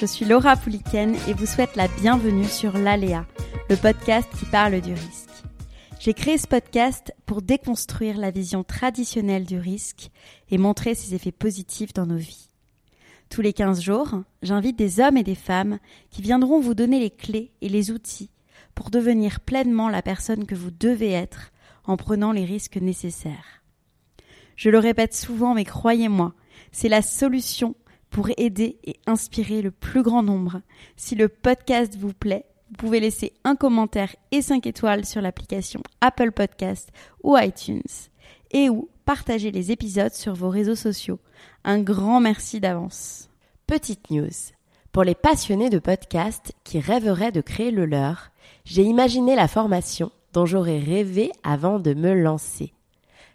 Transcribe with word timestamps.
Je 0.00 0.06
suis 0.06 0.24
Laura 0.24 0.56
Pouliken 0.56 1.14
et 1.28 1.34
vous 1.34 1.44
souhaite 1.44 1.76
la 1.76 1.86
bienvenue 1.86 2.46
sur 2.46 2.78
l'Aléa, 2.78 3.26
le 3.68 3.76
podcast 3.76 4.26
qui 4.38 4.46
parle 4.46 4.80
du 4.80 4.94
risque. 4.94 5.28
J'ai 5.98 6.14
créé 6.14 6.38
ce 6.38 6.46
podcast 6.46 7.12
pour 7.26 7.42
déconstruire 7.42 8.16
la 8.16 8.30
vision 8.30 8.64
traditionnelle 8.64 9.44
du 9.44 9.58
risque 9.58 10.08
et 10.50 10.56
montrer 10.56 10.94
ses 10.94 11.14
effets 11.14 11.32
positifs 11.32 11.92
dans 11.92 12.06
nos 12.06 12.16
vies. 12.16 12.48
Tous 13.28 13.42
les 13.42 13.52
15 13.52 13.82
jours, 13.82 14.22
j'invite 14.40 14.78
des 14.78 15.00
hommes 15.00 15.18
et 15.18 15.22
des 15.22 15.34
femmes 15.34 15.78
qui 16.08 16.22
viendront 16.22 16.60
vous 16.60 16.74
donner 16.74 16.98
les 16.98 17.10
clés 17.10 17.52
et 17.60 17.68
les 17.68 17.90
outils 17.90 18.30
pour 18.74 18.88
devenir 18.88 19.40
pleinement 19.40 19.90
la 19.90 20.00
personne 20.00 20.46
que 20.46 20.54
vous 20.54 20.70
devez 20.70 21.10
être 21.10 21.52
en 21.84 21.98
prenant 21.98 22.32
les 22.32 22.46
risques 22.46 22.78
nécessaires. 22.78 23.62
Je 24.56 24.70
le 24.70 24.78
répète 24.78 25.14
souvent, 25.14 25.52
mais 25.52 25.66
croyez-moi, 25.66 26.32
c'est 26.72 26.88
la 26.88 27.02
solution 27.02 27.74
pour 28.10 28.28
aider 28.36 28.78
et 28.84 28.96
inspirer 29.06 29.62
le 29.62 29.70
plus 29.70 30.02
grand 30.02 30.22
nombre. 30.22 30.60
Si 30.96 31.14
le 31.14 31.28
podcast 31.28 31.96
vous 31.96 32.12
plaît, 32.12 32.44
vous 32.70 32.76
pouvez 32.76 33.00
laisser 33.00 33.32
un 33.44 33.56
commentaire 33.56 34.14
et 34.30 34.42
5 34.42 34.66
étoiles 34.66 35.04
sur 35.04 35.20
l'application 35.20 35.82
Apple 36.00 36.32
Podcast 36.32 36.90
ou 37.22 37.36
iTunes 37.36 37.82
et 38.52 38.68
ou 38.68 38.88
partager 39.04 39.50
les 39.50 39.72
épisodes 39.72 40.12
sur 40.12 40.34
vos 40.34 40.50
réseaux 40.50 40.74
sociaux. 40.76 41.18
Un 41.64 41.80
grand 41.80 42.20
merci 42.20 42.60
d'avance. 42.60 43.28
Petite 43.66 44.10
news. 44.10 44.28
Pour 44.92 45.04
les 45.04 45.14
passionnés 45.14 45.70
de 45.70 45.78
podcast 45.78 46.52
qui 46.64 46.80
rêveraient 46.80 47.32
de 47.32 47.40
créer 47.40 47.70
le 47.70 47.86
leur, 47.86 48.30
j'ai 48.64 48.82
imaginé 48.82 49.36
la 49.36 49.48
formation 49.48 50.10
dont 50.32 50.46
j'aurais 50.46 50.78
rêvé 50.78 51.30
avant 51.42 51.78
de 51.78 51.94
me 51.94 52.14
lancer. 52.14 52.72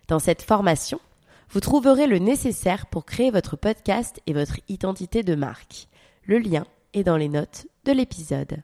Dans 0.08 0.20
cette 0.20 0.42
formation, 0.42 1.00
vous 1.50 1.60
trouverez 1.60 2.08
le 2.08 2.20
nécessaire 2.20 2.86
pour 2.88 3.06
créer 3.06 3.32
votre 3.32 3.56
podcast 3.56 4.22
et 4.28 4.34
votre 4.34 4.60
identité 4.68 5.24
de 5.24 5.36
marque. 5.36 5.88
Le 6.26 6.40
lien 6.40 6.66
est 6.94 7.04
dans 7.04 7.18
les 7.18 7.30
notes 7.30 7.68
de 7.86 7.92
l'épisode. 7.92 8.62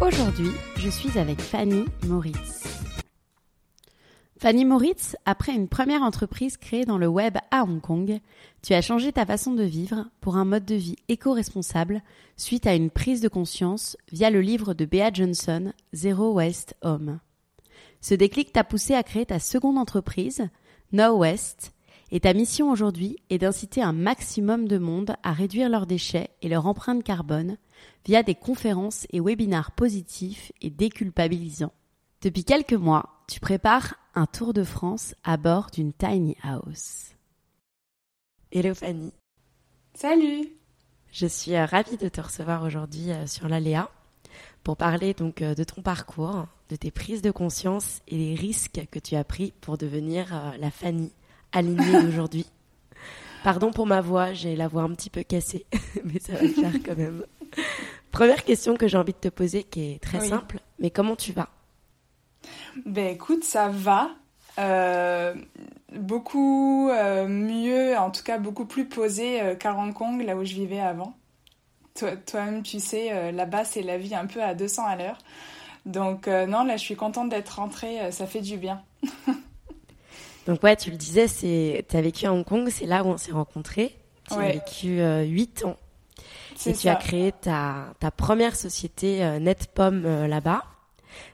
Aujourd'hui, 0.00 0.50
je 0.76 0.88
suis 0.88 1.18
avec 1.18 1.40
Fanny 1.40 1.84
Moritz. 2.06 2.64
Fanny 4.38 4.66
Moritz, 4.66 5.16
après 5.24 5.54
une 5.54 5.68
première 5.68 6.02
entreprise 6.02 6.58
créée 6.58 6.84
dans 6.84 6.98
le 6.98 7.06
web 7.06 7.38
à 7.50 7.62
Hong 7.62 7.80
Kong, 7.80 8.20
tu 8.62 8.74
as 8.74 8.82
changé 8.82 9.12
ta 9.12 9.24
façon 9.24 9.54
de 9.54 9.62
vivre 9.62 10.06
pour 10.20 10.36
un 10.36 10.44
mode 10.44 10.66
de 10.66 10.74
vie 10.74 10.96
éco-responsable 11.08 12.02
suite 12.36 12.66
à 12.66 12.74
une 12.74 12.90
prise 12.90 13.22
de 13.22 13.28
conscience 13.28 13.96
via 14.12 14.28
le 14.28 14.42
livre 14.42 14.74
de 14.74 14.84
Bea 14.84 15.10
Johnson, 15.12 15.72
Zero 15.94 16.32
Waste 16.32 16.74
Home. 16.82 17.20
Ce 18.04 18.12
déclic 18.12 18.52
t'a 18.52 18.64
poussé 18.64 18.92
à 18.92 19.02
créer 19.02 19.24
ta 19.24 19.38
seconde 19.38 19.78
entreprise, 19.78 20.46
No 20.92 21.16
West, 21.16 21.72
et 22.10 22.20
ta 22.20 22.34
mission 22.34 22.70
aujourd'hui 22.70 23.16
est 23.30 23.38
d'inciter 23.38 23.82
un 23.82 23.94
maximum 23.94 24.68
de 24.68 24.76
monde 24.76 25.16
à 25.22 25.32
réduire 25.32 25.70
leurs 25.70 25.86
déchets 25.86 26.28
et 26.42 26.50
leur 26.50 26.66
empreinte 26.66 27.02
carbone 27.02 27.56
via 28.04 28.22
des 28.22 28.34
conférences 28.34 29.06
et 29.08 29.20
webinars 29.20 29.72
positifs 29.72 30.52
et 30.60 30.68
déculpabilisants. 30.68 31.72
Depuis 32.20 32.44
quelques 32.44 32.74
mois, 32.74 33.24
tu 33.26 33.40
prépares 33.40 33.94
un 34.14 34.26
tour 34.26 34.52
de 34.52 34.64
France 34.64 35.14
à 35.24 35.38
bord 35.38 35.70
d'une 35.72 35.94
tiny 35.94 36.36
house. 36.42 37.12
Hello 38.52 38.74
Fanny. 38.74 39.14
Salut. 39.94 40.50
Je 41.10 41.26
suis 41.26 41.54
euh, 41.54 41.64
ravie 41.64 41.96
de 41.96 42.10
te 42.10 42.20
recevoir 42.20 42.64
aujourd'hui 42.64 43.12
euh, 43.12 43.26
sur 43.26 43.48
l'Aléa 43.48 43.90
pour 44.64 44.76
parler 44.76 45.14
donc 45.14 45.42
euh, 45.42 45.54
de 45.54 45.62
ton 45.62 45.82
parcours, 45.82 46.46
de 46.70 46.76
tes 46.76 46.90
prises 46.90 47.22
de 47.22 47.30
conscience 47.30 48.00
et 48.08 48.16
des 48.16 48.34
risques 48.34 48.82
que 48.90 48.98
tu 48.98 49.14
as 49.14 49.24
pris 49.24 49.52
pour 49.60 49.78
devenir 49.78 50.54
la 50.58 50.70
Fanny 50.70 51.12
alignée 51.52 52.02
d'aujourd'hui. 52.02 52.46
Pardon 53.44 53.70
pour 53.70 53.86
ma 53.86 54.00
voix, 54.00 54.32
j'ai 54.32 54.56
la 54.56 54.66
voix 54.68 54.82
un 54.82 54.94
petit 54.94 55.10
peu 55.10 55.22
cassée, 55.22 55.66
mais 56.04 56.18
ça 56.18 56.32
va 56.32 56.42
le 56.42 56.48
faire 56.48 56.72
quand 56.84 56.96
même. 56.96 57.24
Première 58.10 58.44
question 58.44 58.76
que 58.76 58.88
j'ai 58.88 58.96
envie 58.96 59.12
de 59.12 59.18
te 59.18 59.28
poser, 59.28 59.64
qui 59.64 59.92
est 59.92 60.02
très 60.02 60.20
simple, 60.20 60.60
mais 60.78 60.90
comment 60.90 61.14
tu 61.14 61.32
vas? 61.32 61.50
Ben 62.86 63.08
écoute, 63.08 63.44
ça 63.44 63.68
va. 63.68 64.10
Euh, 64.58 65.34
beaucoup 65.92 66.88
euh, 66.90 67.26
mieux, 67.26 67.96
en 67.96 68.10
tout 68.10 68.22
cas 68.22 68.38
beaucoup 68.38 68.66
plus 68.66 68.86
posé 68.86 69.40
euh, 69.40 69.54
qu'à 69.56 69.74
Hong 69.74 69.92
Kong, 69.92 70.22
là 70.22 70.36
où 70.36 70.44
je 70.44 70.54
vivais 70.54 70.80
avant. 70.80 71.14
Toi-même, 71.94 72.62
tu 72.62 72.80
sais, 72.80 73.30
là-bas, 73.30 73.64
c'est 73.64 73.82
la 73.82 73.98
vie 73.98 74.14
un 74.14 74.26
peu 74.26 74.42
à 74.42 74.54
200 74.54 74.84
à 74.84 74.96
l'heure. 74.96 75.18
Donc 75.86 76.26
non, 76.26 76.64
là, 76.64 76.76
je 76.76 76.82
suis 76.82 76.96
contente 76.96 77.28
d'être 77.28 77.50
rentrée, 77.50 78.10
ça 78.10 78.26
fait 78.26 78.40
du 78.40 78.56
bien. 78.56 78.82
Donc 80.46 80.62
ouais, 80.62 80.76
tu 80.76 80.90
le 80.90 80.96
disais, 80.96 81.28
c'est 81.28 81.86
tu 81.88 81.96
as 81.96 82.02
vécu 82.02 82.26
à 82.26 82.32
Hong 82.32 82.44
Kong, 82.44 82.68
c'est 82.70 82.86
là 82.86 83.04
où 83.04 83.06
on 83.06 83.16
s'est 83.16 83.32
rencontrés. 83.32 83.96
Tu 84.28 84.34
as 84.34 84.52
vécu 84.52 85.00
8 85.00 85.64
ans. 85.64 85.76
Et 86.66 86.72
tu 86.72 86.88
as 86.88 86.96
créé 86.96 87.32
ta, 87.32 87.94
ta 88.00 88.10
première 88.10 88.56
société 88.56 89.22
euh, 89.22 89.38
NetPom 89.38 90.04
euh, 90.04 90.26
là-bas. 90.26 90.64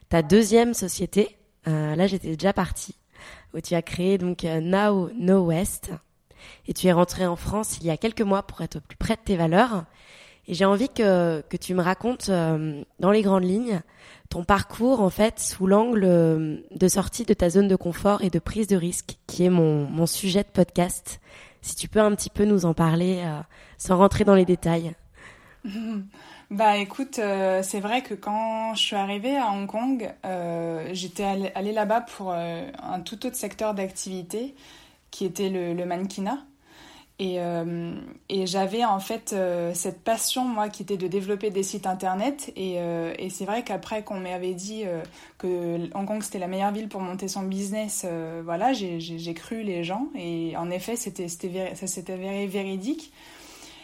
Ta 0.09 0.22
deuxième 0.22 0.75
société, 0.75 1.37
euh, 1.69 1.94
là 1.94 2.06
j'étais 2.06 2.37
déjà 2.37 2.53
partie, 2.53 2.97
où 3.54 3.60
tu 3.60 3.75
as 3.75 3.82
créé 3.82 4.19
donc 4.19 4.43
Now 4.43 5.10
No 5.15 5.47
West. 5.47 5.93
Et 6.66 6.75
tu 6.75 6.87
es 6.87 6.93
rentré 6.93 7.26
en 7.26 7.37
France 7.37 7.78
il 7.81 7.87
y 7.87 7.91
a 7.91 7.97
quelques 7.97 8.22
mois 8.22 8.43
pour 8.43 8.60
être 8.62 8.81
plus 8.81 8.97
près 8.97 9.15
de 9.15 9.20
tes 9.20 9.37
valeurs. 9.37 9.84
Et 10.50 10.55
j'ai 10.55 10.65
envie 10.65 10.88
que, 10.88 11.43
que 11.49 11.56
tu 11.56 11.75
me 11.75 11.81
racontes 11.81 12.28
dans 12.28 13.11
les 13.11 13.22
grandes 13.22 13.44
lignes 13.44 13.81
ton 14.31 14.44
parcours 14.44 15.00
en 15.00 15.11
fait 15.11 15.41
sous 15.41 15.66
l'angle 15.66 16.00
de 16.71 16.88
sortie 16.88 17.25
de 17.25 17.34
ta 17.34 17.50
zone 17.50 17.69
de 17.69 17.77
confort 17.77 18.22
et 18.22 18.31
de 18.31 18.38
prise 18.38 18.66
de 18.66 18.77
risque, 18.77 19.16
qui 19.27 19.44
est 19.44 19.50
mon, 19.50 19.87
mon 19.88 20.06
sujet 20.06 20.43
de 20.43 20.49
podcast. 20.49 21.21
Si 21.62 21.77
tu 21.77 21.88
peux 21.88 22.00
un 22.00 22.15
petit 22.15 22.31
peu 22.31 22.44
nous 22.44 22.65
en 22.65 22.75
parler 22.75 23.25
sans 23.78 23.97
rentrer 23.97 24.25
dans 24.25 24.34
les 24.34 24.44
détails. 24.44 24.93
Bah 26.50 26.78
écoute, 26.78 27.21
euh, 27.21 27.62
c'est 27.62 27.78
vrai 27.78 28.03
que 28.03 28.12
quand 28.12 28.75
je 28.75 28.81
suis 28.81 28.97
arrivée 28.97 29.37
à 29.37 29.53
Hong 29.53 29.69
Kong, 29.69 30.12
euh, 30.25 30.88
j'étais 30.93 31.22
allée, 31.55 31.72
là-bas 31.72 32.00
pour 32.00 32.32
euh, 32.32 32.69
un 32.82 33.00
tout 33.00 33.25
autre 33.25 33.37
secteur 33.37 33.72
d'activité 33.72 34.56
qui 35.12 35.25
était 35.25 35.49
le 35.49 35.84
mannequinat. 35.84 36.38
Et, 37.22 37.38
et 38.31 38.47
j'avais 38.47 38.82
en 38.82 38.98
fait 38.98 39.36
cette 39.75 40.03
passion, 40.03 40.47
moi, 40.47 40.70
qui 40.70 40.82
était 40.82 40.97
de 40.97 41.06
développer 41.06 41.50
des 41.50 41.62
sites 41.62 41.86
internet. 41.86 42.50
Et, 42.56 42.76
et 43.19 43.28
c'est 43.28 43.44
vrai 43.44 43.62
qu'après 43.62 44.03
qu'on 44.03 44.19
m'avait 44.19 44.54
dit 44.54 44.84
que 45.36 45.94
Hong 45.94 46.06
Kong 46.06 46.22
c'était 46.22 46.38
la 46.38 46.48
meilleure 46.48 46.72
ville 46.72 46.88
pour 46.88 47.03
monter 47.03 47.28
son 47.28 47.42
business, 47.42 48.06
voilà, 48.42 48.72
j'ai 48.72 49.34
cru 49.34 49.62
les 49.62 49.84
gens. 49.84 50.06
Et 50.16 50.56
en 50.56 50.70
effet, 50.70 50.97
c'était 50.97 51.28
ça 51.28 51.86
s'était 51.86 52.14
avéré 52.14 52.47
véridique. 52.47 53.12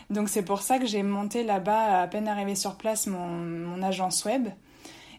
Donc 0.09 0.31
c'est 0.31 0.45
pour 0.45 0.63
ça 0.63 0.79
que 0.79 0.87
j'ai 0.87 1.03
monté 1.03 1.45
là-bas, 1.45 2.01
à 2.01 2.07
peine 2.07 2.29
arrivé 2.29 2.55
sur 2.55 2.77
place, 2.77 3.07
mon, 3.07 3.27
mon 3.27 3.83
agence 3.83 4.25
web. 4.25 4.49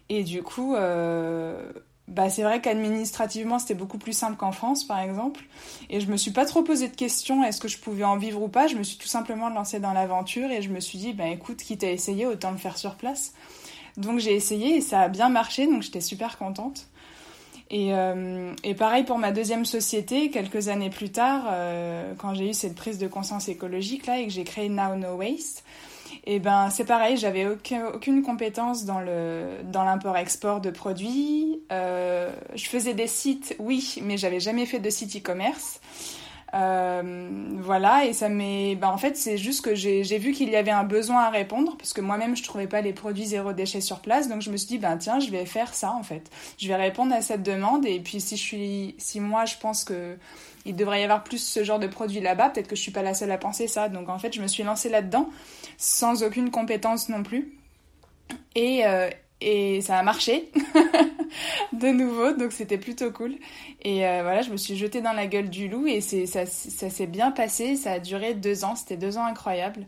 Et 0.10 0.24
du 0.24 0.42
coup, 0.42 0.76
euh, 0.76 1.72
bah 2.08 2.30
c'est 2.30 2.44
vrai 2.44 2.62
qu'administrativement, 2.62 3.60
c'était 3.60 3.74
beaucoup 3.74 3.98
plus 3.98 4.14
simple 4.14 4.38
qu'en 4.38 4.54
France, 4.54 4.86
par 4.86 5.00
exemple. 5.00 5.42
Et 5.90 6.00
je 6.00 6.10
me 6.10 6.16
suis 6.16 6.32
pas 6.32 6.46
trop 6.46 6.62
posé 6.62 6.88
de 6.88 6.96
questions, 6.96 7.44
est-ce 7.44 7.60
que 7.60 7.68
je 7.68 7.78
pouvais 7.78 8.06
en 8.06 8.18
vivre 8.18 8.42
ou 8.42 8.48
pas. 8.48 8.68
Je 8.68 8.76
me 8.76 8.84
suis 8.84 8.98
tout 8.98 9.08
simplement 9.08 9.50
lancée 9.50 9.80
dans 9.80 9.92
l'aventure 9.92 10.50
et 10.50 10.62
je 10.62 10.70
me 10.70 10.80
suis 10.80 10.98
dit, 10.98 11.14
bah 11.14 11.28
écoute, 11.28 11.58
quitte 11.58 11.84
à 11.84 11.92
essayer, 11.92 12.26
autant 12.26 12.52
le 12.52 12.58
faire 12.58 12.78
sur 12.78 12.96
place. 12.96 13.34
Donc 13.98 14.20
j'ai 14.20 14.36
essayé 14.36 14.78
et 14.78 14.82
ça 14.82 15.02
a 15.02 15.08
bien 15.10 15.28
marché, 15.28 15.66
donc 15.66 15.82
j'étais 15.82 16.02
super 16.02 16.38
contente. 16.38 16.88
Et, 17.70 17.94
euh, 17.94 18.54
et, 18.64 18.76
pareil 18.76 19.04
pour 19.04 19.18
ma 19.18 19.34
deuxième 19.34 19.66
société, 19.66 20.30
quelques 20.30 20.70
années 20.70 20.90
plus 20.90 21.10
tard, 21.10 21.48
euh, 21.50 22.14
quand 22.18 22.34
j'ai 22.34 22.52
eu 22.52 22.54
cette 22.54 22.76
prise 22.76 22.98
de 22.98 23.08
conscience 23.08 23.50
écologique 23.50 24.06
là 24.06 24.20
et 24.20 24.26
que 24.26 24.32
j'ai 24.32 24.46
créé 24.46 24.70
Now 24.70 24.96
No 24.96 25.16
Waste, 25.16 25.66
et 26.30 26.40
ben 26.40 26.70
c'est 26.70 26.84
pareil, 26.84 27.16
j'avais 27.16 27.48
aucun, 27.48 27.88
aucune 27.88 28.22
compétence 28.22 28.84
dans 28.84 29.00
le 29.00 29.48
dans 29.64 29.86
l'import-export 29.86 30.60
de 30.60 30.72
produits. 30.72 31.62
Euh, 31.72 32.30
je 32.54 32.68
faisais 32.68 32.94
des 32.94 33.08
sites, 33.08 33.56
oui, 33.60 33.96
mais 34.04 34.18
j'avais 34.18 34.42
jamais 34.42 34.66
fait 34.66 34.80
de 34.80 34.90
site 34.90 35.16
e-commerce. 35.16 35.80
Euh, 36.54 37.30
voilà, 37.62 38.06
et 38.06 38.12
ça 38.12 38.28
m'est. 38.28 38.76
Bah, 38.76 38.92
en 38.92 38.98
fait, 38.98 39.16
c'est 39.16 39.38
juste 39.38 39.64
que 39.64 39.74
j'ai 39.74 40.18
vu 40.18 40.34
qu'il 40.34 40.50
y 40.50 40.58
avait 40.58 40.72
un 40.72 40.84
besoin 40.84 41.22
à 41.22 41.30
répondre, 41.30 41.78
parce 41.78 41.94
que 41.94 42.02
moi-même, 42.02 42.36
je 42.36 42.44
trouvais 42.44 42.68
pas 42.68 42.82
les 42.82 42.94
produits 42.94 43.28
zéro 43.28 43.54
déchet 43.54 43.80
sur 43.80 44.00
place, 44.00 44.28
donc 44.28 44.42
je 44.42 44.52
me 44.52 44.58
suis 44.58 44.68
dit, 44.68 44.78
ben 44.78 44.98
tiens, 44.98 45.22
je 45.22 45.30
vais 45.30 45.46
faire 45.46 45.74
ça, 45.74 45.94
en 45.94 46.04
fait. 46.04 46.30
Je 46.58 46.68
vais 46.68 46.76
répondre 46.76 47.14
à 47.14 47.22
cette 47.22 47.44
demande, 47.44 47.86
et 47.86 48.00
puis 48.00 48.20
si 48.20 48.36
je 48.36 48.42
suis. 48.42 48.96
Si 48.98 49.22
moi, 49.22 49.46
je 49.46 49.56
pense 49.62 49.86
que 49.86 50.18
il 50.68 50.76
devrait 50.76 51.02
y 51.02 51.04
avoir 51.04 51.24
plus 51.24 51.40
ce 51.40 51.64
genre 51.64 51.80
de 51.80 51.88
produits 51.88 52.20
là-bas, 52.20 52.50
peut-être 52.50 52.68
que 52.68 52.76
je 52.76 52.82
suis 52.82 52.92
pas 52.92 53.02
la 53.02 53.14
seule 53.14 53.32
à 53.32 53.38
penser 53.38 53.68
ça. 53.68 53.90
Donc 53.90 54.10
en 54.10 54.20
fait, 54.20 54.34
je 54.34 54.42
me 54.42 54.48
suis 54.48 54.64
lancée 54.64 54.90
là-dedans, 54.90 55.30
sans 55.78 56.24
aucune 56.24 56.52
compétence 56.52 57.10
non 57.10 57.24
plus. 57.24 57.54
Et, 58.56 58.86
euh, 58.86 59.10
et 59.40 59.82
ça 59.82 59.98
a 59.98 60.04
marché 60.04 60.52
de 61.74 61.88
nouveau, 61.88 62.34
donc 62.34 62.52
c'était 62.52 62.78
plutôt 62.78 63.12
cool. 63.12 63.36
Et 63.88 64.06
euh, 64.06 64.20
voilà, 64.22 64.42
je 64.42 64.52
me 64.52 64.58
suis 64.58 64.76
jetée 64.76 65.00
dans 65.00 65.14
la 65.14 65.28
gueule 65.28 65.50
du 65.50 65.70
loup 65.70 65.88
et 65.88 66.02
ça, 66.02 66.46
ça 66.46 66.90
s'est 66.90 67.08
bien 67.08 67.32
passé. 67.32 67.78
Ça 67.78 67.94
a 67.94 68.00
duré 68.00 68.34
deux 68.34 68.66
ans, 68.66 68.76
c'était 68.76 68.98
deux 68.98 69.18
ans 69.18 69.24
incroyables. 69.24 69.86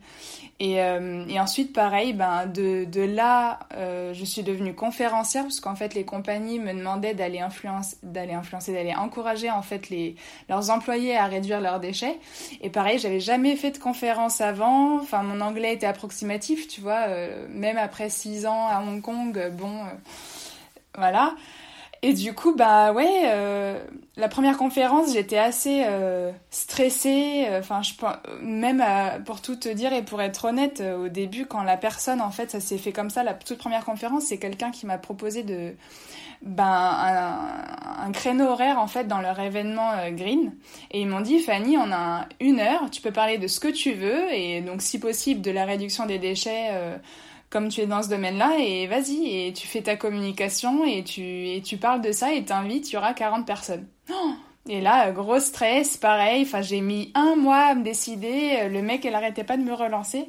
Et, 0.62 0.82
euh, 0.82 1.26
ensuite, 1.38 1.74
pareil, 1.74 2.14
ben 2.14 2.46
de, 2.46 3.02
là, 3.02 3.60
euh, 3.76 4.14
je 4.14 4.24
suis 4.24 4.42
devenue 4.42 4.74
conférencière 4.74 5.44
parce 5.44 5.60
qu'en 5.60 5.76
fait, 5.76 5.96
les 5.96 6.06
compagnies 6.06 6.60
me 6.60 6.74
demandaient 6.74 7.14
d'aller 7.14 7.42
influencer, 7.42 7.98
d'aller 8.02 8.32
influencer, 8.32 8.72
d'aller 8.72 8.96
encourager 8.96 9.52
en 9.52 9.62
fait 9.64 9.90
les 9.90 10.16
leurs 10.48 10.70
employés 10.70 11.18
à 11.18 11.26
réduire 11.26 11.60
leurs 11.60 11.82
déchets. 11.82 12.20
Et 12.62 12.70
pareil, 12.70 13.00
j'avais 13.00 13.20
jamais 13.20 13.58
fait 13.58 13.72
de 13.72 13.80
conférence 13.80 14.40
avant. 14.40 15.02
Enfin, 15.02 15.24
mon 15.24 15.42
anglais 15.42 15.74
était 15.74 15.88
approximatif, 15.88 16.70
tu 16.70 16.80
vois. 16.80 17.06
même 17.50 17.78
après 17.78 18.10
six 18.10 18.46
ans 18.46 18.66
à 18.70 18.82
Hong 18.82 19.02
Kong, 19.02 19.52
bon, 19.58 19.84
voilà. 20.96 21.36
Et 22.02 22.14
du 22.14 22.34
coup, 22.34 22.56
bah 22.56 22.94
ouais, 22.94 23.24
euh, 23.26 23.78
la 24.16 24.30
première 24.30 24.58
conférence, 24.58 25.12
j'étais 25.12 25.38
assez 25.38 25.84
euh, 25.86 26.32
stressée. 26.50 27.46
Euh, 27.50 27.60
enfin, 27.60 27.82
je 27.82 27.94
même 28.42 28.84
pour 29.26 29.42
tout 29.42 29.58
te 29.58 29.68
dire 29.68 29.92
et 29.92 30.02
pour 30.02 30.22
être 30.22 30.46
honnête, 30.46 30.82
au 30.82 31.10
début, 31.10 31.46
quand 31.46 31.62
la 31.64 31.76
personne, 31.76 32.22
en 32.22 32.32
fait, 32.32 32.52
ça 32.52 32.62
s'est 32.62 32.78
fait 32.78 32.94
comme 32.94 33.10
ça, 33.10 33.24
la 33.24 33.34
toute 33.34 33.58
première 33.58 33.84
conférence, 33.84 34.24
c'est 34.24 34.38
quelqu'un 34.38 34.72
qui 34.72 34.86
m'a 34.86 34.98
proposé 34.98 35.44
de 35.44 35.74
ben 36.42 36.64
un, 36.64 38.06
un, 38.06 38.12
créneau 38.14 38.46
horaire 38.46 38.80
en 38.80 38.88
fait 38.88 39.06
dans 39.10 39.20
leur 39.20 39.38
événement 39.42 39.92
green 40.12 40.54
et 40.90 41.02
ils 41.02 41.06
m'ont 41.06 41.20
dit 41.20 41.40
Fanny 41.40 41.76
on 41.76 41.92
a 41.92 42.30
une 42.40 42.62
heure 42.62 42.90
tu 42.90 43.02
peux 43.02 43.12
parler 43.12 43.38
de 43.38 43.48
ce 43.48 43.60
que 43.60 43.68
tu 43.68 43.92
veux 43.92 44.32
et 44.32 44.62
donc 44.62 44.82
si 44.82 45.02
possible 45.02 45.42
de 45.42 45.52
la 45.52 45.66
réduction 45.66 46.06
des 46.06 46.18
déchets 46.18 46.72
comme 47.50 47.70
tu 47.70 47.82
es 47.82 47.88
dans 47.88 48.04
ce 48.04 48.10
domaine-là 48.10 48.58
et 48.60 48.88
vas-y 48.88 49.48
et 49.48 49.54
tu 49.54 49.68
fais 49.68 49.82
ta 49.82 49.96
communication 49.96 50.86
et 50.86 51.04
tu 51.04 51.22
et 51.22 51.62
tu 51.62 51.78
parles 51.78 52.02
de 52.02 52.12
ça 52.12 52.34
et 52.34 52.44
t'invites, 52.46 52.90
il 52.92 52.94
y 52.94 52.98
aura 52.98 53.14
40 53.14 53.46
personnes. 53.46 53.88
et 54.68 54.82
là, 54.82 55.12
gros 55.12 55.40
stress, 55.40 55.98
pareil. 55.98 56.44
Enfin, 56.44 56.62
j'ai 56.62 56.82
mis 56.82 57.12
un 57.16 57.36
mois 57.36 57.66
à 57.66 57.76
me 57.76 57.84
décider. 57.84 58.70
Le 58.70 58.82
mec, 58.82 59.06
elle 59.06 59.16
arrêtait 59.16 59.44
pas 59.44 59.58
de 59.58 59.64
me 59.64 59.74
relancer. 59.74 60.28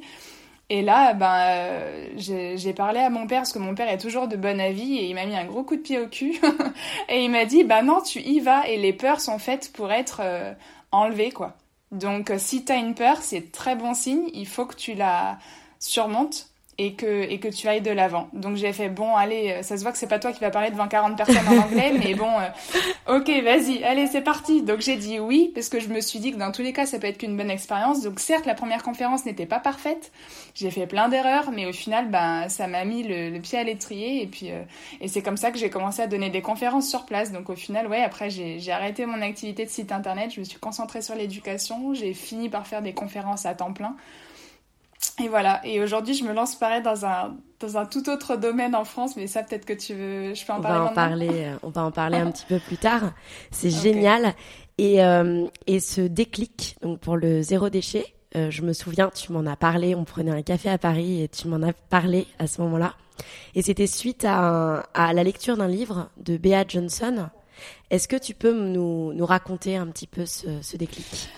Et 0.71 0.81
là, 0.81 1.13
ben, 1.13 1.35
euh, 1.37 2.07
j'ai 2.15 2.73
parlé 2.73 3.01
à 3.01 3.09
mon 3.09 3.27
père 3.27 3.39
parce 3.39 3.51
que 3.51 3.59
mon 3.59 3.75
père 3.75 3.89
est 3.89 3.97
toujours 3.97 4.29
de 4.29 4.37
bon 4.37 4.57
avis 4.57 4.99
et 4.99 5.09
il 5.09 5.15
m'a 5.15 5.25
mis 5.25 5.35
un 5.35 5.43
gros 5.43 5.63
coup 5.63 5.75
de 5.75 5.81
pied 5.81 5.99
au 5.99 6.07
cul 6.07 6.39
et 7.09 7.25
il 7.25 7.29
m'a 7.29 7.43
dit, 7.43 7.65
bah 7.65 7.81
non, 7.81 7.99
tu 7.99 8.21
y 8.21 8.39
vas 8.39 8.65
et 8.69 8.77
les 8.77 8.93
peurs 8.93 9.19
sont 9.19 9.37
faites 9.37 9.73
pour 9.73 9.91
être 9.91 10.21
euh, 10.23 10.53
enlevées, 10.93 11.31
quoi. 11.31 11.57
Donc, 11.91 12.29
euh, 12.29 12.37
si 12.37 12.63
tu 12.63 12.71
as 12.71 12.77
une 12.77 12.95
peur, 12.95 13.17
c'est 13.17 13.51
très 13.51 13.75
bon 13.75 13.93
signe. 13.93 14.29
Il 14.33 14.47
faut 14.47 14.65
que 14.65 14.77
tu 14.77 14.93
la 14.93 15.39
surmontes 15.77 16.50
et 16.83 16.93
que, 16.93 17.29
et 17.29 17.37
que 17.39 17.47
tu 17.47 17.67
ailles 17.67 17.81
de 17.81 17.91
l'avant. 17.91 18.27
Donc 18.33 18.55
j'ai 18.55 18.73
fait, 18.73 18.89
bon, 18.89 19.15
allez, 19.15 19.51
euh, 19.51 19.61
ça 19.61 19.77
se 19.77 19.83
voit 19.83 19.91
que 19.91 19.99
c'est 19.99 20.07
pas 20.07 20.17
toi 20.17 20.31
qui 20.31 20.39
vas 20.39 20.49
parler 20.49 20.71
devant 20.71 20.87
40 20.87 21.15
personnes 21.15 21.47
en 21.47 21.61
anglais, 21.61 21.93
mais 22.03 22.15
bon, 22.15 22.31
euh, 22.39 23.17
ok, 23.17 23.29
vas-y, 23.43 23.83
allez, 23.83 24.07
c'est 24.07 24.21
parti. 24.21 24.63
Donc 24.63 24.79
j'ai 24.79 24.95
dit 24.95 25.19
oui, 25.19 25.51
parce 25.53 25.69
que 25.69 25.79
je 25.79 25.89
me 25.89 26.01
suis 26.01 26.17
dit 26.17 26.31
que 26.31 26.37
dans 26.37 26.51
tous 26.51 26.63
les 26.63 26.73
cas, 26.73 26.87
ça 26.87 26.97
peut 26.97 27.05
être 27.05 27.19
qu'une 27.19 27.37
bonne 27.37 27.51
expérience. 27.51 28.01
Donc 28.01 28.19
certes, 28.19 28.47
la 28.47 28.55
première 28.55 28.81
conférence 28.81 29.25
n'était 29.25 29.45
pas 29.45 29.59
parfaite, 29.59 30.11
j'ai 30.55 30.71
fait 30.71 30.87
plein 30.87 31.07
d'erreurs, 31.07 31.51
mais 31.51 31.67
au 31.67 31.71
final, 31.71 32.09
ben, 32.09 32.49
ça 32.49 32.65
m'a 32.65 32.83
mis 32.83 33.03
le, 33.03 33.39
pied 33.39 33.59
à 33.59 33.63
l'étrier, 33.63 34.23
et 34.23 34.25
puis, 34.25 34.49
euh, 34.49 34.63
et 35.01 35.07
c'est 35.07 35.21
comme 35.21 35.37
ça 35.37 35.51
que 35.51 35.59
j'ai 35.59 35.69
commencé 35.69 36.01
à 36.01 36.07
donner 36.07 36.31
des 36.31 36.41
conférences 36.41 36.89
sur 36.89 37.05
place. 37.05 37.31
Donc 37.31 37.51
au 37.51 37.55
final, 37.55 37.85
ouais, 37.85 38.01
après, 38.01 38.31
j'ai 38.31 38.71
arrêté 38.71 39.05
mon 39.05 39.21
activité 39.21 39.65
de 39.65 39.69
site 39.69 39.91
internet, 39.91 40.31
je 40.33 40.39
me 40.39 40.45
suis 40.45 40.59
concentrée 40.59 41.03
sur 41.03 41.13
l'éducation, 41.13 41.93
j'ai 41.93 42.15
fini 42.15 42.49
par 42.49 42.65
faire 42.65 42.81
des 42.81 42.93
conférences 42.93 43.45
à 43.45 43.53
temps 43.53 43.71
plein. 43.71 43.95
Et 45.21 45.27
voilà. 45.27 45.65
Et 45.65 45.81
aujourd'hui, 45.81 46.13
je 46.13 46.23
me 46.23 46.33
lance 46.33 46.55
pareil 46.55 46.81
dans 46.81 47.05
un 47.05 47.35
dans 47.59 47.77
un 47.77 47.85
tout 47.85 48.09
autre 48.09 48.37
domaine 48.37 48.73
en 48.73 48.85
France, 48.85 49.15
mais 49.15 49.27
ça 49.27 49.43
peut-être 49.43 49.65
que 49.65 49.73
tu 49.73 49.93
veux, 49.93 50.33
je 50.33 50.45
peux 50.45 50.53
en 50.53 50.57
on 50.57 50.61
parler. 50.61 50.79
Va 50.79 50.91
en 50.91 50.93
parler, 50.93 51.29
euh, 51.29 51.57
on 51.61 51.69
va 51.69 51.83
en 51.83 51.91
parler 51.91 52.17
un 52.17 52.31
petit 52.31 52.45
peu 52.47 52.59
plus 52.59 52.77
tard. 52.77 53.13
C'est 53.51 53.69
génial. 53.69 54.33
Et 54.77 55.03
euh, 55.03 55.45
et 55.67 55.79
ce 55.79 56.01
déclic 56.01 56.77
donc 56.81 56.99
pour 56.99 57.17
le 57.17 57.41
zéro 57.43 57.69
déchet, 57.69 58.05
euh, 58.35 58.49
je 58.49 58.63
me 58.63 58.73
souviens, 58.73 59.11
tu 59.13 59.31
m'en 59.31 59.45
as 59.45 59.55
parlé. 59.55 59.93
On 59.93 60.05
prenait 60.05 60.31
un 60.31 60.41
café 60.41 60.69
à 60.69 60.77
Paris 60.77 61.21
et 61.21 61.27
tu 61.27 61.47
m'en 61.47 61.61
as 61.61 61.73
parlé 61.73 62.25
à 62.39 62.47
ce 62.47 62.61
moment-là. 62.61 62.95
Et 63.53 63.61
c'était 63.61 63.87
suite 63.87 64.25
à, 64.25 64.85
à 64.93 65.13
la 65.13 65.23
lecture 65.23 65.57
d'un 65.57 65.67
livre 65.67 66.09
de 66.17 66.37
Bea 66.37 66.65
Johnson. 66.67 67.29
Est-ce 67.91 68.07
que 68.07 68.15
tu 68.15 68.33
peux 68.33 68.53
nous, 68.53 69.13
nous 69.13 69.25
raconter 69.25 69.77
un 69.77 69.85
petit 69.87 70.07
peu 70.07 70.25
ce, 70.25 70.47
ce 70.61 70.77
déclic? 70.77 71.29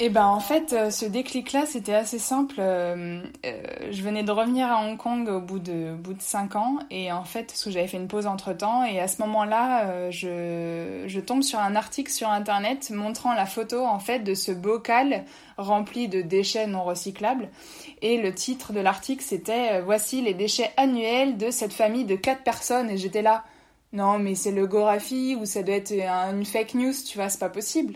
Eh 0.00 0.10
ben 0.10 0.26
en 0.26 0.38
fait, 0.38 0.72
euh, 0.72 0.90
ce 0.90 1.04
déclic-là, 1.04 1.66
c'était 1.66 1.94
assez 1.94 2.20
simple. 2.20 2.54
Euh, 2.58 3.20
euh, 3.44 3.62
je 3.90 4.02
venais 4.02 4.22
de 4.22 4.30
revenir 4.30 4.68
à 4.70 4.84
Hong 4.84 4.96
Kong 4.96 5.28
au 5.28 5.40
bout 5.40 5.58
de 5.58 5.94
bout 5.94 6.14
de 6.14 6.22
cinq 6.22 6.54
ans, 6.54 6.78
et 6.90 7.10
en 7.10 7.24
fait, 7.24 7.44
parce 7.48 7.68
j'avais 7.68 7.88
fait 7.88 7.96
une 7.96 8.06
pause 8.06 8.26
entre 8.26 8.52
temps, 8.52 8.84
et 8.84 9.00
à 9.00 9.08
ce 9.08 9.20
moment-là, 9.22 10.10
je, 10.10 11.02
je 11.06 11.20
tombe 11.20 11.42
sur 11.42 11.58
un 11.58 11.74
article 11.74 12.12
sur 12.12 12.28
internet 12.28 12.90
montrant 12.90 13.34
la 13.34 13.46
photo 13.46 13.84
en 13.84 13.98
fait 13.98 14.20
de 14.20 14.34
ce 14.34 14.52
bocal 14.52 15.24
rempli 15.56 16.06
de 16.06 16.22
déchets 16.22 16.68
non 16.68 16.84
recyclables, 16.84 17.48
et 18.00 18.18
le 18.22 18.32
titre 18.32 18.72
de 18.72 18.80
l'article 18.80 19.24
c'était 19.24 19.80
Voici 19.80 20.22
les 20.22 20.34
déchets 20.34 20.70
annuels 20.76 21.36
de 21.38 21.50
cette 21.50 21.72
famille 21.72 22.04
de 22.04 22.14
quatre 22.16 22.44
personnes, 22.44 22.88
et 22.90 22.98
j'étais 22.98 23.22
là. 23.22 23.44
Non, 23.92 24.18
mais 24.18 24.34
c'est 24.34 24.50
le 24.50 24.66
Gorafi 24.66 25.34
ou 25.40 25.46
ça 25.46 25.62
doit 25.62 25.76
être 25.76 25.92
une 25.92 26.44
fake 26.44 26.74
news, 26.74 26.92
tu 27.06 27.16
vois, 27.16 27.30
c'est 27.30 27.40
pas 27.40 27.48
possible. 27.48 27.94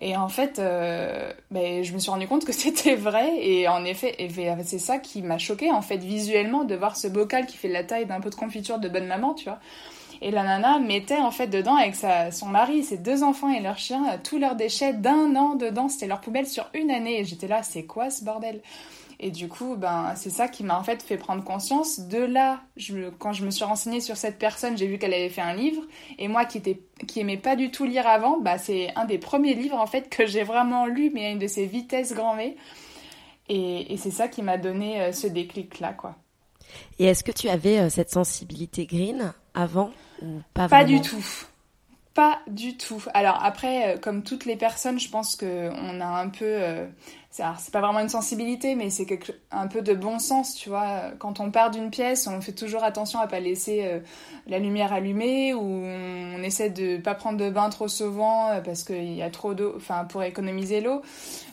Et 0.00 0.16
en 0.16 0.28
fait, 0.28 0.58
euh, 0.58 1.32
ben, 1.50 1.82
je 1.82 1.92
me 1.92 1.98
suis 1.98 2.10
rendu 2.10 2.28
compte 2.28 2.44
que 2.44 2.52
c'était 2.54 2.94
vrai. 2.94 3.38
Et 3.40 3.68
en 3.68 3.84
effet, 3.84 4.16
c'est 4.64 4.78
ça 4.78 4.98
qui 4.98 5.22
m'a 5.22 5.38
choqué 5.38 5.70
en 5.70 5.82
fait 5.82 5.98
visuellement 5.98 6.64
de 6.64 6.74
voir 6.74 6.96
ce 6.96 7.08
bocal 7.08 7.46
qui 7.46 7.56
fait 7.56 7.68
la 7.68 7.84
taille 7.84 8.06
d'un 8.06 8.20
pot 8.20 8.30
de 8.30 8.34
confiture 8.34 8.78
de 8.78 8.88
bonne 8.88 9.06
maman, 9.06 9.34
tu 9.34 9.44
vois. 9.44 9.58
Et 10.20 10.32
la 10.32 10.42
nana 10.42 10.80
mettait 10.80 11.18
en 11.18 11.30
fait 11.30 11.46
dedans 11.46 11.76
avec 11.76 11.94
sa, 11.94 12.32
son 12.32 12.46
mari, 12.46 12.82
ses 12.82 12.98
deux 12.98 13.22
enfants 13.22 13.50
et 13.50 13.60
leur 13.60 13.78
chien 13.78 14.18
tous 14.24 14.38
leurs 14.38 14.56
déchets 14.56 14.92
d'un 14.92 15.36
an 15.36 15.54
dedans. 15.54 15.88
C'était 15.88 16.08
leur 16.08 16.20
poubelle 16.20 16.46
sur 16.46 16.68
une 16.74 16.90
année. 16.90 17.20
Et 17.20 17.24
j'étais 17.24 17.46
là, 17.46 17.62
c'est 17.62 17.84
quoi 17.84 18.10
ce 18.10 18.24
bordel? 18.24 18.60
Et 19.20 19.30
du 19.30 19.48
coup, 19.48 19.76
ben, 19.76 20.14
c'est 20.14 20.30
ça 20.30 20.46
qui 20.46 20.62
m'a 20.62 20.78
en 20.78 20.84
fait 20.84 21.02
fait 21.02 21.16
prendre 21.16 21.42
conscience. 21.42 22.00
De 22.00 22.18
là, 22.18 22.60
je, 22.76 23.08
quand 23.18 23.32
je 23.32 23.44
me 23.44 23.50
suis 23.50 23.64
renseignée 23.64 24.00
sur 24.00 24.16
cette 24.16 24.38
personne, 24.38 24.78
j'ai 24.78 24.86
vu 24.86 24.98
qu'elle 24.98 25.12
avait 25.12 25.28
fait 25.28 25.40
un 25.40 25.54
livre. 25.54 25.82
Et 26.18 26.28
moi 26.28 26.44
qui, 26.44 26.58
était, 26.58 26.80
qui 27.08 27.20
aimais 27.20 27.36
pas 27.36 27.56
du 27.56 27.72
tout 27.72 27.84
lire 27.84 28.06
avant, 28.06 28.38
bah, 28.38 28.58
c'est 28.58 28.94
un 28.94 29.06
des 29.06 29.18
premiers 29.18 29.54
livres 29.54 29.76
en 29.76 29.86
fait 29.86 30.08
que 30.08 30.26
j'ai 30.26 30.44
vraiment 30.44 30.86
lu, 30.86 31.10
mais 31.12 31.26
à 31.26 31.30
une 31.30 31.40
de 31.40 31.48
ces 31.48 31.66
vitesses 31.66 32.12
grand 32.14 32.36
V. 32.36 32.56
Et, 33.48 33.92
et 33.92 33.96
c'est 33.96 34.12
ça 34.12 34.28
qui 34.28 34.42
m'a 34.42 34.56
donné 34.56 35.00
euh, 35.00 35.12
ce 35.12 35.26
déclic-là, 35.26 35.94
quoi. 35.94 36.14
Et 36.98 37.06
est-ce 37.06 37.24
que 37.24 37.32
tu 37.32 37.48
avais 37.48 37.78
euh, 37.78 37.90
cette 37.90 38.10
sensibilité 38.10 38.86
green 38.86 39.32
avant 39.54 39.90
ou 40.22 40.42
pas 40.54 40.68
Pas 40.68 40.84
du 40.84 41.00
tout. 41.00 41.24
Pas 42.14 42.40
du 42.48 42.76
tout. 42.76 43.02
Alors 43.14 43.38
après, 43.42 43.94
euh, 43.94 43.98
comme 43.98 44.22
toutes 44.22 44.44
les 44.44 44.56
personnes, 44.56 44.98
je 44.98 45.08
pense 45.08 45.36
qu'on 45.36 46.00
a 46.00 46.06
un 46.06 46.28
peu 46.28 46.88
c'est 47.30 47.72
pas 47.72 47.80
vraiment 47.80 48.00
une 48.00 48.08
sensibilité, 48.08 48.74
mais 48.74 48.90
c'est 48.90 49.06
un 49.50 49.66
peu 49.66 49.82
de 49.82 49.94
bon 49.94 50.18
sens, 50.18 50.54
tu 50.54 50.68
vois. 50.70 51.12
Quand 51.18 51.40
on 51.40 51.50
part 51.50 51.70
d'une 51.70 51.90
pièce, 51.90 52.26
on 52.26 52.40
fait 52.40 52.52
toujours 52.52 52.82
attention 52.84 53.20
à 53.20 53.26
pas 53.26 53.38
laisser 53.38 53.82
euh, 53.84 54.00
la 54.46 54.58
lumière 54.58 54.92
allumée, 54.92 55.54
ou 55.54 55.60
on 55.60 56.42
essaie 56.42 56.70
de 56.70 56.96
pas 56.96 57.14
prendre 57.14 57.38
de 57.38 57.50
bain 57.50 57.68
trop 57.70 57.86
souvent 57.88 58.50
euh, 58.50 58.60
parce 58.60 58.82
qu'il 58.82 59.14
y 59.14 59.22
a 59.22 59.30
trop 59.30 59.54
d'eau, 59.54 59.74
enfin 59.76 60.04
pour 60.04 60.22
économiser 60.22 60.80
l'eau, 60.80 61.02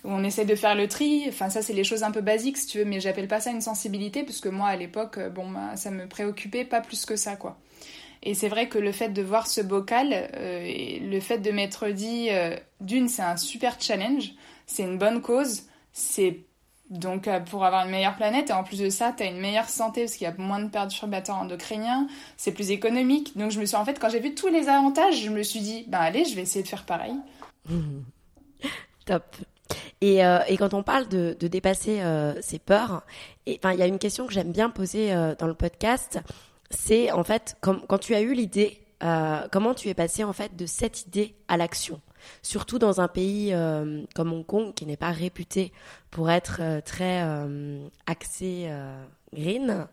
ou 0.04 0.12
on 0.12 0.24
essaie 0.24 0.46
de 0.46 0.56
faire 0.56 0.76
le 0.76 0.88
tri. 0.88 1.26
Enfin 1.28 1.50
ça 1.50 1.62
c'est 1.62 1.74
les 1.74 1.84
choses 1.84 2.04
un 2.04 2.12
peu 2.12 2.22
basiques, 2.22 2.58
si 2.58 2.68
tu 2.68 2.80
veux, 2.80 2.86
mais 2.86 3.00
j'appelle 3.00 3.28
pas 3.28 3.42
ça 3.42 3.52
une 3.52 3.62
sensibilité 3.62 4.24
parce 4.24 4.40
que 4.40 4.50
moi 4.50 4.70
à 4.70 4.76
l'époque, 4.76 5.18
euh, 5.18 5.30
bon 5.30 5.50
bah, 5.52 5.76
ça 5.76 5.92
me 5.92 6.08
préoccupait 6.08 6.66
pas 6.66 6.82
plus 6.82 7.06
que 7.06 7.16
ça, 7.16 7.36
quoi. 7.36 7.58
Et 8.26 8.34
c'est 8.34 8.50
vrai 8.50 8.68
que 8.68 8.80
le 8.80 8.92
fait 8.92 9.10
de 9.10 9.22
voir 9.22 9.48
ce 9.48 9.62
bocal, 9.62 10.12
et 10.12 11.00
le 11.00 11.20
fait 11.20 11.38
de 11.38 11.52
m'être 11.52 11.88
dit, 11.90 12.30
d'une, 12.82 13.08
c'est 13.08 13.22
un 13.22 13.38
super 13.38 13.80
challenge 13.80 14.34
c'est 14.66 14.84
une 14.84 14.98
bonne 14.98 15.22
cause. 15.22 15.64
C'est 15.94 16.40
donc 16.90 17.28
euh, 17.28 17.40
pour 17.40 17.66
avoir 17.66 17.86
une 17.86 17.92
meilleure 17.92 18.16
planète 18.16 18.50
et 18.50 18.54
en 18.54 18.64
plus 18.64 18.80
de 18.80 18.90
ça, 18.90 19.14
tu 19.16 19.24
as 19.24 19.28
une 19.28 19.40
meilleure 19.40 19.70
santé 19.70 20.02
parce 20.02 20.16
qu'il 20.16 20.26
y 20.26 20.30
a 20.30 20.36
moins 20.38 20.60
de 20.60 20.70
perturbateurs 20.70 21.38
endocriniens, 21.38 22.08
c'est 22.38 22.52
plus 22.52 22.72
économique. 22.72 23.36
Donc 23.38 23.52
je 23.52 23.60
me 23.60 23.66
suis 23.66 23.76
en 23.76 23.86
fait 23.86 24.00
quand 24.00 24.10
j'ai 24.10 24.20
vu 24.20 24.36
tous 24.36 24.48
les 24.48 24.68
avantages, 24.70 25.22
je 25.22 25.30
me 25.30 25.44
suis 25.44 25.62
dit 25.62 25.86
ben 25.88 26.00
allez, 26.00 26.26
je 26.26 26.36
vais 26.36 26.44
essayer 26.44 26.64
de 26.64 26.68
faire 26.68 26.86
pareil. 26.86 27.16
Top. 29.06 29.36
Et, 30.02 30.24
euh, 30.24 30.40
et, 30.48 30.58
quand 30.58 30.76
on 30.76 30.84
parle 30.84 31.08
de, 31.08 31.36
de 31.40 31.48
dépasser 31.48 32.02
euh, 32.02 32.40
ses 32.42 32.60
peurs, 32.60 33.04
il 33.48 33.58
y 33.64 33.82
a 33.82 33.88
une 33.88 33.98
question 33.98 34.28
que 34.28 34.34
j'aime 34.34 34.52
bien 34.52 34.70
poser 34.70 35.14
dans 35.40 35.48
le 35.48 35.54
podcast, 35.56 36.20
c'est 36.70 37.12
en 37.12 37.24
fait 37.24 37.58
quand 37.62 37.98
tu 38.00 38.16
as 38.16 38.22
eu 38.22 38.34
l'idée, 38.34 38.82
comment 39.52 39.74
tu 39.74 39.90
es 39.90 39.94
passé 39.94 40.24
en 40.24 40.34
fait 40.34 40.56
de 40.56 40.66
cette 40.66 41.06
idée 41.06 41.36
à 41.48 41.58
l'action? 41.58 42.02
Surtout 42.42 42.80
dans 42.80 43.02
un 43.02 43.08
pays 43.08 43.54
comme 44.16 44.34
Hong 44.34 44.46
Kong 44.46 44.74
qui 44.74 44.86
n'est 44.86 44.98
pas 44.98 45.12
réputé 45.12 45.72
pour 46.12 46.32
être 46.32 46.62
très 46.86 47.24
axé 48.08 48.70
green. 49.34 49.88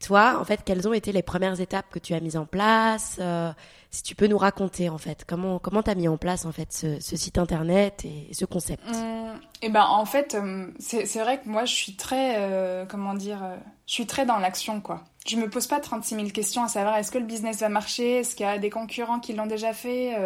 Toi, 0.00 0.38
en 0.40 0.44
fait, 0.44 0.62
quelles 0.64 0.86
ont 0.86 0.92
été 0.92 1.12
les 1.12 1.22
premières 1.22 1.60
étapes 1.60 1.86
que 1.90 1.98
tu 1.98 2.14
as 2.14 2.20
mises 2.20 2.36
en 2.36 2.46
place? 2.46 3.16
Euh, 3.20 3.52
Si 3.90 4.02
tu 4.02 4.14
peux 4.14 4.26
nous 4.26 4.38
raconter, 4.38 4.90
en 4.90 4.98
fait, 4.98 5.24
comment 5.26 5.58
comment 5.58 5.82
t'as 5.82 5.94
mis 5.94 6.08
en 6.08 6.18
place 6.18 6.44
en 6.44 6.52
fait 6.52 6.72
ce, 6.72 7.00
site 7.00 7.38
internet 7.38 8.04
et 8.04 8.32
ce 8.34 8.44
concept? 8.44 8.82
Et 8.86 8.92
mmh, 8.92 9.40
eh 9.62 9.68
ben, 9.70 9.84
en 9.84 10.04
fait, 10.04 10.34
euh, 10.34 10.66
c'est 10.78 11.20
vrai 11.20 11.40
que 11.40 11.48
moi, 11.48 11.64
je 11.64 11.74
suis 11.74 11.96
très, 11.96 12.36
euh, 12.36 12.84
comment 12.86 13.14
dire, 13.14 13.38
je 13.86 13.92
suis 13.92 14.06
très 14.06 14.26
dans 14.26 14.38
l'action, 14.38 14.80
quoi. 14.80 15.04
Je 15.28 15.36
me 15.36 15.50
pose 15.50 15.66
pas 15.66 15.80
36 15.80 16.14
000 16.14 16.28
questions 16.28 16.64
à 16.64 16.68
savoir 16.68 16.96
est-ce 16.96 17.10
que 17.10 17.18
le 17.18 17.24
business 17.24 17.60
va 17.60 17.68
marcher, 17.68 18.18
est-ce 18.18 18.34
qu'il 18.34 18.46
y 18.46 18.48
a 18.48 18.58
des 18.58 18.70
concurrents 18.70 19.20
qui 19.20 19.34
l'ont 19.34 19.46
déjà 19.46 19.72
fait? 19.72 20.16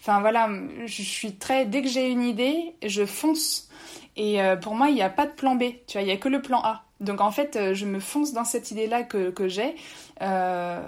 Enfin 0.00 0.20
voilà, 0.20 0.50
je 0.84 1.02
suis 1.02 1.36
très, 1.36 1.64
dès 1.64 1.82
que 1.82 1.88
j'ai 1.88 2.10
une 2.10 2.22
idée, 2.22 2.74
je 2.84 3.06
fonce. 3.06 3.68
Et 4.16 4.38
pour 4.60 4.74
moi, 4.74 4.88
il 4.88 4.94
n'y 4.94 5.02
a 5.02 5.08
pas 5.08 5.26
de 5.26 5.32
plan 5.32 5.54
B. 5.54 5.64
Tu 5.86 5.94
vois, 5.94 6.02
il 6.02 6.08
y 6.08 6.12
a 6.12 6.18
que 6.18 6.28
le 6.28 6.42
plan 6.42 6.60
A. 6.62 6.84
Donc 7.02 7.20
en 7.20 7.30
fait, 7.32 7.56
euh, 7.56 7.74
je 7.74 7.84
me 7.84 7.98
fonce 7.98 8.32
dans 8.32 8.44
cette 8.44 8.70
idée-là 8.70 9.02
que, 9.02 9.30
que 9.30 9.48
j'ai. 9.48 9.74
Euh, 10.22 10.80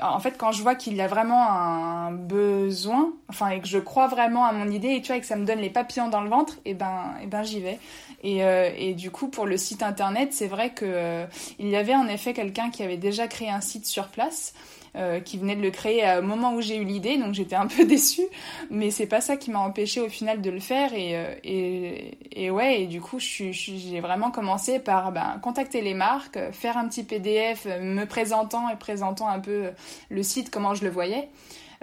en 0.00 0.20
fait, 0.20 0.36
quand 0.38 0.52
je 0.52 0.62
vois 0.62 0.76
qu'il 0.76 0.94
y 0.94 1.00
a 1.00 1.08
vraiment 1.08 1.50
un 1.50 2.12
besoin, 2.12 3.12
enfin, 3.28 3.48
et 3.48 3.60
que 3.60 3.66
je 3.66 3.78
crois 3.78 4.06
vraiment 4.06 4.44
à 4.44 4.52
mon 4.52 4.70
idée, 4.70 4.90
et 4.90 5.02
tu 5.02 5.08
vois, 5.08 5.16
et 5.16 5.20
que 5.20 5.26
ça 5.26 5.36
me 5.36 5.44
donne 5.44 5.58
les 5.58 5.70
papillons 5.70 6.08
dans 6.08 6.20
le 6.20 6.30
ventre, 6.30 6.54
et 6.64 6.70
eh 6.70 6.74
ben, 6.74 7.14
et 7.20 7.24
eh 7.24 7.26
ben 7.26 7.42
j'y 7.42 7.60
vais. 7.60 7.80
Et, 8.22 8.44
euh, 8.44 8.70
et, 8.76 8.94
du 8.94 9.10
coup, 9.10 9.28
pour 9.28 9.46
le 9.46 9.56
site 9.56 9.82
internet, 9.82 10.32
c'est 10.32 10.46
vrai 10.46 10.70
que 10.70 11.24
il 11.58 11.68
y 11.68 11.76
avait 11.76 11.94
en 11.94 12.06
effet 12.08 12.32
quelqu'un 12.32 12.70
qui 12.70 12.82
avait 12.82 12.96
déjà 12.96 13.26
créé 13.26 13.50
un 13.50 13.60
site 13.60 13.86
sur 13.86 14.08
place. 14.08 14.54
Euh, 14.98 15.20
qui 15.20 15.38
venait 15.38 15.54
de 15.54 15.62
le 15.62 15.70
créer 15.70 16.18
au 16.18 16.22
moment 16.22 16.54
où 16.54 16.60
j'ai 16.60 16.76
eu 16.76 16.82
l'idée, 16.82 17.18
donc 17.18 17.32
j'étais 17.32 17.54
un 17.54 17.68
peu 17.68 17.84
déçue, 17.86 18.26
mais 18.68 18.90
c'est 18.90 19.06
pas 19.06 19.20
ça 19.20 19.36
qui 19.36 19.52
m'a 19.52 19.60
empêché 19.60 20.00
au 20.00 20.08
final 20.08 20.40
de 20.40 20.50
le 20.50 20.58
faire 20.58 20.92
et, 20.92 21.16
euh, 21.16 21.34
et, 21.44 22.18
et 22.32 22.50
ouais, 22.50 22.82
et 22.82 22.86
du 22.86 23.00
coup 23.00 23.20
j'ai 23.20 24.00
vraiment 24.00 24.32
commencé 24.32 24.80
par 24.80 25.12
ben, 25.12 25.38
contacter 25.40 25.82
les 25.82 25.94
marques, 25.94 26.38
faire 26.50 26.76
un 26.76 26.88
petit 26.88 27.04
PDF 27.04 27.66
me 27.66 28.06
présentant 28.06 28.68
et 28.70 28.76
présentant 28.76 29.28
un 29.28 29.38
peu 29.38 29.70
le 30.08 30.22
site, 30.24 30.50
comment 30.50 30.74
je 30.74 30.82
le 30.82 30.90
voyais. 30.90 31.28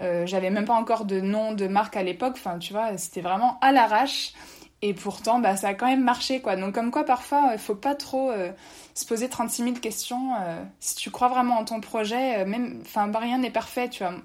Euh, 0.01 0.25
j'avais 0.25 0.49
même 0.49 0.65
pas 0.65 0.73
encore 0.73 1.05
de 1.05 1.21
nom 1.21 1.53
de 1.53 1.67
marque 1.67 1.95
à 1.95 2.03
l'époque, 2.03 2.33
enfin 2.35 2.59
tu 2.59 2.73
vois, 2.73 2.97
c'était 2.97 3.21
vraiment 3.21 3.57
à 3.61 3.71
l'arrache. 3.71 4.33
Et 4.81 4.93
pourtant, 4.93 5.39
bah, 5.39 5.55
ça 5.55 5.69
a 5.69 5.73
quand 5.73 5.87
même 5.87 6.03
marché, 6.03 6.41
quoi. 6.41 6.55
Donc, 6.57 6.75
comme 6.75 6.91
quoi, 6.91 7.05
parfois, 7.05 7.51
il 7.53 7.59
faut 7.59 7.75
pas 7.75 7.95
trop 7.95 8.29
euh, 8.29 8.51
se 8.95 9.05
poser 9.05 9.29
36 9.29 9.63
000 9.63 9.75
questions. 9.75 10.35
Euh, 10.35 10.63
si 10.79 10.95
tu 10.95 11.11
crois 11.11 11.27
vraiment 11.27 11.59
en 11.59 11.65
ton 11.65 11.81
projet, 11.81 12.39
euh, 12.39 12.45
même, 12.45 12.79
enfin, 12.81 13.07
bah, 13.07 13.19
rien 13.19 13.37
n'est 13.37 13.51
parfait, 13.51 13.89
tu 13.89 14.03
vois. 14.03 14.15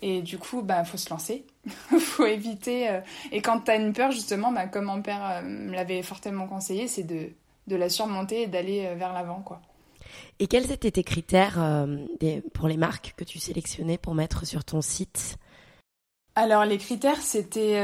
Et 0.00 0.22
du 0.22 0.38
coup, 0.38 0.62
bah, 0.62 0.84
faut 0.84 0.96
se 0.96 1.10
lancer. 1.10 1.44
faut 1.98 2.26
éviter. 2.26 3.00
et 3.32 3.42
quand 3.42 3.60
tu 3.60 3.70
as 3.72 3.76
une 3.76 3.92
peur, 3.92 4.12
justement, 4.12 4.52
bah, 4.52 4.66
comme 4.66 4.84
mon 4.84 5.02
père 5.02 5.42
me 5.42 5.74
l'avait 5.74 6.02
fortement 6.02 6.46
conseillé, 6.46 6.86
c'est 6.86 7.02
de, 7.02 7.30
de 7.66 7.76
la 7.76 7.88
surmonter 7.88 8.42
et 8.42 8.46
d'aller 8.46 8.94
vers 8.94 9.12
l'avant, 9.12 9.42
quoi. 9.44 9.60
Et 10.38 10.46
quels 10.46 10.70
étaient 10.70 10.92
tes 10.92 11.02
critères 11.02 11.86
des, 12.20 12.42
pour 12.54 12.68
les 12.68 12.76
marques 12.76 13.14
que 13.16 13.24
tu 13.24 13.38
sélectionnais 13.38 13.98
pour 13.98 14.14
mettre 14.14 14.46
sur 14.46 14.64
ton 14.64 14.80
site? 14.80 15.38
Alors, 16.36 16.64
les 16.64 16.78
critères, 16.78 17.20
c'était 17.20 17.80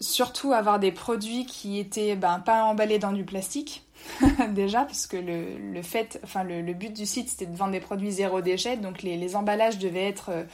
surtout 0.00 0.52
avoir 0.52 0.78
des 0.78 0.92
produits 0.92 1.44
qui 1.44 1.78
étaient 1.78 2.16
ben, 2.16 2.38
pas 2.38 2.64
emballés 2.64 2.98
dans 2.98 3.12
du 3.12 3.24
plastique 3.24 3.83
déjà 4.50 4.84
parce 4.84 5.06
que 5.06 5.16
le, 5.16 5.56
le 5.58 5.82
fait 5.82 6.20
enfin 6.24 6.44
le, 6.44 6.72
but 6.72 6.92
du 6.92 7.06
site 7.06 7.28
c'était 7.28 7.46
de 7.46 7.56
vendre 7.56 7.72
des 7.72 7.80
produits 7.80 8.12
zéro 8.12 8.40
déchet 8.40 8.76
donc 8.76 9.02
les, 9.02 9.16
les 9.16 9.36
emballages 9.36 9.78
devaient 9.78 10.08
être 10.08 10.30
euh, 10.30 10.44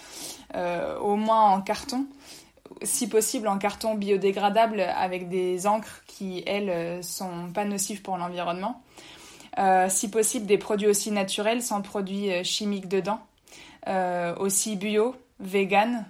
euh, 0.54 0.98
au 0.98 1.16
moins 1.16 1.50
en 1.50 1.60
carton 1.60 2.06
si 2.82 3.08
possible 3.08 3.48
en 3.48 3.58
carton 3.58 3.94
biodégradable 3.94 4.80
avec 4.80 5.28
des 5.28 5.66
encres 5.66 6.02
qui 6.06 6.42
elles 6.46 7.02
sont 7.02 7.50
pas 7.52 7.64
nocives 7.64 8.00
pour 8.00 8.16
l'environnement. 8.16 8.80
Euh, 9.58 9.88
si 9.90 10.08
possible 10.08 10.46
des 10.46 10.56
produits 10.56 10.86
aussi 10.86 11.10
naturels 11.10 11.62
sans 11.62 11.82
produits 11.82 12.30
chimiques 12.44 12.88
dedans. 12.88 13.20
Aussi 14.38 14.76
bio 14.76 15.16
vegan 15.40 16.06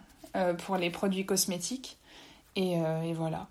pour 0.59 0.77
les 0.77 0.91
produits 0.91 1.25
cosmétiques. 1.25 1.97
Euh, 2.59 3.03
et, 3.03 3.13
voilà. 3.13 3.49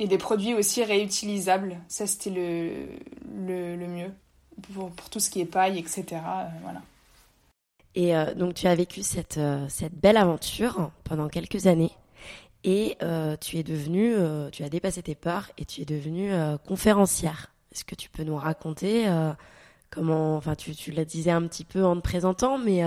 Et 0.00 0.08
des 0.08 0.18
produits 0.18 0.54
aussi 0.54 0.82
réutilisables. 0.82 1.76
Ça, 1.88 2.06
c'était 2.06 2.30
le, 2.30 3.76
le, 3.76 3.86
mieux 3.86 4.10
pour, 4.72 4.90
pour, 4.90 5.10
tout 5.10 5.20
ce 5.20 5.28
qui 5.28 5.40
est 5.40 5.46
paille, 5.46 5.78
etc. 5.78 6.04
Euh, 6.12 6.44
voilà. 6.62 6.80
Et 7.94 8.16
euh, 8.16 8.34
donc, 8.34 8.54
tu 8.54 8.66
as 8.66 8.74
vécu 8.74 9.02
cette, 9.02 9.38
cette 9.68 9.94
belle 9.94 10.16
aventure 10.16 10.90
pendant 11.04 11.28
quelques 11.28 11.66
années. 11.66 11.92
Et 12.64 12.96
tu 13.40 13.56
es 13.56 13.62
devenue, 13.62 14.16
tu 14.52 14.64
as 14.64 14.68
dépassé 14.68 15.02
tes 15.02 15.14
peurs 15.14 15.50
et 15.56 15.64
tu 15.64 15.80
es 15.80 15.84
devenue 15.86 16.30
conférencière. 16.66 17.54
Est-ce 17.72 17.86
que 17.86 17.94
tu 17.94 18.10
peux 18.10 18.22
nous 18.22 18.36
raconter 18.36 19.06
comment, 19.88 20.36
enfin, 20.36 20.54
tu, 20.54 20.74
tu 20.74 20.92
la 20.92 21.06
disais 21.06 21.30
un 21.30 21.46
petit 21.46 21.64
peu 21.64 21.86
en 21.86 21.96
te 21.96 22.02
présentant, 22.02 22.58
mais, 22.58 22.82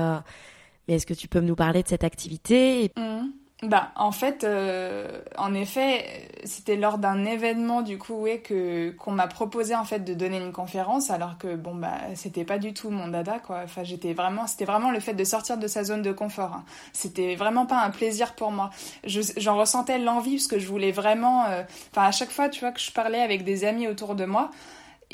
mais 0.88 0.93
est-ce 0.93 1.08
que 1.08 1.15
tu 1.15 1.27
peux 1.27 1.39
nous 1.39 1.55
parler 1.55 1.82
de 1.82 1.88
cette 1.88 2.03
activité 2.03 2.91
mmh. 2.96 3.24
Bah, 3.63 3.91
en 3.96 4.12
fait, 4.12 4.43
euh, 4.43 5.08
en 5.38 5.53
effet, 5.53 6.27
c'était 6.43 6.75
lors 6.75 6.98
d'un 6.98 7.24
événement 7.24 7.82
du 7.82 7.98
coup, 7.98 8.15
ouais, 8.15 8.39
que 8.39 8.91
qu'on 8.91 9.12
m'a 9.12 9.27
proposé 9.27 9.74
en 9.74 9.86
fait 9.86 10.00
de 10.00 10.13
donner 10.13 10.38
une 10.38 10.51
conférence, 10.51 11.10
alors 11.10 11.38
que 11.38 11.55
bon 11.55 11.74
bah 11.74 11.93
c'était 12.15 12.43
pas 12.43 12.58
du 12.58 12.74
tout 12.74 12.89
mon 12.89 13.08
dada 13.08 13.39
quoi. 13.39 13.62
Enfin, 13.63 13.86
j'étais 13.86 14.12
vraiment, 14.12 14.48
c'était 14.48 14.65
vraiment 14.65 14.91
le 14.91 15.00
fait 15.00 15.13
de 15.13 15.24
sortir 15.24 15.58
de 15.58 15.67
sa 15.67 15.86
zone 15.86 16.01
de 16.01 16.12
confort. 16.12 16.51
Hein. 16.53 16.65
C'était 16.91 17.36
vraiment 17.36 17.65
pas 17.65 17.82
un 17.82 17.89
plaisir 17.89 18.36
pour 18.36 18.51
moi. 18.51 18.70
J'en 19.05 19.58
ressentais 19.58 19.98
l'envie 19.98 20.36
parce 20.36 20.48
que 20.48 20.60
je 20.60 20.67
voulais 20.67 20.91
vraiment. 20.91 21.46
Euh, 21.46 21.63
enfin, 21.91 22.08
à 22.08 22.12
chaque 22.12 22.32
fois, 22.32 22.50
tu 22.50 22.60
vois, 22.60 22.72
que 22.72 22.82
je 22.82 22.91
parlais 22.91 23.22
avec 23.22 23.46
des 23.46 23.63
amis 23.63 23.88
autour 23.88 24.15
de 24.15 24.25
moi, 24.25 24.51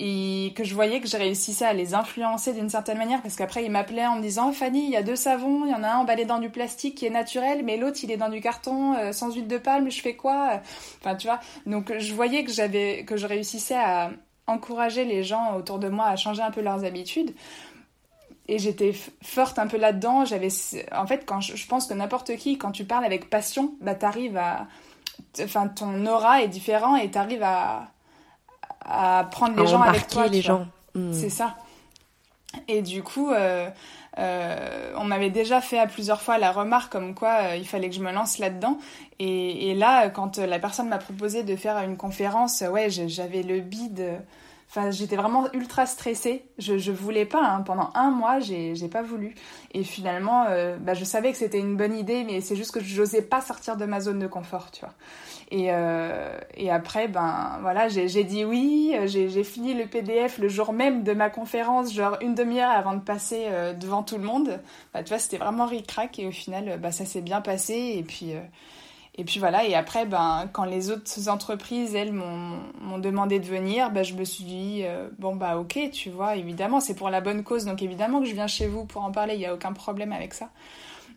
et 0.01 0.53
que 0.55 0.63
je 0.63 0.73
voyais 0.73 1.01
que 1.01 1.07
je 1.07 1.17
réussissais 1.17 1.65
à 1.65 1.73
les 1.73 1.93
influencer 1.93 2.53
d'une 2.53 2.69
certaine 2.69 2.97
manière 2.97 3.21
parce 3.21 3.35
qu'après 3.35 3.65
ils 3.65 3.71
m'appelaient 3.71 4.07
en 4.07 4.15
me 4.15 4.21
disant 4.21 4.53
Fanny 4.53 4.85
il 4.85 4.91
y 4.91 4.95
a 4.95 5.03
deux 5.03 5.17
savons 5.17 5.65
il 5.65 5.71
y 5.71 5.75
en 5.75 5.83
a 5.83 5.89
un 5.89 5.97
emballé 5.97 6.23
dans 6.23 6.39
du 6.39 6.49
plastique 6.49 6.95
qui 6.95 7.05
est 7.05 7.09
naturel 7.09 7.63
mais 7.65 7.75
l'autre 7.75 7.99
il 8.03 8.11
est 8.11 8.17
dans 8.17 8.29
du 8.29 8.39
carton 8.39 8.95
euh, 8.95 9.11
sans 9.11 9.33
huile 9.33 9.47
de 9.47 9.57
palme 9.57 9.91
je 9.91 10.01
fais 10.01 10.15
quoi 10.15 10.61
enfin 11.01 11.15
tu 11.15 11.27
vois. 11.27 11.39
Donc 11.65 11.93
je 11.97 12.13
voyais 12.13 12.43
que 12.43 12.51
j'avais 12.51 13.03
que 13.05 13.17
je 13.17 13.27
réussissais 13.27 13.77
à 13.77 14.11
encourager 14.47 15.05
les 15.05 15.23
gens 15.23 15.55
autour 15.55 15.79
de 15.79 15.89
moi 15.89 16.07
à 16.07 16.15
changer 16.15 16.41
un 16.41 16.51
peu 16.51 16.61
leurs 16.61 16.83
habitudes. 16.83 17.33
Et 18.47 18.57
j'étais 18.57 18.95
forte 19.21 19.59
un 19.59 19.67
peu 19.67 19.77
là-dedans. 19.77 20.25
J'avais 20.25 20.49
en 20.91 21.05
fait 21.05 21.25
quand 21.25 21.39
je, 21.39 21.67
pense 21.67 21.85
que 21.85 21.93
n'importe 21.93 22.35
qui 22.35 22.57
quand 22.57 22.71
tu 22.71 22.85
parles 22.85 23.05
avec 23.05 23.29
passion 23.29 23.75
bah 23.81 23.95
t'arrives 23.95 24.37
à 24.37 24.67
enfin 25.41 25.67
ton 25.67 26.05
aura 26.07 26.41
est 26.41 26.47
différent 26.47 26.95
et 26.95 27.11
t'arrives 27.11 27.43
à 27.43 27.91
à 28.81 29.27
prendre 29.31 29.59
les 29.59 29.67
gens 29.67 29.81
avec 29.81 30.07
toi. 30.07 30.27
les 30.27 30.41
gens. 30.41 30.67
Hmm. 30.95 31.13
C'est 31.13 31.29
ça. 31.29 31.55
Et 32.67 32.81
du 32.81 33.03
coup, 33.03 33.31
euh, 33.31 33.69
euh, 34.17 34.93
on 34.97 35.03
m'avait 35.03 35.29
déjà 35.29 35.61
fait 35.61 35.77
à 35.77 35.87
plusieurs 35.87 36.21
fois 36.21 36.37
la 36.37 36.51
remarque 36.51 36.91
comme 36.91 37.13
quoi 37.13 37.37
euh, 37.41 37.55
il 37.55 37.67
fallait 37.67 37.89
que 37.89 37.95
je 37.95 38.01
me 38.01 38.11
lance 38.11 38.39
là-dedans. 38.39 38.77
Et, 39.19 39.69
et, 39.69 39.75
là, 39.75 40.09
quand 40.09 40.37
la 40.37 40.59
personne 40.59 40.87
m'a 40.87 40.97
proposé 40.97 41.43
de 41.43 41.55
faire 41.55 41.77
une 41.79 41.97
conférence, 41.97 42.61
ouais, 42.61 42.89
j'avais 42.89 43.43
le 43.43 43.59
bide. 43.59 44.19
Enfin, 44.69 44.91
j'étais 44.91 45.15
vraiment 45.15 45.51
ultra 45.53 45.85
stressée. 45.85 46.45
Je, 46.57 46.77
je 46.77 46.91
voulais 46.91 47.25
pas. 47.25 47.43
Hein. 47.43 47.61
Pendant 47.61 47.89
un 47.95 48.11
mois, 48.11 48.39
j'ai 48.39 48.75
pas 48.91 49.01
voulu. 49.01 49.35
Et 49.73 49.83
finalement, 49.83 50.45
bah, 50.79 50.93
je 50.93 51.03
savais 51.03 51.31
que 51.31 51.37
c'était 51.37 51.59
une 51.59 51.75
bonne 51.75 51.97
idée, 51.97 52.23
mais 52.23 52.39
c'est 52.41 52.55
juste 52.55 52.71
que 52.71 52.79
je 52.79 53.01
n'osais 53.01 53.23
pas 53.23 53.41
sortir 53.41 53.77
de 53.77 53.85
ma 53.85 53.99
zone 53.99 54.19
de 54.19 54.27
confort, 54.27 54.69
tu 54.71 54.81
vois. 54.81 54.93
Et, 55.51 55.67
euh, 55.69 56.37
et 56.55 56.69
après, 56.69 57.07
ben 57.07 57.57
voilà, 57.61 57.87
j'ai 57.89 58.23
dit 58.23 58.45
oui. 58.45 58.95
J'ai 59.05 59.43
fini 59.43 59.73
le 59.73 59.87
PDF 59.87 60.37
le 60.37 60.47
jour 60.47 60.73
même 60.73 61.03
de 61.03 61.13
ma 61.13 61.29
conférence, 61.29 61.93
genre 61.93 62.17
une 62.21 62.35
demi-heure 62.35 62.69
avant 62.69 62.93
de 62.93 63.01
passer 63.01 63.45
euh, 63.47 63.73
devant 63.73 64.03
tout 64.03 64.17
le 64.17 64.23
monde. 64.23 64.59
Bah, 64.93 65.03
tu 65.03 65.09
vois, 65.09 65.19
c'était 65.19 65.37
vraiment 65.37 65.65
ric-rac 65.65 66.19
et 66.19 66.27
au 66.27 66.31
final, 66.31 66.79
bah, 66.79 66.91
ça 66.91 67.05
s'est 67.05 67.21
bien 67.21 67.41
passé. 67.41 67.95
Et 67.97 68.03
puis, 68.03 68.33
euh, 68.33 68.41
et 69.19 69.25
puis 69.25 69.37
voilà. 69.41 69.65
Et 69.65 69.75
après, 69.75 70.05
ben, 70.05 70.49
quand 70.53 70.63
les 70.63 70.91
autres 70.91 71.27
entreprises, 71.27 71.93
elles, 71.93 72.13
m'ont 72.13 72.97
demandé 72.99 73.39
de 73.39 73.45
venir, 73.45 73.91
ben, 73.91 74.01
je 74.01 74.13
me 74.13 74.23
suis 74.23 74.45
dit, 74.45 74.83
euh, 74.83 75.09
bon, 75.19 75.35
bah 75.35 75.57
ok, 75.57 75.77
tu 75.91 76.09
vois, 76.09 76.37
évidemment, 76.37 76.79
c'est 76.79 76.95
pour 76.95 77.09
la 77.09 77.19
bonne 77.19 77.43
cause. 77.43 77.65
Donc 77.65 77.81
évidemment 77.81 78.21
que 78.21 78.27
je 78.27 78.33
viens 78.33 78.47
chez 78.47 78.67
vous 78.67 78.85
pour 78.85 79.03
en 79.03 79.11
parler, 79.11 79.33
il 79.33 79.39
n'y 79.39 79.45
a 79.45 79.53
aucun 79.53 79.73
problème 79.73 80.13
avec 80.13 80.33
ça. 80.33 80.49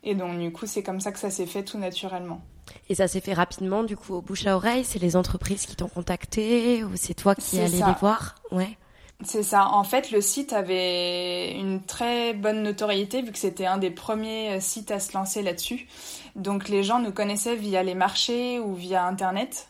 Et 0.03 0.15
donc, 0.15 0.37
du 0.37 0.51
coup, 0.51 0.65
c'est 0.65 0.83
comme 0.83 0.99
ça 0.99 1.13
que 1.13 1.19
ça 1.19 1.29
s'est 1.29 1.45
fait 1.45 1.63
tout 1.63 1.77
naturellement. 1.77 2.41
Et 2.89 2.95
ça 2.95 3.07
s'est 3.07 3.21
fait 3.21 3.33
rapidement, 3.33 3.83
du 3.83 3.95
coup, 3.95 4.15
au 4.15 4.21
bouche 4.21 4.45
à 4.47 4.57
oreille 4.57 4.83
C'est 4.83 4.99
les 4.99 5.15
entreprises 5.15 5.65
qui 5.65 5.77
t'ont 5.77 5.87
contacté 5.87 6.83
ou 6.83 6.91
c'est 6.95 7.13
toi 7.13 7.35
qui 7.35 7.57
allais 7.57 7.69
les 7.69 7.93
voir? 8.01 8.35
Ouais. 8.51 8.77
C'est 9.25 9.43
ça. 9.43 9.69
En 9.69 9.83
fait, 9.83 10.11
le 10.11 10.21
site 10.21 10.53
avait 10.53 11.53
une 11.53 11.81
très 11.81 12.33
bonne 12.33 12.63
notoriété 12.63 13.21
vu 13.21 13.31
que 13.31 13.37
c'était 13.37 13.65
un 13.65 13.77
des 13.77 13.91
premiers 13.91 14.59
sites 14.59 14.91
à 14.91 14.99
se 14.99 15.13
lancer 15.13 15.41
là-dessus. 15.41 15.87
Donc 16.35 16.67
les 16.69 16.83
gens 16.83 16.99
nous 16.99 17.11
connaissaient 17.11 17.55
via 17.55 17.83
les 17.83 17.95
marchés 17.95 18.59
ou 18.59 18.73
via 18.73 19.05
Internet. 19.05 19.69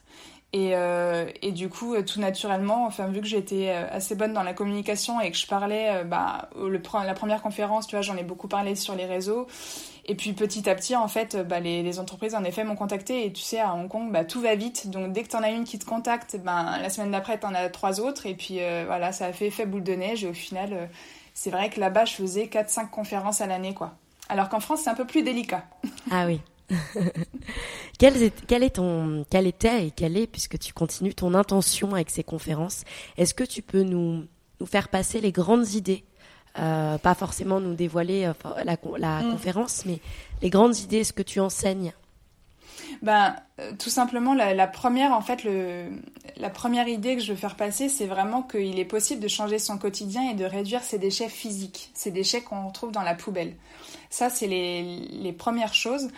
Et, 0.54 0.76
euh, 0.76 1.26
et, 1.42 1.52
du 1.52 1.68
coup, 1.68 2.00
tout 2.04 2.20
naturellement, 2.20 2.86
enfin, 2.86 3.08
vu 3.08 3.22
que 3.22 3.28
j'étais 3.28 3.70
euh, 3.70 3.88
assez 3.90 4.14
bonne 4.14 4.34
dans 4.34 4.44
la 4.44 4.54
communication 4.54 5.20
et 5.20 5.32
que 5.32 5.38
je 5.38 5.48
parlais, 5.48 5.90
euh, 5.90 6.04
bah, 6.04 6.50
le, 6.56 6.80
la 7.06 7.14
première 7.16 7.42
conférence, 7.42 7.88
tu 7.88 7.96
vois, 7.96 8.04
j'en 8.04 8.16
ai 8.18 8.24
beaucoup 8.24 8.48
parlé 8.48 8.76
sur 8.76 8.94
les 8.94 9.06
réseaux. 9.06 9.48
Et 10.06 10.16
puis 10.16 10.34
petit 10.34 10.70
à 10.70 10.76
petit, 10.76 10.96
en 10.96 11.08
fait, 11.08 11.38
bah, 11.48 11.60
les, 11.60 12.00
entreprises 12.00 12.36
en 12.36 12.44
effet 12.44 12.64
m'ont 12.64 12.76
contacté. 12.76 13.26
Et 13.26 13.32
tu 13.32 13.42
sais, 13.42 13.60
à 13.60 13.74
Hong 13.74 13.88
Kong, 13.88 14.12
bah, 14.12 14.26
tout 14.26 14.42
va 14.42 14.56
vite. 14.56 14.90
Donc 14.90 15.14
dès 15.14 15.24
que 15.24 15.30
tu 15.30 15.36
en 15.36 15.44
as 15.44 15.50
une 15.50 15.64
qui 15.64 15.80
te 15.80 15.86
contacte, 15.86 16.38
ben, 16.44 16.78
la 16.82 16.90
semaine 16.90 17.12
d'après, 17.12 17.40
tu 17.40 17.46
en 17.46 17.54
as 17.54 17.70
trois 17.70 18.02
autres. 18.02 18.26
Et 18.26 18.36
puis 18.36 18.58
euh, 18.60 18.84
voilà, 18.86 19.12
ça 19.12 19.28
a 19.28 19.34
fait 19.34 19.48
effet 19.48 19.66
boule 19.66 19.84
de 19.84 19.94
neige. 19.94 20.26
Et 20.26 20.28
au 20.28 20.34
final, 20.34 20.70
euh, 20.74 20.86
c'est 21.34 21.52
vrai 21.52 21.70
que 21.70 21.80
là-bas, 21.80 22.06
je 22.06 22.14
faisais 22.14 22.46
4-5 22.46 22.90
conférences 22.90 23.40
à 23.40 23.48
l'année. 23.48 23.74
quoi. 23.74 23.94
Alors 24.28 24.50
qu'en 24.50 24.60
France, 24.60 24.82
c'est 24.84 24.90
un 24.90 24.96
peu 24.96 25.06
plus 25.06 25.24
délicat. 25.24 25.66
Ah 26.12 26.26
oui. 26.28 26.42
quel, 27.98 28.22
est, 28.22 28.46
quel, 28.46 28.70
ton, 28.72 29.26
quel 29.30 29.48
était 29.48 29.88
et 29.88 29.92
quelle 29.92 30.18
est, 30.18 30.28
puisque 30.28 30.60
tu 30.60 30.74
continues 30.74 31.14
ton 31.14 31.34
intention 31.34 31.94
avec 31.94 32.10
ces 32.10 32.24
conférences, 32.24 32.84
est-ce 33.18 33.34
que 33.34 33.44
tu 33.44 33.62
peux 33.62 33.84
nous, 33.84 34.26
nous 34.60 34.66
faire 34.66 34.90
passer 34.90 35.22
les 35.22 35.32
grandes 35.32 35.74
idées 35.74 36.04
euh, 36.60 36.98
pas 36.98 37.16
forcément 37.16 37.60
nous 37.60 37.74
dévoiler 37.74 38.26
euh, 38.26 38.64
la, 38.64 38.78
la 38.98 39.24
mm. 39.24 39.32
conférence, 39.32 39.86
mais 39.86 40.00
les 40.42 40.50
grandes 40.50 40.78
idées, 40.78 41.04
ce 41.04 41.14
que 41.14 41.24
tu 41.24 41.40
enseignes 41.40 41.94
ben, 43.02 43.36
tout 43.80 43.90
simplement, 43.90 44.34
la, 44.34 44.68
première, 44.68 45.14
en 45.14 45.22
fait, 45.22 45.44
le, 45.44 45.90
la 46.38 46.50
première 46.50 46.88
idée 46.88 47.16
que 47.16 47.22
je 47.22 47.34
veux 47.34 47.38
faire 47.38 47.56
passer, 47.56 47.90
c'est 47.90 48.06
vraiment 48.06 48.44
qu'il 48.44 48.80
est 48.80 48.86
possible 48.86 49.22
de 49.22 49.28
changer 49.28 49.60
son 49.60 49.78
quotidien 49.78 50.30
et 50.30 50.36
de 50.36 50.46
réduire 50.46 50.84
ses 50.84 51.00
déchets 51.00 51.30
physiques, 51.30 51.92
ces 51.94 52.12
déchets 52.12 52.42
qu'on 52.42 52.68
retrouve 52.68 52.92
dans 52.92 53.02
la 53.02 53.16
poubelle. 53.16 53.56
Ça, 54.10 54.30
c'est 54.30 54.48
les, 54.48 54.84
les 54.84 55.34
premières 55.34 55.74
choses. 55.74 56.10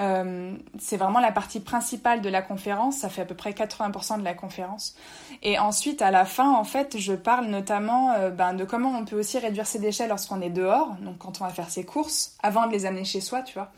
Euh, 0.00 0.56
c'est 0.78 0.96
vraiment 0.96 1.20
la 1.20 1.30
partie 1.30 1.60
principale 1.60 2.22
de 2.22 2.28
la 2.30 2.40
conférence, 2.40 2.98
ça 2.98 3.08
fait 3.10 3.22
à 3.22 3.24
peu 3.26 3.34
près 3.34 3.50
80% 3.50 4.18
de 4.18 4.24
la 4.24 4.34
conférence. 4.34 4.96
Et 5.42 5.58
ensuite, 5.58 6.00
à 6.00 6.10
la 6.10 6.24
fin, 6.24 6.50
en 6.54 6.64
fait, 6.64 6.96
je 6.98 7.12
parle 7.12 7.46
notamment 7.46 8.12
euh, 8.12 8.30
ben, 8.30 8.54
de 8.54 8.64
comment 8.64 8.96
on 8.98 9.04
peut 9.04 9.18
aussi 9.18 9.38
réduire 9.38 9.66
ses 9.66 9.78
déchets 9.78 10.08
lorsqu'on 10.08 10.40
est 10.40 10.50
dehors, 10.50 10.96
donc 11.02 11.18
quand 11.18 11.40
on 11.40 11.44
va 11.44 11.50
faire 11.50 11.68
ses 11.68 11.84
courses, 11.84 12.36
avant 12.42 12.66
de 12.66 12.72
les 12.72 12.86
amener 12.86 13.04
chez 13.04 13.20
soi, 13.20 13.42
tu 13.42 13.54
vois. 13.54 13.70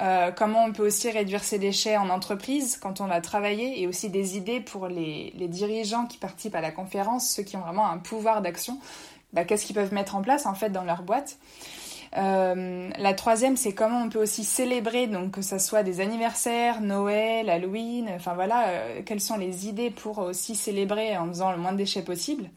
Euh, 0.00 0.32
comment 0.32 0.64
on 0.64 0.72
peut 0.72 0.86
aussi 0.86 1.10
réduire 1.10 1.44
ses 1.44 1.58
déchets 1.58 1.96
en 1.96 2.08
entreprise 2.08 2.78
quand 2.78 3.00
on 3.00 3.06
va 3.06 3.20
travailler 3.20 3.82
et 3.82 3.86
aussi 3.86 4.08
des 4.08 4.36
idées 4.36 4.60
pour 4.60 4.88
les, 4.88 5.32
dirigeants 5.48 6.06
qui 6.06 6.16
participent 6.16 6.54
à 6.54 6.60
la 6.60 6.72
conférence, 6.72 7.28
ceux 7.28 7.42
qui 7.42 7.56
ont 7.56 7.60
vraiment 7.60 7.86
un 7.86 7.98
pouvoir 7.98 8.40
d'action, 8.40 8.78
ben, 9.34 9.44
qu'est-ce 9.44 9.66
qu'ils 9.66 9.76
peuvent 9.76 9.92
mettre 9.92 10.16
en 10.16 10.22
place 10.22 10.46
en 10.46 10.54
fait 10.54 10.70
dans 10.70 10.84
leur 10.84 11.02
boîte? 11.02 11.36
Euh, 12.16 12.90
la 12.98 13.14
troisième, 13.14 13.56
c'est 13.56 13.72
comment 13.72 14.02
on 14.02 14.08
peut 14.08 14.20
aussi 14.20 14.44
célébrer, 14.44 15.06
donc 15.06 15.32
que 15.32 15.42
ce 15.42 15.58
soit 15.58 15.82
des 15.82 16.00
anniversaires, 16.00 16.80
Noël, 16.80 17.48
Halloween, 17.48 18.10
enfin 18.14 18.34
voilà, 18.34 18.68
euh, 18.68 19.02
quelles 19.04 19.20
sont 19.20 19.36
les 19.36 19.68
idées 19.68 19.90
pour 19.90 20.18
aussi 20.18 20.56
célébrer 20.56 21.16
en 21.16 21.28
faisant 21.28 21.52
le 21.52 21.58
moins 21.58 21.72
de 21.72 21.78
déchets 21.78 22.02
possible. 22.02 22.50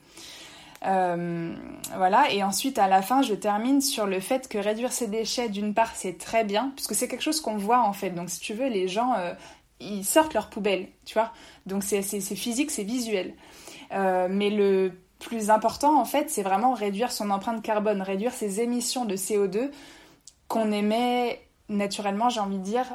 Euh, 0.86 1.55
voilà, 1.95 2.31
et 2.31 2.43
ensuite 2.43 2.77
à 2.79 2.88
la 2.88 3.01
fin, 3.01 3.22
je 3.22 3.33
termine 3.36 3.79
sur 3.79 4.07
le 4.07 4.19
fait 4.19 4.50
que 4.50 4.57
réduire 4.57 4.91
ses 4.91 5.07
déchets, 5.07 5.50
d'une 5.50 5.74
part, 5.74 5.95
c'est 5.95 6.17
très 6.17 6.43
bien, 6.43 6.72
puisque 6.75 6.95
c'est 6.95 7.07
quelque 7.07 7.24
chose 7.24 7.39
qu'on 7.39 7.57
voit 7.57 7.81
en 7.81 7.93
fait. 7.93 8.10
Donc 8.10 8.29
si 8.29 8.39
tu 8.39 8.53
veux, 8.53 8.67
les 8.67 8.88
gens, 8.88 9.13
ils 9.79 10.03
sortent 10.03 10.33
leur 10.33 10.50
poubelle, 10.50 10.88
tu 11.05 11.13
vois. 11.13 11.31
Donc 11.67 11.83
c'est 11.83 12.01
physique, 12.01 12.69
c'est 12.69 12.83
visuel. 12.83 13.33
mais 13.91 14.50
le 14.50 14.91
plus 15.24 15.50
important, 15.50 16.00
en 16.00 16.06
fait, 16.06 16.30
c'est 16.30 16.44
vraiment 16.44 16.74
réduire 16.74 17.12
son 17.12 17.30
empreinte 17.30 17.62
carbone, 17.62 18.01
réduire 18.01 18.34
ses 18.34 18.62
émissions 18.62 19.06
de 19.06 19.15
CO2 19.15 19.72
qu'on 20.48 20.72
émet 20.72 21.42
naturellement, 21.70 22.30
j'ai 22.30 22.39
envie 22.39 22.60
de 22.60 22.63
dire, 22.63 22.86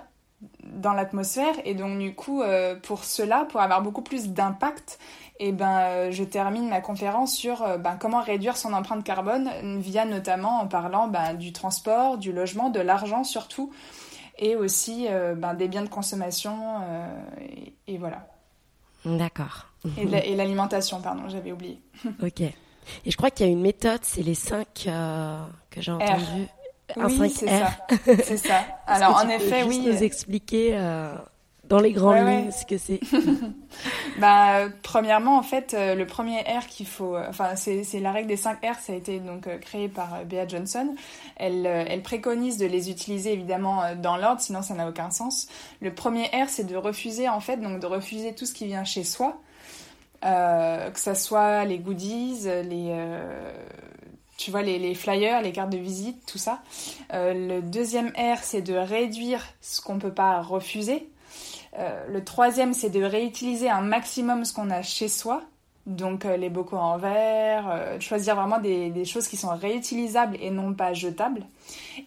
dans 0.63 0.93
l'atmosphère. 0.93 1.55
Et 1.65 1.75
donc, 1.75 1.99
du 1.99 2.15
coup, 2.15 2.43
euh, 2.43 2.77
pour 2.77 3.05
cela, 3.05 3.45
pour 3.47 3.61
avoir 3.61 3.83
beaucoup 3.83 4.03
plus 4.03 4.29
d'impact, 4.29 4.99
eh 5.41 5.53
ben, 5.53 5.81
euh, 5.81 6.11
je 6.11 6.25
termine 6.25 6.69
ma 6.69 6.81
conférence 6.81 7.35
sur 7.35 7.63
euh, 7.63 7.79
ben, 7.79 7.97
comment 7.99 8.21
réduire 8.21 8.57
son 8.57 8.73
empreinte 8.73 9.05
carbone 9.05 9.51
via 9.81 10.05
notamment 10.05 10.61
en 10.61 10.69
parlant 10.69 11.09
ben, 11.09 11.35
du 11.35 11.53
transport, 11.53 12.19
du 12.19 12.33
logement, 12.33 12.71
de 12.71 12.81
l'argent 12.81 13.25
surtout, 13.25 13.73
et 14.39 14.55
aussi 14.55 15.09
ben, 15.37 15.55
des 15.55 15.67
biens 15.67 15.83
de 15.83 15.89
consommation. 15.89 16.57
Et, 17.89 17.99
voilà. 17.99 18.29
D'accord. 19.05 19.68
Et 19.97 20.35
l'alimentation, 20.35 21.01
pardon, 21.01 21.29
j'avais 21.29 21.53
oublié. 21.53 21.81
ok. 22.23 22.41
Et 23.05 23.11
je 23.11 23.17
crois 23.17 23.31
qu'il 23.31 23.47
y 23.47 23.49
a 23.49 23.53
une 23.53 23.61
méthode, 23.61 24.01
c'est 24.03 24.23
les 24.23 24.35
5 24.35 24.67
euh, 24.87 25.39
que 25.71 25.81
j'ai 25.81 25.93
entendu. 25.93 26.49
Un 26.97 27.07
oui, 27.07 27.31
c'est 27.31 27.49
ça. 27.49 27.77
C'est 28.25 28.39
ça. 28.39 28.65
Alors, 28.87 29.17
en 29.17 29.29
effet, 29.29 29.63
peux 29.63 29.69
oui. 29.69 29.81
nous 29.81 30.03
expliquer 30.03 30.71
euh, 30.73 31.13
dans 31.65 31.81
les 31.81 31.93
grandes 31.93 32.27
lignes 32.27 32.51
ce 32.51 32.65
que 32.65 32.79
c'est? 32.79 33.01
Bah, 34.19 34.69
Premièrement, 34.83 35.37
en 35.37 35.43
fait, 35.43 35.75
euh, 35.75 35.95
le 35.95 36.07
premier 36.07 36.41
R 36.41 36.67
qu'il 36.67 36.87
faut... 36.87 37.17
Enfin, 37.17 37.57
c'est 37.57 37.85
la 38.01 38.11
règle 38.11 38.29
des 38.29 38.39
5 38.39 38.59
R, 38.65 38.75
ça 38.81 38.95
a 38.95 38.97
été 38.97 39.21
donc 39.21 39.47
créé 39.61 39.89
par 39.89 40.25
Bea 40.25 40.49
Johnson. 40.49 40.95
Elle, 41.37 41.67
elle 41.67 42.03
préconise 42.03 42.57
de 42.57 42.65
les 42.65 42.91
utiliser 42.91 43.35
évidemment 43.35 43.83
dans 43.97 44.17
l'ordre, 44.17 44.41
sinon 44.41 44.63
ça 44.63 44.73
n'a 44.73 44.89
aucun 44.89 45.11
sens. 45.11 45.47
Le 45.83 45.95
premier 45.95 46.25
R, 46.29 46.49
c'est 46.49 46.65
de 46.65 46.75
refuser, 46.75 47.29
en 47.29 47.41
fait, 47.41 47.59
donc 47.59 47.81
de 47.81 47.87
refuser 47.87 48.35
tout 48.35 48.47
ce 48.47 48.55
qui 48.55 48.65
vient 48.65 48.85
chez 48.85 49.05
soi. 49.05 49.39
Que 50.23 51.01
ça 51.01 51.15
soit 51.15 51.65
les 51.65 51.79
goodies, 51.79 52.45
les... 52.65 52.95
tu 54.37 54.51
vois, 54.51 54.63
les, 54.63 54.79
les, 54.79 54.95
flyers, 54.95 55.43
les 55.43 55.53
cartes 55.53 55.71
de 55.71 55.79
visite, 55.79 56.25
tout 56.27 56.39
ça. 56.39 56.61
le 57.13 57.61
deuxième 57.61 58.09
R, 58.09 58.39
c'est 58.43 58.63
de 58.63 58.75
réduire 58.75 59.45
ce 59.61 59.81
qu'on 59.81 59.95
ne 59.95 60.01
peut 60.01 60.15
pas 60.15 60.41
refuser. 60.43 61.09
Euh, 61.79 62.07
le 62.09 62.25
troisième, 62.25 62.73
c'est 62.73 62.91
de 62.91 63.03
réutiliser 63.03 63.71
un 63.71 63.81
maximum 63.81 64.45
ce 64.45 64.53
qu'on 64.53 64.71
a 64.71 64.83
chez 64.83 65.09
soi. 65.09 65.43
Donc 65.89 66.25
euh, 66.25 66.37
les 66.37 66.49
bocaux 66.51 66.77
en 66.77 66.97
verre, 66.99 67.69
euh, 67.71 67.99
choisir 67.99 68.37
vraiment 68.37 68.61
des, 68.61 69.05
choses 69.05 69.27
qui 69.27 69.37
sont 69.37 69.49
réutilisables 69.49 70.37
et 70.41 70.51
non 70.51 70.75
pas 70.75 70.93
jetables. 70.93 71.43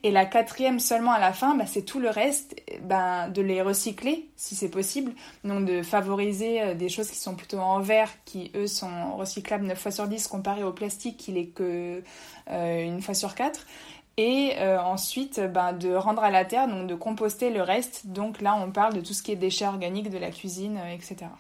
Et 0.03 0.11
la 0.11 0.25
quatrième 0.25 0.79
seulement 0.79 1.11
à 1.11 1.19
la 1.19 1.33
fin, 1.33 1.55
bah, 1.55 1.65
c'est 1.65 1.81
tout 1.81 1.99
le 1.99 2.09
reste, 2.09 2.55
ben, 2.83 3.27
de 3.27 3.41
les 3.41 3.61
recycler 3.61 4.29
si 4.37 4.55
c'est 4.55 4.69
possible. 4.69 5.11
Donc 5.43 5.65
de 5.65 5.81
favoriser 5.81 6.75
des 6.75 6.87
choses 6.87 7.09
qui 7.09 7.17
sont 7.17 7.35
plutôt 7.35 7.59
en 7.59 7.79
verre, 7.79 8.09
qui 8.23 8.51
eux 8.55 8.67
sont 8.67 9.15
recyclables 9.17 9.65
9 9.65 9.77
fois 9.77 9.91
sur 9.91 10.07
10 10.07 10.27
comparé 10.27 10.63
au 10.63 10.71
plastique 10.71 11.17
qui 11.17 11.31
l'est 11.31 11.47
que 11.47 12.01
une 12.49 13.01
fois 13.01 13.13
sur 13.13 13.35
4 13.35 13.65
et 14.17 14.53
euh, 14.57 14.79
ensuite 14.81 15.39
ben, 15.39 15.73
de 15.73 15.93
rendre 15.93 16.23
à 16.23 16.31
la 16.31 16.45
terre, 16.45 16.67
donc 16.67 16.87
de 16.87 16.95
composter 16.95 17.49
le 17.49 17.61
reste. 17.61 18.07
Donc 18.07 18.41
là, 18.41 18.55
on 18.55 18.71
parle 18.71 18.93
de 18.93 19.01
tout 19.01 19.13
ce 19.13 19.23
qui 19.23 19.31
est 19.31 19.35
déchets 19.35 19.67
organiques 19.67 20.09
de 20.09 20.17
la 20.17 20.31
cuisine, 20.31 20.77
euh, 20.77 20.93
etc. 20.93 21.31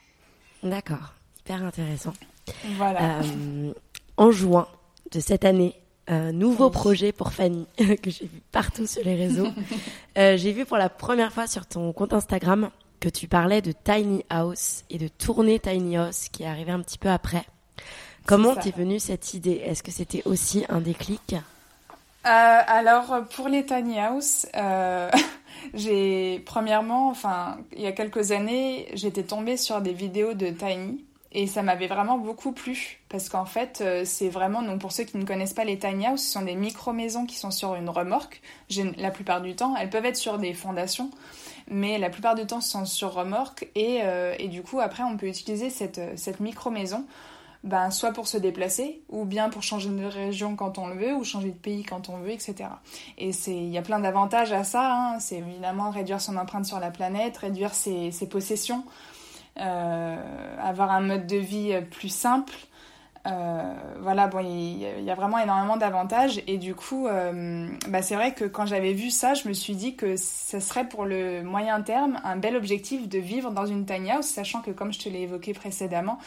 D'accord, 0.63 1.13
hyper 1.39 1.63
intéressant. 1.63 2.13
Voilà. 2.77 3.19
Euh, 3.19 3.73
en 4.17 4.31
juin 4.31 4.67
de 5.11 5.19
cette 5.19 5.45
année, 5.45 5.75
nouveau 6.33 6.69
projet 6.69 7.13
pour 7.13 7.31
Fanny 7.31 7.65
que 7.77 8.09
j'ai 8.09 8.25
vu 8.25 8.41
partout 8.51 8.85
sur 8.85 9.03
les 9.05 9.15
réseaux. 9.15 9.47
j'ai 10.15 10.51
vu 10.51 10.65
pour 10.65 10.77
la 10.77 10.89
première 10.89 11.31
fois 11.31 11.47
sur 11.47 11.65
ton 11.65 11.93
compte 11.93 12.13
Instagram 12.13 12.69
que 12.99 13.09
tu 13.09 13.27
parlais 13.27 13.61
de 13.61 13.71
Tiny 13.71 14.25
House 14.29 14.83
et 14.89 14.97
de 14.97 15.07
tourner 15.07 15.59
Tiny 15.59 15.97
House 15.97 16.27
qui 16.29 16.43
est 16.43 16.47
arrivé 16.47 16.71
un 16.71 16.81
petit 16.81 16.97
peu 16.97 17.09
après. 17.09 17.45
Comment 18.25 18.55
t'es 18.55 18.71
venue 18.71 18.99
cette 18.99 19.33
idée? 19.33 19.61
Est-ce 19.65 19.83
que 19.83 19.91
c'était 19.91 20.21
aussi 20.25 20.65
un 20.69 20.79
déclic? 20.79 21.35
Euh, 22.23 22.59
alors 22.67 23.25
pour 23.35 23.47
les 23.47 23.65
tiny 23.65 23.99
house, 23.99 24.45
euh, 24.55 25.09
j'ai 25.73 26.39
premièrement, 26.45 27.09
enfin 27.09 27.57
il 27.75 27.81
y 27.81 27.87
a 27.87 27.93
quelques 27.93 28.31
années, 28.31 28.89
j'étais 28.93 29.23
tombée 29.23 29.57
sur 29.57 29.81
des 29.81 29.93
vidéos 29.93 30.35
de 30.35 30.51
tiny 30.51 31.03
et 31.31 31.47
ça 31.47 31.61
m'avait 31.61 31.87
vraiment 31.87 32.17
beaucoup 32.17 32.51
plu 32.51 32.99
parce 33.09 33.29
qu'en 33.29 33.45
fait 33.45 33.81
euh, 33.81 34.03
c'est 34.05 34.29
vraiment 34.29 34.61
donc 34.61 34.79
pour 34.79 34.91
ceux 34.91 35.03
qui 35.03 35.17
ne 35.17 35.25
connaissent 35.25 35.53
pas 35.53 35.63
les 35.63 35.79
tiny 35.79 36.05
ce 36.17 36.31
sont 36.31 36.41
des 36.41 36.55
micro 36.55 36.93
maisons 36.93 37.25
qui 37.25 37.35
sont 37.35 37.51
sur 37.51 37.75
une 37.75 37.89
remorque. 37.89 38.41
La 38.97 39.11
plupart 39.11 39.41
du 39.41 39.55
temps, 39.55 39.75
elles 39.75 39.89
peuvent 39.89 40.05
être 40.05 40.15
sur 40.15 40.37
des 40.37 40.53
fondations, 40.53 41.11
mais 41.69 41.97
la 41.97 42.09
plupart 42.09 42.35
du 42.35 42.45
temps 42.45 42.61
sont 42.61 42.85
sur 42.85 43.13
remorque 43.13 43.67
et, 43.75 44.01
et 44.39 44.47
du 44.47 44.61
coup 44.61 44.79
après 44.79 45.03
on 45.03 45.17
peut 45.17 45.27
utiliser 45.27 45.69
cette 45.69 46.01
cette 46.17 46.39
micro 46.39 46.69
maison 46.69 47.05
ben, 47.63 47.91
soit 47.91 48.11
pour 48.11 48.27
se 48.27 48.37
déplacer, 48.37 49.01
ou 49.09 49.23
bien 49.23 49.49
pour 49.49 49.61
changer 49.61 49.89
de 49.89 50.05
région 50.05 50.55
quand 50.55 50.79
on 50.79 50.87
le 50.87 50.95
veut, 50.95 51.13
ou 51.13 51.23
changer 51.23 51.49
de 51.49 51.57
pays 51.57 51.83
quand 51.83 52.09
on 52.09 52.17
veut, 52.17 52.31
etc. 52.31 52.55
Et 53.19 53.31
il 53.47 53.69
y 53.69 53.77
a 53.77 53.83
plein 53.83 53.99
d'avantages 53.99 54.51
à 54.51 54.63
ça. 54.63 54.93
Hein. 54.93 55.19
C'est 55.19 55.37
évidemment 55.37 55.91
réduire 55.91 56.19
son 56.19 56.37
empreinte 56.37 56.65
sur 56.65 56.79
la 56.79 56.89
planète, 56.89 57.37
réduire 57.37 57.73
ses, 57.75 58.11
ses 58.11 58.27
possessions, 58.27 58.83
euh, 58.87 59.10
avoir 59.57 60.91
un 60.91 61.01
mode 61.01 61.27
de 61.27 61.37
vie 61.37 61.79
plus 61.91 62.09
simple. 62.09 62.53
Euh, 63.27 63.73
voilà, 63.99 64.27
bon, 64.27 64.39
il 64.39 64.79
y, 64.79 65.11
a 65.11 65.15
vraiment 65.15 65.37
énormément 65.37 65.77
d'avantages 65.77 66.41
et 66.47 66.57
du 66.57 66.73
coup, 66.73 67.07
euh, 67.07 67.67
bah, 67.87 68.01
c'est 68.01 68.15
vrai 68.15 68.33
que 68.33 68.45
quand 68.45 68.65
j'avais 68.65 68.93
vu 68.93 69.11
ça, 69.11 69.35
je 69.35 69.47
me 69.47 69.53
suis 69.53 69.75
dit 69.75 69.95
que 69.95 70.15
ce 70.17 70.59
serait 70.59 70.89
pour 70.89 71.05
le 71.05 71.43
moyen 71.43 71.81
terme 71.81 72.19
un 72.23 72.35
bel 72.35 72.55
objectif 72.55 73.07
de 73.07 73.19
vivre 73.19 73.51
dans 73.51 73.67
une 73.67 73.85
tiny 73.85 74.09
house, 74.09 74.25
sachant 74.25 74.61
que 74.61 74.71
comme 74.71 74.91
je 74.91 74.99
te 74.99 75.09
l'ai 75.09 75.21
évoqué 75.21 75.53
précédemment, 75.53 76.17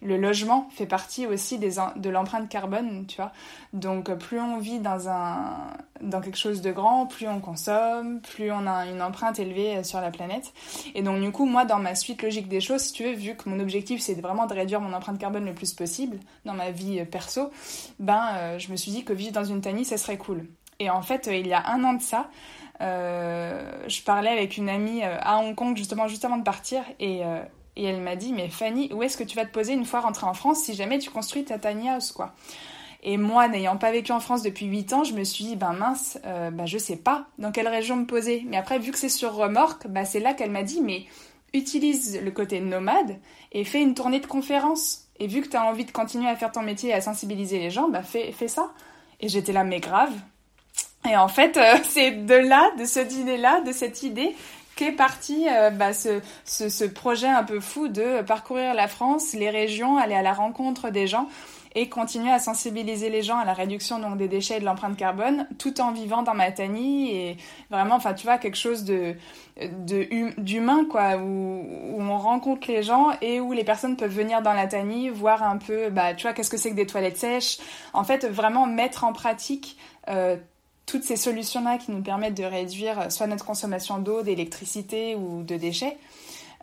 le 0.00 0.16
logement 0.16 0.68
fait 0.70 0.86
partie 0.86 1.26
aussi 1.26 1.58
de 1.58 2.10
l'empreinte 2.10 2.48
carbone, 2.48 3.06
tu 3.06 3.16
vois. 3.16 3.32
Donc 3.72 4.12
plus 4.14 4.40
on 4.40 4.58
vit 4.58 4.78
dans, 4.78 5.08
un, 5.08 5.72
dans 6.00 6.20
quelque 6.20 6.38
chose 6.38 6.62
de 6.62 6.70
grand, 6.70 7.06
plus 7.06 7.26
on 7.26 7.40
consomme, 7.40 8.20
plus 8.20 8.52
on 8.52 8.66
a 8.66 8.86
une 8.86 9.02
empreinte 9.02 9.38
élevée 9.38 9.82
sur 9.82 10.00
la 10.00 10.10
planète. 10.10 10.52
Et 10.94 11.02
donc 11.02 11.20
du 11.20 11.32
coup, 11.32 11.46
moi, 11.46 11.64
dans 11.64 11.78
ma 11.78 11.94
suite 11.94 12.22
logique 12.22 12.48
des 12.48 12.60
choses, 12.60 12.82
si 12.82 12.92
tu 12.92 13.04
veux, 13.04 13.12
vu 13.12 13.34
que 13.34 13.48
mon 13.48 13.60
objectif 13.60 14.00
c'est 14.00 14.14
vraiment 14.14 14.46
de 14.46 14.54
réduire 14.54 14.80
mon 14.80 14.92
empreinte 14.92 15.18
carbone 15.18 15.44
le 15.44 15.54
plus 15.54 15.74
possible 15.74 16.18
dans 16.44 16.54
ma 16.54 16.70
vie 16.70 17.04
perso, 17.04 17.50
ben 17.98 18.28
euh, 18.34 18.58
je 18.58 18.70
me 18.70 18.76
suis 18.76 18.92
dit 18.92 19.04
que 19.04 19.12
vivre 19.12 19.32
dans 19.32 19.44
une 19.44 19.60
tiny, 19.60 19.84
ça 19.84 19.98
serait 19.98 20.18
cool. 20.18 20.46
Et 20.78 20.90
en 20.90 21.02
fait, 21.02 21.26
euh, 21.26 21.34
il 21.34 21.46
y 21.48 21.52
a 21.52 21.68
un 21.70 21.82
an 21.84 21.94
de 21.94 22.02
ça, 22.02 22.30
je 22.80 24.02
parlais 24.04 24.30
avec 24.30 24.56
une 24.56 24.68
amie 24.68 25.02
à 25.02 25.38
Hong 25.38 25.56
Kong 25.56 25.76
justement 25.76 26.06
juste 26.06 26.24
avant 26.24 26.36
de 26.36 26.44
partir 26.44 26.84
et, 27.00 27.24
et 27.78 27.84
elle 27.84 28.02
m'a 28.02 28.16
dit 28.16 28.34
mais 28.34 28.48
Fanny 28.48 28.92
où 28.92 29.02
est-ce 29.02 29.16
que 29.16 29.24
tu 29.24 29.36
vas 29.36 29.46
te 29.46 29.52
poser 29.52 29.72
une 29.72 29.86
fois 29.86 30.00
rentrée 30.00 30.26
en 30.26 30.34
France 30.34 30.64
si 30.64 30.74
jamais 30.74 30.98
tu 30.98 31.08
construis 31.08 31.44
ta 31.44 31.58
tiny 31.58 31.88
house 31.88 32.12
quoi? 32.12 32.34
Et 33.02 33.16
moi, 33.16 33.46
n'ayant 33.48 33.76
pas 33.76 33.92
vécu 33.92 34.10
en 34.12 34.20
France 34.20 34.42
depuis 34.42 34.66
8 34.66 34.92
ans, 34.92 35.04
je 35.04 35.14
me 35.14 35.22
suis 35.22 35.44
dit, 35.44 35.56
ben 35.56 35.72
mince, 35.72 36.18
euh, 36.26 36.50
ben 36.50 36.66
je 36.66 36.78
sais 36.78 36.96
pas 36.96 37.26
dans 37.38 37.52
quelle 37.52 37.68
région 37.68 37.96
me 37.96 38.06
poser. 38.06 38.44
Mais 38.48 38.56
après, 38.56 38.78
vu 38.78 38.90
que 38.90 38.98
c'est 38.98 39.08
sur 39.08 39.34
remorque, 39.34 39.86
ben 39.86 40.04
c'est 40.04 40.20
là 40.20 40.34
qu'elle 40.34 40.50
m'a 40.50 40.64
dit, 40.64 40.80
mais 40.80 41.04
utilise 41.54 42.20
le 42.20 42.30
côté 42.30 42.60
nomade 42.60 43.18
et 43.52 43.64
fais 43.64 43.80
une 43.80 43.94
tournée 43.94 44.20
de 44.20 44.26
conférences. 44.26 45.06
Et 45.20 45.26
vu 45.26 45.42
que 45.42 45.48
tu 45.48 45.56
as 45.56 45.64
envie 45.64 45.84
de 45.84 45.90
continuer 45.90 46.28
à 46.28 46.36
faire 46.36 46.52
ton 46.52 46.62
métier 46.62 46.90
et 46.90 46.94
à 46.94 47.00
sensibiliser 47.00 47.58
les 47.58 47.70
gens, 47.70 47.88
ben 47.88 48.02
fais, 48.02 48.32
fais 48.32 48.48
ça. 48.48 48.72
Et 49.20 49.28
j'étais 49.28 49.52
là, 49.52 49.64
mais 49.64 49.80
grave. 49.80 50.12
Et 51.08 51.16
en 51.16 51.28
fait, 51.28 51.56
euh, 51.56 51.76
c'est 51.84 52.10
de 52.10 52.34
là, 52.34 52.70
de 52.78 52.84
ce 52.84 53.00
dîner-là, 53.00 53.60
de 53.60 53.72
cette 53.72 54.02
idée, 54.02 54.34
qu'est 54.78 54.92
parti 54.92 55.46
euh, 55.50 55.70
bah, 55.70 55.92
ce, 55.92 56.20
ce, 56.44 56.68
ce, 56.68 56.84
projet 56.84 57.26
un 57.26 57.42
peu 57.42 57.58
fou 57.58 57.88
de 57.88 58.22
parcourir 58.22 58.74
la 58.74 58.86
France, 58.86 59.32
les 59.32 59.50
régions, 59.50 59.98
aller 59.98 60.14
à 60.14 60.22
la 60.22 60.32
rencontre 60.32 60.90
des 60.90 61.08
gens 61.08 61.28
et 61.74 61.88
continuer 61.88 62.30
à 62.30 62.38
sensibiliser 62.38 63.10
les 63.10 63.22
gens 63.22 63.38
à 63.38 63.44
la 63.44 63.54
réduction 63.54 63.98
donc, 63.98 64.16
des 64.16 64.28
déchets 64.28 64.56
et 64.56 64.60
de 64.60 64.64
l'empreinte 64.64 64.96
carbone 64.96 65.48
tout 65.58 65.80
en 65.80 65.92
vivant 65.92 66.22
dans 66.22 66.34
Matani 66.34 67.10
et 67.10 67.36
vraiment 67.70 67.96
enfin 67.96 68.14
tu 68.14 68.24
vois 68.24 68.38
quelque 68.38 68.56
chose 68.56 68.84
de 68.84 69.16
d'humain 70.38 70.86
quoi 70.90 71.16
où, 71.16 71.20
où, 71.20 72.00
on 72.00 72.16
rencontre 72.16 72.68
les 72.68 72.82
gens 72.82 73.10
et 73.20 73.40
où 73.40 73.52
les 73.52 73.64
personnes 73.64 73.96
peuvent 73.96 74.14
venir 74.14 74.40
dans 74.40 74.54
la 74.54 74.66
Tani 74.66 75.10
voir 75.10 75.42
un 75.42 75.58
peu 75.58 75.90
bah 75.90 76.14
tu 76.14 76.22
vois 76.22 76.32
qu'est-ce 76.32 76.50
que 76.50 76.56
c'est 76.56 76.70
que 76.70 76.76
des 76.76 76.86
toilettes 76.86 77.18
sèches. 77.18 77.58
En 77.92 78.04
fait 78.04 78.24
vraiment 78.24 78.66
mettre 78.66 79.04
en 79.04 79.12
pratique 79.12 79.76
euh, 80.08 80.36
toutes 80.88 81.04
ces 81.04 81.16
solutions 81.16 81.62
là 81.62 81.78
qui 81.78 81.92
nous 81.92 82.02
permettent 82.02 82.36
de 82.36 82.44
réduire 82.44 83.12
soit 83.12 83.28
notre 83.28 83.44
consommation 83.44 83.98
d'eau 83.98 84.22
d'électricité 84.22 85.14
ou 85.14 85.44
de 85.44 85.56
déchets 85.56 85.96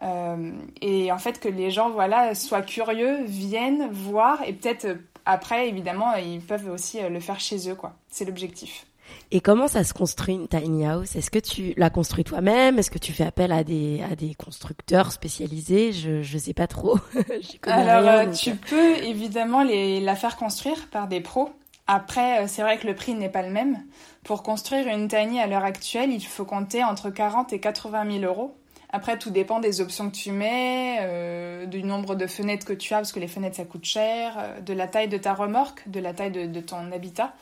euh, 0.01 0.51
et 0.81 1.11
en 1.11 1.17
fait, 1.17 1.39
que 1.39 1.47
les 1.47 1.71
gens 1.71 1.89
voilà, 1.89 2.35
soient 2.35 2.61
curieux, 2.61 3.23
viennent 3.25 3.89
voir, 3.91 4.41
et 4.45 4.53
peut-être 4.53 4.85
euh, 4.85 4.95
après, 5.25 5.69
évidemment, 5.69 6.13
ils 6.15 6.41
peuvent 6.41 6.69
aussi 6.69 6.99
euh, 6.99 7.09
le 7.09 7.19
faire 7.19 7.39
chez 7.39 7.69
eux. 7.69 7.75
quoi. 7.75 7.95
C'est 8.09 8.25
l'objectif. 8.25 8.85
Et 9.31 9.39
comment 9.39 9.67
ça 9.67 9.83
se 9.83 9.93
construit 9.93 10.33
une 10.33 10.47
tiny 10.47 10.85
house? 10.85 11.15
Est-ce 11.15 11.29
que 11.29 11.39
tu 11.39 11.73
la 11.77 11.89
construis 11.89 12.23
toi-même? 12.23 12.79
Est-ce 12.79 12.89
que 12.89 12.97
tu 12.97 13.13
fais 13.13 13.23
appel 13.23 13.51
à 13.51 13.63
des, 13.63 14.03
à 14.03 14.15
des 14.15 14.33
constructeurs 14.33 15.11
spécialisés? 15.11 15.93
Je 15.93 16.33
ne 16.33 16.39
sais 16.39 16.53
pas 16.53 16.67
trop. 16.67 16.97
Alors, 17.63 18.31
tu 18.31 18.55
peux 18.55 18.97
évidemment 18.97 19.63
les, 19.63 20.01
la 20.01 20.15
faire 20.15 20.37
construire 20.37 20.87
par 20.89 21.07
des 21.07 21.21
pros. 21.21 21.51
Après, 21.87 22.47
c'est 22.47 22.63
vrai 22.63 22.79
que 22.79 22.87
le 22.87 22.95
prix 22.95 23.13
n'est 23.13 23.29
pas 23.29 23.43
le 23.43 23.51
même. 23.51 23.83
Pour 24.25 24.41
construire 24.41 24.87
une 24.87 25.07
tiny 25.07 25.39
à 25.39 25.45
l'heure 25.45 25.63
actuelle, 25.63 26.11
il 26.11 26.25
faut 26.25 26.45
compter 26.45 26.83
entre 26.83 27.11
40 27.11 27.53
et 27.53 27.59
80 27.59 28.19
000 28.21 28.23
euros. 28.23 28.57
Après, 28.95 29.17
tout 29.17 29.29
dépend 29.29 29.59
des 29.59 29.81
options 29.81 30.09
que 30.09 30.15
tu 30.15 30.31
mets, 30.31 30.99
euh, 31.01 31.65
du 31.65 31.83
nombre 31.83 32.15
de 32.15 32.27
fenêtres 32.27 32.65
que 32.65 32.71
tu 32.71 32.93
as, 32.93 32.97
parce 32.99 33.11
que 33.11 33.19
les 33.19 33.27
fenêtres, 33.27 33.57
ça 33.57 33.65
coûte 33.65 33.83
cher, 33.83 34.37
euh, 34.37 34.61
de 34.61 34.71
la 34.71 34.87
taille 34.87 35.09
de 35.09 35.17
ta 35.17 35.33
remorque, 35.33 35.81
de 35.89 35.99
la 35.99 36.13
taille 36.13 36.31
de, 36.31 36.61
ton 36.61 36.93
habitat. 36.93 37.33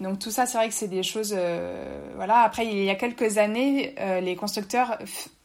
Donc 0.00 0.18
tout 0.18 0.30
ça, 0.30 0.46
c'est 0.46 0.56
vrai 0.56 0.68
que 0.68 0.74
c'est 0.74 0.88
des 0.88 1.02
choses... 1.02 1.34
Euh, 1.36 2.00
voilà. 2.14 2.38
Après, 2.38 2.66
il 2.66 2.82
y 2.82 2.88
a 2.88 2.94
quelques 2.94 3.36
années, 3.36 3.94
les 4.22 4.36
constructeurs, 4.36 4.96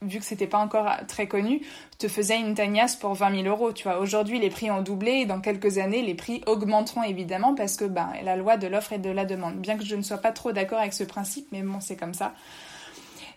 vu 0.02 0.20
que 0.20 0.26
c'était 0.26 0.48
pas 0.48 0.60
encore 0.60 0.90
très 1.10 1.28
connu, 1.28 1.62
te 2.00 2.08
faisaient 2.08 2.40
une 2.40 2.56
tagnasse 2.56 2.96
pour 2.96 3.14
20 3.14 3.44
000 3.44 3.48
euros. 3.54 3.74
Tu 3.74 3.84
vois, 3.84 4.00
aujourd'hui, 4.00 4.40
les 4.40 4.50
prix 4.50 4.72
ont 4.72 4.82
doublé 4.82 5.12
et 5.12 5.26
dans 5.26 5.42
quelques 5.42 5.80
années, 5.80 6.02
les 6.02 6.16
prix 6.16 6.42
augmenteront 6.48 7.04
évidemment 7.04 7.56
parce 7.56 7.76
que 7.76 7.84
ben, 7.84 8.08
la 8.24 8.38
loi 8.38 8.56
de 8.56 8.68
l'offre 8.68 8.94
et 8.94 9.00
de 9.00 9.10
la 9.10 9.26
demande. 9.26 9.56
Bien 9.56 9.78
que 9.78 9.84
je 9.84 9.98
ne 9.98 10.02
sois 10.02 10.20
pas 10.20 10.32
trop 10.32 10.54
d'accord 10.54 10.80
avec 10.80 10.94
ce 10.94 11.04
principe, 11.04 11.48
mais 11.52 11.62
bon, 11.62 11.82
c'est 11.82 11.98
comme 11.98 12.14
ça. 12.14 12.32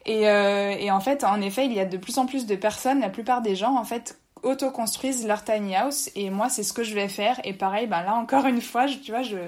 Et, 0.06 0.28
euh, 0.28 0.70
et, 0.78 0.90
en 0.90 1.00
fait, 1.00 1.24
en 1.24 1.40
effet, 1.40 1.66
il 1.66 1.72
y 1.72 1.80
a 1.80 1.84
de 1.84 1.96
plus 1.96 2.18
en 2.18 2.26
plus 2.26 2.46
de 2.46 2.56
personnes, 2.56 3.00
la 3.00 3.08
plupart 3.08 3.40
des 3.40 3.56
gens, 3.56 3.76
en 3.76 3.84
fait, 3.84 4.18
auto-construisent 4.44 5.26
leur 5.26 5.42
tiny 5.42 5.74
house. 5.74 6.10
Et 6.14 6.30
moi 6.30 6.48
c'est 6.48 6.62
ce 6.62 6.72
que 6.72 6.84
je 6.84 6.94
vais 6.94 7.08
faire. 7.08 7.40
Et 7.44 7.52
pareil 7.52 7.86
ben 7.86 8.02
là 8.02 8.14
encore 8.14 8.46
une 8.46 8.60
fois 8.60 8.86
je, 8.86 8.98
tu 8.98 9.10
vois 9.10 9.22
je, 9.22 9.38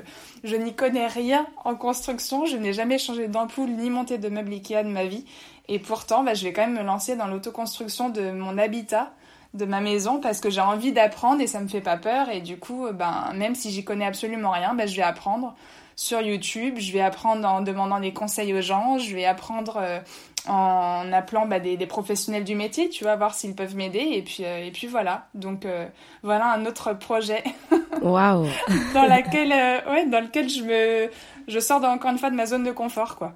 je 0.43 0.57
n'y 0.57 0.75
connais 0.75 1.07
rien 1.07 1.47
en 1.65 1.75
construction. 1.75 2.47
Je 2.47 2.57
n'ai 2.57 2.73
jamais 2.73 2.99
changé 2.99 3.29
d'ampoule 3.29 3.71
ni 3.71 3.91
monté 3.91 4.19
de 4.19 4.29
meubles 4.29 4.53
Ikea 4.53 4.83
de 4.83 4.89
ma 4.89 5.05
vie. 5.05 5.25
Et 5.69 5.79
pourtant 5.79 6.23
ben, 6.23 6.35
je 6.35 6.45
vais 6.45 6.53
quand 6.53 6.67
même 6.67 6.79
me 6.79 6.83
lancer 6.83 7.17
dans 7.17 7.27
l'autoconstruction 7.27 8.09
de 8.09 8.31
mon 8.33 8.59
habitat 8.59 9.13
de 9.55 9.65
ma 9.65 9.81
maison 9.81 10.21
parce 10.21 10.41
que 10.41 10.51
j'ai 10.51 10.61
envie 10.61 10.93
d'apprendre 10.93 11.41
et 11.41 11.47
ça 11.47 11.61
me 11.61 11.69
fait 11.69 11.81
pas 11.81 11.97
peur. 11.97 12.31
Et 12.31 12.41
du 12.41 12.59
coup 12.59 12.87
ben 12.93 13.33
même 13.35 13.55
si 13.55 13.71
j'y 13.71 13.85
connais 13.85 14.07
absolument 14.07 14.51
rien 14.51 14.75
ben 14.75 14.89
je 14.89 14.97
vais 14.97 15.03
apprendre 15.03 15.55
sur 15.97 16.21
YouTube, 16.21 16.75
je 16.79 16.93
vais 16.93 17.01
apprendre 17.01 17.49
en 17.49 17.63
demandant 17.63 18.01
des 18.01 18.13
conseils 18.13 18.53
aux 18.53 18.61
gens, 18.61 18.99
je 18.99 19.15
vais 19.15 19.25
apprendre 19.25 19.79
euh, 19.81 19.99
en 20.49 21.13
appelant 21.13 21.47
bah, 21.47 21.61
des, 21.61 21.77
professionnels 21.87 22.45
du 22.45 22.55
métier, 22.55 22.89
tu 22.89 23.05
vas 23.05 23.17
voir 23.17 23.35
s'ils 23.35 23.55
peuvent 23.55 23.77
m'aider. 23.77 24.07
Et 24.13 24.23
puis, 24.23 24.45
euh, 24.45 24.65
et 24.65 24.71
puis 24.71 24.87
voilà. 24.87 25.29
Donc 25.35 25.65
euh, 25.65 25.87
voilà 26.23 26.53
un 26.53 26.67
autre 26.67 26.93
projet. 26.93 27.43
Waouh 28.03 28.47
Dans 28.95 29.07
laquelle, 29.07 29.51
ouais, 29.91 30.07
dans 30.07 30.21
lequel 30.21 30.49
je 30.49 30.63
me, 30.63 31.11
je 31.49 31.61
sors 31.61 31.83
encore 31.85 32.11
une 32.11 32.19
fois 32.19 32.31
de 32.31 32.37
ma 32.37 32.47
zone 32.47 32.65
de 32.65 32.73
confort, 32.73 33.17
quoi. 33.17 33.33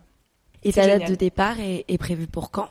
Et 0.62 0.72
ta 0.72 0.86
date 0.86 1.08
de 1.08 1.14
départ 1.14 1.58
est, 1.60 1.84
est 1.88 1.98
prévue 1.98 2.26
pour 2.26 2.50
quand? 2.50 2.68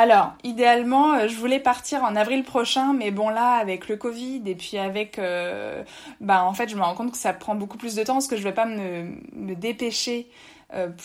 Alors, 0.00 0.34
idéalement, 0.44 1.14
euh, 1.14 1.26
je 1.26 1.34
voulais 1.34 1.58
partir 1.58 2.04
en 2.04 2.14
avril 2.14 2.44
prochain, 2.44 2.92
mais 2.92 3.10
bon 3.10 3.30
là, 3.30 3.54
avec 3.54 3.88
le 3.88 3.96
Covid 3.96 4.42
et 4.46 4.54
puis 4.54 4.78
avec, 4.78 5.18
euh, 5.18 5.82
bah 6.20 6.44
en 6.44 6.54
fait, 6.54 6.68
je 6.68 6.76
me 6.76 6.82
rends 6.82 6.94
compte 6.94 7.10
que 7.10 7.18
ça 7.18 7.32
prend 7.32 7.56
beaucoup 7.56 7.78
plus 7.78 7.96
de 7.96 8.04
temps 8.04 8.12
parce 8.14 8.28
que 8.28 8.36
je 8.36 8.44
vais 8.44 8.52
pas 8.52 8.66
me, 8.66 9.10
me 9.34 9.54
dépêcher 9.56 10.28
euh, 10.28 10.57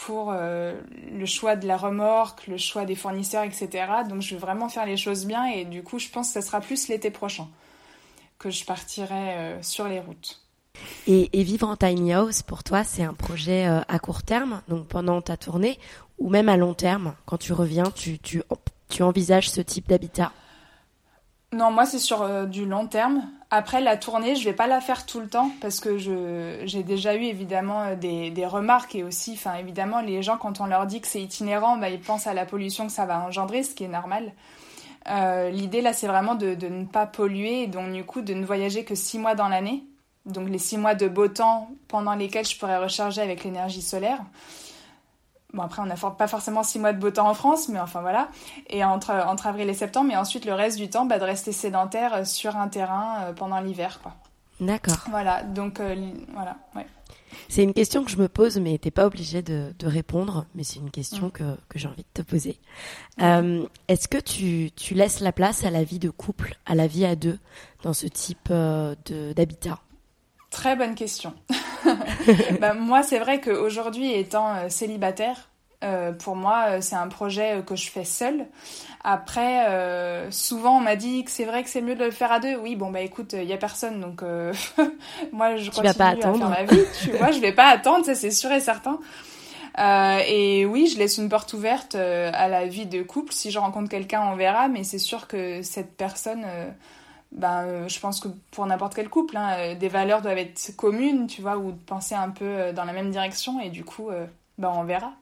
pour 0.03 0.33
le 0.33 1.25
choix 1.25 1.55
de 1.55 1.65
la 1.65 1.77
remorque, 1.77 2.47
le 2.47 2.57
choix 2.57 2.85
des 2.85 2.95
fournisseurs, 2.95 3.43
etc. 3.43 3.69
Donc, 4.09 4.21
je 4.21 4.35
vais 4.35 4.41
vraiment 4.41 4.67
faire 4.67 4.85
les 4.85 4.97
choses 4.97 5.25
bien 5.25 5.45
et 5.45 5.63
du 5.63 5.83
coup, 5.83 5.99
je 5.99 6.09
pense 6.09 6.27
que 6.27 6.33
ça 6.33 6.41
sera 6.41 6.59
plus 6.59 6.89
l'été 6.89 7.11
prochain 7.11 7.47
que 8.39 8.49
je 8.49 8.65
partirai 8.65 9.57
sur 9.61 9.87
les 9.87 10.01
routes. 10.01 10.41
Et, 11.07 11.29
et, 11.39 11.43
vivre 11.43 11.69
en 11.69 11.77
tiny 11.77 12.13
house, 12.13 12.41
pour 12.41 12.63
toi, 12.63 12.83
c'est 12.83 13.03
un 13.03 13.13
projet 13.13 13.65
à 13.65 13.99
court 13.99 14.23
terme, 14.23 14.61
donc 14.67 14.87
pendant 14.87 15.21
ta 15.21 15.37
tournée, 15.37 15.79
ou 16.17 16.29
même 16.29 16.49
à 16.49 16.57
long 16.57 16.73
terme, 16.73 17.13
quand 17.25 17.37
tu 17.37 17.53
reviens, 17.53 17.89
tu, 17.95 18.19
tu 18.19 18.41
tu 18.93 19.01
envisages 19.01 19.49
ce 19.49 19.59
type 19.59 19.89
d'habitat? 19.89 20.31
Non, 21.51 21.71
moi 21.71 21.85
c'est 21.85 21.99
sur 21.99 22.21
euh, 22.21 22.45
du 22.45 22.65
long 22.65 22.87
terme. 22.87 23.23
Après 23.55 23.81
la 23.81 23.97
tournée, 23.97 24.35
je 24.35 24.43
vais 24.45 24.53
pas 24.55 24.65
la 24.65 24.81
faire 24.81 25.05
tout 25.05 25.19
le 25.19 25.29
temps 25.29 25.51
parce 25.61 25.79
que 25.79 25.99
j'ai 25.99 26.81
déjà 26.81 27.13
eu 27.13 27.21
évidemment 27.21 27.83
euh, 27.83 27.95
des, 27.95 28.45
remarques 28.47 28.95
et 28.95 29.03
aussi, 29.03 29.33
enfin 29.33 29.53
évidemment, 29.59 30.01
les 30.01 30.23
gens 30.23 30.37
quand 30.39 30.59
on 30.59 30.65
leur 30.65 30.87
dit 30.87 31.01
que 31.01 31.07
c'est 31.07 31.21
itinérant, 31.21 31.77
bah, 31.77 31.91
ils 31.91 31.99
pensent 31.99 32.25
à 32.25 32.33
la 32.33 32.47
pollution 32.47 32.87
que 32.87 32.91
ça 32.91 33.05
va 33.05 33.19
engendrer, 33.19 33.61
ce 33.61 33.75
qui 33.75 33.83
est 33.83 33.87
normal. 33.87 34.31
Euh, 35.07 35.51
l'idée 35.51 35.81
là, 35.81 35.93
c'est 35.93 36.07
vraiment 36.07 36.33
de, 36.33 36.55
de, 36.55 36.67
ne 36.67 36.85
pas 36.85 37.05
polluer 37.05 37.61
et 37.61 37.67
donc 37.67 37.93
du 37.93 38.03
coup 38.03 38.21
de 38.21 38.33
ne 38.33 38.43
voyager 38.43 38.85
que 38.85 38.95
six 38.95 39.19
mois 39.19 39.35
dans 39.35 39.49
l'année. 39.49 39.83
Donc 40.25 40.49
les 40.49 40.57
six 40.57 40.79
mois 40.79 40.95
de 40.95 41.07
beau 41.07 41.27
temps 41.27 41.69
pendant 41.87 42.15
lesquels 42.15 42.47
je 42.47 42.57
pourrais 42.57 42.79
recharger 42.79 43.21
avec 43.21 43.43
l'énergie 43.43 43.83
solaire. 43.83 44.17
Bon, 45.53 45.61
après, 45.61 45.83
on 45.83 45.85
n'a 45.85 45.95
pas 45.95 46.27
forcément 46.27 46.63
six 46.63 46.79
mois 46.79 46.93
de 46.93 46.99
beau 46.99 47.11
temps 47.11 47.29
en 47.29 47.35
France, 47.35 47.69
mais 47.69 47.79
enfin 47.79 48.01
voilà. 48.01 48.29
Et 48.71 48.83
entre, 48.83 49.11
entre 49.11 49.45
avril 49.45 49.69
et 49.69 49.75
septembre, 49.75 50.07
mais 50.07 50.17
ensuite 50.17 50.45
le 50.45 50.53
reste 50.53 50.79
du 50.79 50.89
temps, 50.89 51.05
bah, 51.05 51.19
de 51.19 51.23
rester 51.23 51.51
sédentaire 51.51 52.13
euh, 52.15 52.25
sur 52.25 52.57
un 52.57 52.67
terrain 52.67 53.17
euh, 53.21 53.33
pendant 53.33 53.59
l'hiver, 53.59 53.99
quoi. 54.01 54.15
D'accord. 54.59 54.97
Voilà, 55.11 55.43
donc 55.43 55.79
euh, 55.79 55.95
voilà, 56.33 56.57
ouais. 56.75 56.87
C'est 57.49 57.63
une 57.63 57.73
question 57.73 58.03
que 58.03 58.09
je 58.09 58.17
me 58.17 58.27
pose, 58.27 58.57
mais 58.57 58.79
t'es 58.79 58.89
pas 58.89 59.05
obligé 59.05 59.43
de, 59.43 59.73
de, 59.77 59.87
répondre, 59.87 60.45
mais 60.55 60.63
c'est 60.63 60.79
une 60.79 60.89
question 60.89 61.27
mm. 61.27 61.31
que, 61.31 61.43
que 61.69 61.77
j'ai 61.77 61.87
envie 61.87 62.03
de 62.03 62.21
te 62.21 62.27
poser. 62.27 62.59
Est-ce 63.19 64.07
que 64.07 64.19
tu, 64.19 64.71
tu 64.75 64.95
laisses 64.95 65.19
la 65.19 65.31
place 65.31 65.65
à 65.65 65.69
la 65.69 65.83
vie 65.83 65.99
de 65.99 66.09
couple, 66.09 66.55
à 66.65 66.73
la 66.73 66.87
vie 66.87 67.05
à 67.05 67.15
deux, 67.15 67.37
dans 67.83 67.93
ce 67.93 68.07
type 68.07 68.51
d'habitat? 68.51 69.79
Très 70.49 70.75
bonne 70.75 70.95
question. 70.95 71.33
bah, 72.59 72.73
moi, 72.73 73.03
c'est 73.03 73.19
vrai 73.19 73.39
qu'aujourd'hui, 73.39 74.13
étant 74.13 74.55
euh, 74.55 74.69
célibataire, 74.69 75.49
euh, 75.83 76.13
pour 76.13 76.35
moi, 76.35 76.65
euh, 76.67 76.77
c'est 76.81 76.95
un 76.95 77.07
projet 77.07 77.61
que 77.65 77.75
je 77.75 77.89
fais 77.89 78.05
seul. 78.05 78.45
Après, 79.03 79.67
souvent, 80.31 80.77
on 80.77 80.79
m'a 80.79 80.95
dit 80.95 81.25
que 81.25 81.31
c'est 81.31 81.43
vrai 81.43 81.61
que 81.63 81.69
c'est 81.69 81.81
mieux 81.81 81.95
de 81.95 82.05
le 82.05 82.11
faire 82.11 82.31
à 82.31 82.39
deux. 82.39 82.55
Oui, 82.55 82.77
bon, 82.77 82.89
bah 82.89 83.01
écoute, 83.01 83.33
il 83.33 83.43
y 83.43 83.51
a 83.51 83.57
personne, 83.57 83.99
donc 83.99 84.21
moi, 85.33 85.57
je 85.57 85.69
continue 85.69 85.93
pas 85.93 86.07
attendre. 86.07 86.45
à 86.45 86.55
faire 86.55 86.65
ma 86.67 86.73
vie. 86.73 86.85
Tu 87.01 87.11
vois, 87.11 87.31
je 87.31 87.39
vais 87.39 87.51
pas 87.51 87.67
attendre, 87.67 88.05
ça 88.05 88.15
c'est 88.15 88.31
sûr 88.31 88.49
et 88.53 88.61
certain. 88.61 88.99
et 90.25 90.65
oui, 90.65 90.87
je 90.87 90.97
laisse 90.97 91.17
une 91.17 91.27
porte 91.27 91.51
ouverte 91.51 91.95
à 91.95 92.47
la 92.47 92.65
vie 92.65 92.85
de 92.85 93.03
couple. 93.03 93.33
Si 93.33 93.51
je 93.51 93.59
rencontre 93.59 93.89
quelqu'un, 93.89 94.21
on 94.31 94.37
verra, 94.37 94.69
mais 94.69 94.85
c'est 94.85 94.99
sûr 94.99 95.27
que 95.27 95.61
cette 95.63 95.97
personne 95.97 96.45
ben, 97.33 97.87
je 97.87 97.99
pense 97.99 98.19
que 98.19 98.27
pour 98.51 98.65
n'importe 98.67 98.93
quel 98.93 99.09
couple, 99.09 99.37
hein, 99.37 99.55
euh, 99.57 99.75
des 99.75 99.89
valeurs 99.89 100.21
doivent 100.21 100.37
être 100.37 100.75
communes, 100.75 101.27
tu 101.27 101.41
vois, 101.41 101.57
ou 101.57 101.71
penser 101.71 102.13
un 102.13 102.29
peu 102.29 102.45
euh, 102.45 102.73
dans 102.73 102.85
la 102.85 102.93
même 102.93 103.09
direction, 103.09 103.59
et 103.59 103.69
du 103.69 103.83
coup, 103.83 104.09
ben, 104.57 104.71
on 104.73 104.83
verra. 104.83 105.13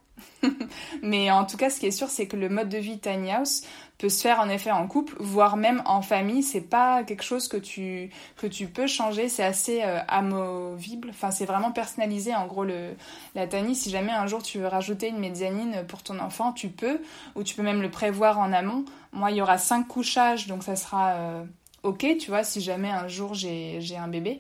Mais 1.01 1.31
en 1.31 1.45
tout 1.45 1.57
cas, 1.57 1.69
ce 1.69 1.79
qui 1.79 1.87
est 1.87 1.91
sûr, 1.91 2.09
c'est 2.09 2.27
que 2.27 2.35
le 2.35 2.49
mode 2.49 2.69
de 2.69 2.77
vie 2.77 2.99
tiny 2.99 3.31
house 3.31 3.63
peut 3.97 4.09
se 4.09 4.21
faire 4.21 4.39
en 4.39 4.49
effet 4.49 4.71
en 4.71 4.87
couple, 4.87 5.15
voire 5.19 5.57
même 5.57 5.81
en 5.85 6.01
famille. 6.01 6.43
C'est 6.43 6.61
pas 6.61 7.03
quelque 7.03 7.23
chose 7.23 7.47
que 7.47 7.57
tu 7.57 8.11
que 8.35 8.45
tu 8.45 8.67
peux 8.67 8.87
changer. 8.87 9.29
C'est 9.29 9.43
assez 9.43 9.81
amovible. 9.81 11.09
Enfin, 11.09 11.31
c'est 11.31 11.45
vraiment 11.45 11.71
personnalisé. 11.71 12.35
En 12.35 12.45
gros, 12.45 12.65
le 12.65 12.93
la 13.33 13.47
tiny. 13.47 13.73
Si 13.73 13.89
jamais 13.89 14.11
un 14.11 14.27
jour 14.27 14.43
tu 14.43 14.59
veux 14.59 14.67
rajouter 14.67 15.07
une 15.07 15.17
mezzanine 15.17 15.85
pour 15.87 16.03
ton 16.03 16.19
enfant, 16.19 16.51
tu 16.51 16.69
peux, 16.69 16.99
ou 17.35 17.43
tu 17.43 17.55
peux 17.55 17.63
même 17.63 17.81
le 17.81 17.89
prévoir 17.89 18.37
en 18.37 18.53
amont. 18.53 18.85
Moi, 19.13 19.31
il 19.31 19.37
y 19.37 19.41
aura 19.41 19.57
cinq 19.57 19.87
couchages, 19.87 20.45
donc 20.45 20.61
ça 20.61 20.75
sera 20.75 21.45
ok, 21.83 22.05
tu 22.19 22.29
vois, 22.29 22.43
si 22.43 22.61
jamais 22.61 22.89
un 22.89 23.07
jour 23.07 23.33
j'ai 23.33 23.97
un 23.97 24.07
bébé. 24.07 24.39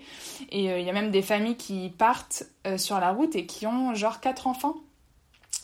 Et 0.51 0.71
euh, 0.71 0.79
il 0.79 0.85
y 0.85 0.89
a 0.89 0.93
même 0.93 1.11
des 1.11 1.21
familles 1.21 1.57
qui 1.57 1.89
partent 1.89 2.43
sur 2.77 2.99
la 2.99 3.11
route 3.11 3.35
et 3.35 3.45
qui 3.45 3.67
ont 3.67 3.93
genre 3.95 4.19
quatre 4.19 4.47
enfants. 4.47 4.75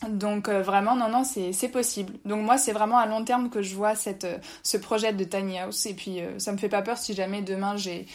Donc 0.10 0.48
euh, 0.48 0.62
vraiment, 0.62 0.96
non, 0.96 1.10
non, 1.10 1.24
c'est 1.24 1.70
possible. 1.70 2.14
Donc 2.24 2.44
moi, 2.44 2.58
c'est 2.58 2.72
vraiment 2.72 2.98
à 2.98 3.08
long 3.08 3.24
terme 3.24 3.50
que 3.50 3.62
je 3.62 3.76
vois 3.76 3.96
cette, 3.96 4.26
euh, 4.26 4.38
ce 4.62 4.78
projet 4.78 5.12
de 5.12 5.24
tiny 5.24 5.58
house. 5.60 5.86
Et 5.88 5.96
puis, 5.96 6.22
euh, 6.22 6.38
ça 6.38 6.52
me 6.52 6.58
fait 6.58 6.70
pas 6.70 6.84
peur 6.84 6.98
si 6.98 7.14
jamais 7.14 7.42
demain 7.42 7.76
j'ai 7.78 8.06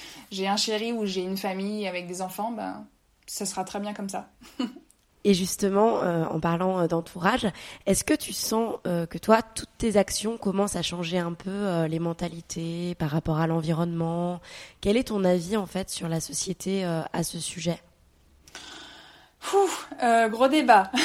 un 0.46 0.56
chéri 0.56 0.92
ou 0.92 1.06
j'ai 1.06 1.22
une 1.22 1.36
famille 1.36 1.88
avec 1.88 2.06
des 2.06 2.22
enfants, 2.22 2.52
ben, 2.52 2.86
ça 3.26 3.46
sera 3.46 3.64
très 3.64 3.80
bien 3.80 3.94
comme 3.94 4.08
ça. 4.08 4.30
Et 5.24 5.34
justement, 5.34 6.00
en 6.00 6.40
parlant 6.40 6.86
d'entourage, 6.88 7.46
est-ce 7.86 8.02
que 8.02 8.14
tu 8.14 8.32
sens 8.32 8.74
que 8.84 9.18
toi, 9.18 9.40
toutes 9.42 9.68
tes 9.78 9.96
actions 9.96 10.36
commencent 10.36 10.74
à 10.74 10.82
changer 10.82 11.18
un 11.18 11.32
peu 11.32 11.84
les 11.86 12.00
mentalités 12.00 12.96
par 12.96 13.10
rapport 13.10 13.38
à 13.38 13.46
l'environnement? 13.46 14.40
Quel 14.80 14.96
est 14.96 15.04
ton 15.04 15.22
avis 15.22 15.56
en 15.56 15.66
fait 15.66 15.90
sur 15.90 16.08
la 16.08 16.20
société 16.20 16.84
à 16.84 17.22
ce 17.22 17.38
sujet? 17.38 17.80
Gros 20.28 20.48
débat. 20.48 20.90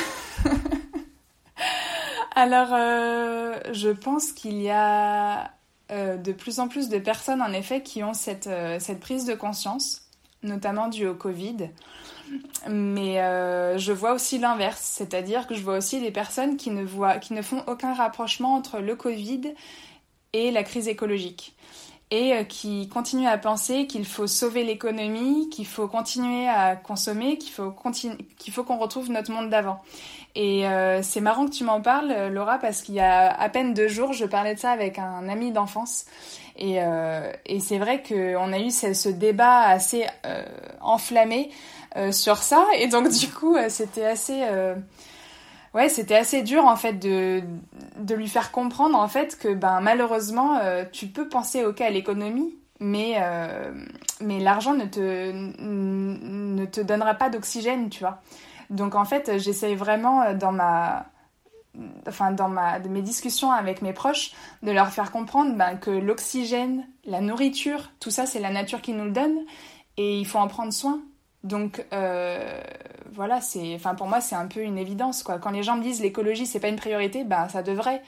Alors, 2.38 2.70
euh, 2.72 3.60
je 3.72 3.90
pense 3.90 4.32
qu'il 4.32 4.62
y 4.62 4.70
a 4.70 5.52
euh, 5.90 6.18
de 6.18 6.32
plus 6.32 6.60
en 6.60 6.68
plus 6.68 6.88
de 6.88 7.00
personnes, 7.00 7.42
en 7.42 7.52
effet, 7.52 7.82
qui 7.82 8.04
ont 8.04 8.14
cette, 8.14 8.46
euh, 8.46 8.78
cette 8.80 9.00
prise 9.00 9.26
de 9.26 9.34
conscience, 9.34 10.04
notamment 10.44 10.88
due 10.88 11.08
au 11.08 11.16
Covid. 11.16 11.72
Mais 12.70 13.16
je 13.78 13.92
vois 13.92 14.14
aussi 14.14 14.38
l'inverse, 14.38 14.82
c'est-à-dire 14.82 15.48
que 15.48 15.56
je 15.56 15.62
vois 15.62 15.78
aussi 15.78 16.02
des 16.02 16.12
personnes 16.12 16.58
qui 16.58 16.72
ne, 16.72 16.84
voient, 16.84 17.18
qui 17.18 17.34
ne 17.34 17.42
font 17.42 17.64
aucun 17.68 17.94
rapprochement 17.94 18.56
entre 18.56 18.80
le 18.80 18.96
Covid 18.96 19.54
et 20.34 20.52
la 20.52 20.64
crise 20.64 20.88
écologique 20.88 21.56
et 22.10 22.46
qui 22.48 22.88
continuent 22.88 23.28
à 23.28 23.38
penser 23.38 23.86
qu'il 23.86 24.06
faut 24.06 24.28
sauver 24.28 24.64
l'économie, 24.64 25.50
qu'il 25.50 25.66
faut 25.66 25.88
continuer 25.88 26.48
à 26.48 26.78
consommer, 26.78 27.38
qu'il 27.38 27.52
faut, 27.52 27.74
qu'on 28.64 28.78
retrouve 28.78 29.12
notre 29.12 29.32
monde 29.32 29.50
d'avant. 29.50 29.82
Et 30.36 30.68
euh, 30.68 31.02
c'est 31.04 31.20
marrant 31.20 31.48
que 31.48 31.52
tu 31.52 31.64
m'en 31.64 31.82
parles, 31.82 32.30
Laura, 32.32 32.60
parce 32.60 32.82
qu'il 32.82 32.96
y 32.96 33.00
a 33.00 33.28
à 33.28 33.50
peine 33.50 33.74
deux 33.74 33.88
jours, 33.88 34.14
je 34.14 34.26
parlais 34.26 34.56
de 34.56 34.60
ça 34.60 34.72
avec 34.72 35.00
un 35.00 35.28
ami 35.28 35.52
d'enfance. 35.52 36.06
Et, 36.58 36.82
euh, 36.82 37.32
c'est 37.60 37.78
vrai 37.78 38.02
qu'on 38.02 38.54
a 38.54 38.60
eu 38.60 38.72
ce, 38.72 39.10
débat 39.10 39.62
assez 39.62 40.06
euh, 40.26 40.44
enflammé 40.82 41.50
euh, 41.50 41.54
sur 42.12 42.38
ça. 42.38 42.66
Et 42.78 42.88
donc, 42.88 43.10
du 43.10 43.28
coup, 43.30 43.56
euh, 43.56 43.70
c'était 43.70 44.06
assez... 44.06 44.44
ouais, 45.74 45.90
c'était 45.90 46.16
assez 46.16 46.42
dur, 46.42 46.66
en 46.66 46.76
fait, 46.76 46.94
de, 46.94 47.42
de 47.98 48.16
lui 48.16 48.28
faire 48.28 48.52
comprendre, 48.52 48.98
en 48.98 49.08
fait, 49.08 49.38
que 49.38 49.54
ben, 49.54 49.80
malheureusement, 49.82 50.60
tu 50.92 51.08
peux 51.08 51.28
penser, 51.28 51.64
OK, 51.66 51.82
à 51.82 51.90
l'économie, 51.90 52.56
mais, 52.80 53.18
mais 54.22 54.40
l'argent 54.40 54.74
ne 54.74 54.86
te, 54.86 55.32
ne 55.32 56.66
te 56.66 56.82
donnera 56.82 57.14
pas 57.14 57.30
d'oxygène, 57.30 57.90
tu 57.90 58.00
vois. 58.00 58.22
Donc 58.70 58.96
en 58.96 59.06
fait, 59.06 59.38
j'essaye 59.38 59.76
vraiment 59.76 60.22
euh, 60.22 60.34
dans 60.34 60.52
ma 60.52 61.08
enfin 62.08 62.32
dans 62.32 62.50
ma, 62.50 62.80
de 62.80 62.90
mes 62.90 63.04
discussions 63.04 63.52
avec 63.52 63.84
mes 63.84 63.94
proches, 63.94 64.32
de 64.64 64.72
leur 64.72 64.90
faire 64.90 65.12
comprendre 65.12 65.56
ben, 65.56 65.78
que 65.78 65.92
l'oxygène, 65.92 66.88
la 67.06 67.22
nourriture, 67.22 67.92
tout 68.00 68.10
ça 68.10 68.26
c'est 68.26 68.40
la 68.40 68.50
nature 68.50 68.82
qui 68.82 68.94
nous 68.94 69.06
le 69.06 69.12
donne 69.12 69.38
et 69.98 70.20
il 70.20 70.26
faut 70.26 70.40
en 70.40 70.48
prendre 70.48 70.74
soin. 70.74 71.02
Donc 71.44 71.86
euh, 71.94 72.62
voilà, 73.12 73.42
c'est, 73.42 73.76
enfin 73.76 73.96
pour 73.96 74.08
moi 74.08 74.22
c'est 74.22 74.36
un 74.36 74.48
peu 74.48 74.62
une 74.62 74.78
évidence 74.78 75.24
quoi. 75.24 75.40
Quand 75.40 75.52
les 75.52 75.64
gens 75.64 75.78
me 75.78 75.84
disent 75.84 76.02
l'écologie 76.02 76.46
c'est 76.46 76.60
pas 76.60 76.70
une 76.70 76.78
priorité, 76.78 77.24
ben 77.24 77.48
ça 77.50 77.64
devrait. 77.64 78.02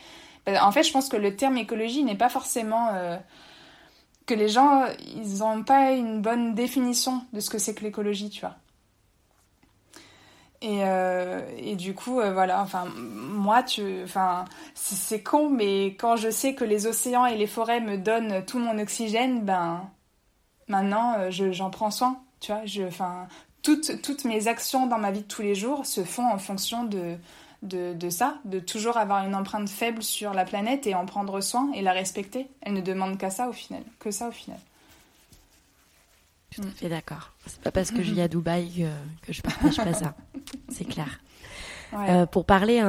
Ben, 0.45 0.61
en 0.61 0.71
fait, 0.71 0.83
je 0.83 0.91
pense 0.91 1.09
que 1.09 1.17
le 1.17 1.35
terme 1.35 1.57
écologie 1.57 2.03
n'est 2.03 2.15
pas 2.17 2.29
forcément 2.29 2.89
euh, 2.93 3.17
que 4.25 4.33
les 4.33 4.49
gens 4.49 4.85
ils 4.99 5.39
n'ont 5.39 5.63
pas 5.63 5.91
une 5.91 6.21
bonne 6.21 6.55
définition 6.55 7.23
de 7.33 7.39
ce 7.39 7.49
que 7.49 7.59
c'est 7.59 7.75
que 7.75 7.83
l'écologie, 7.83 8.29
tu 8.29 8.41
vois. 8.41 8.55
Et, 10.61 10.83
euh, 10.83 11.41
et 11.57 11.75
du 11.77 11.93
coup, 11.93 12.15
voilà, 12.15 12.61
enfin, 12.61 12.85
moi, 12.95 13.63
tu, 13.63 14.03
enfin, 14.03 14.43
c'est 14.75 15.23
con, 15.23 15.49
mais 15.49 15.95
quand 15.95 16.17
je 16.17 16.29
sais 16.29 16.53
que 16.53 16.65
les 16.65 16.85
océans 16.85 17.25
et 17.25 17.37
les 17.37 17.47
forêts 17.47 17.79
me 17.79 17.97
donnent 17.97 18.43
tout 18.45 18.59
mon 18.59 18.77
oxygène, 18.77 19.45
ben, 19.45 19.89
maintenant, 20.67 21.29
j'en 21.29 21.69
prends 21.69 21.91
soin, 21.91 22.21
tu 22.39 22.51
vois, 22.51 22.65
je, 22.65 22.83
enfin, 22.83 23.27
toutes, 23.61 24.01
toutes 24.01 24.25
mes 24.25 24.47
actions 24.47 24.87
dans 24.87 24.97
ma 24.97 25.11
vie 25.11 25.21
de 25.21 25.27
tous 25.27 25.41
les 25.41 25.55
jours 25.55 25.85
se 25.85 26.03
font 26.03 26.25
en 26.25 26.37
fonction 26.37 26.83
de, 26.83 27.15
de, 27.63 27.93
de, 27.93 28.09
ça, 28.09 28.37
de 28.45 28.59
toujours 28.59 28.97
avoir 28.97 29.25
une 29.25 29.35
empreinte 29.35 29.69
faible 29.69 30.03
sur 30.03 30.33
la 30.33 30.45
planète 30.45 30.87
et 30.87 30.95
en 30.95 31.05
prendre 31.05 31.41
soin 31.41 31.71
et 31.73 31.81
la 31.81 31.91
respecter. 31.91 32.47
Elle 32.61 32.73
ne 32.73 32.81
demande 32.81 33.17
qu'à 33.17 33.29
ça 33.29 33.49
au 33.49 33.53
final, 33.53 33.83
que 33.99 34.11
ça 34.11 34.29
au 34.29 34.31
final. 34.31 34.59
Tout 36.55 36.63
à 36.63 36.71
fait 36.71 36.89
d'accord. 36.89 37.33
C'est 37.45 37.61
pas 37.61 37.71
parce 37.71 37.91
que 37.91 38.01
je 38.01 38.13
vis 38.13 38.21
à 38.21 38.27
Dubaï 38.29 38.87
que, 39.21 39.33
je 39.33 39.41
partage 39.41 39.77
pas 39.77 39.93
ça. 39.93 40.15
C'est 40.69 40.85
clair. 40.85 41.19
Euh, 41.93 42.25
pour 42.25 42.45
parler, 42.45 42.83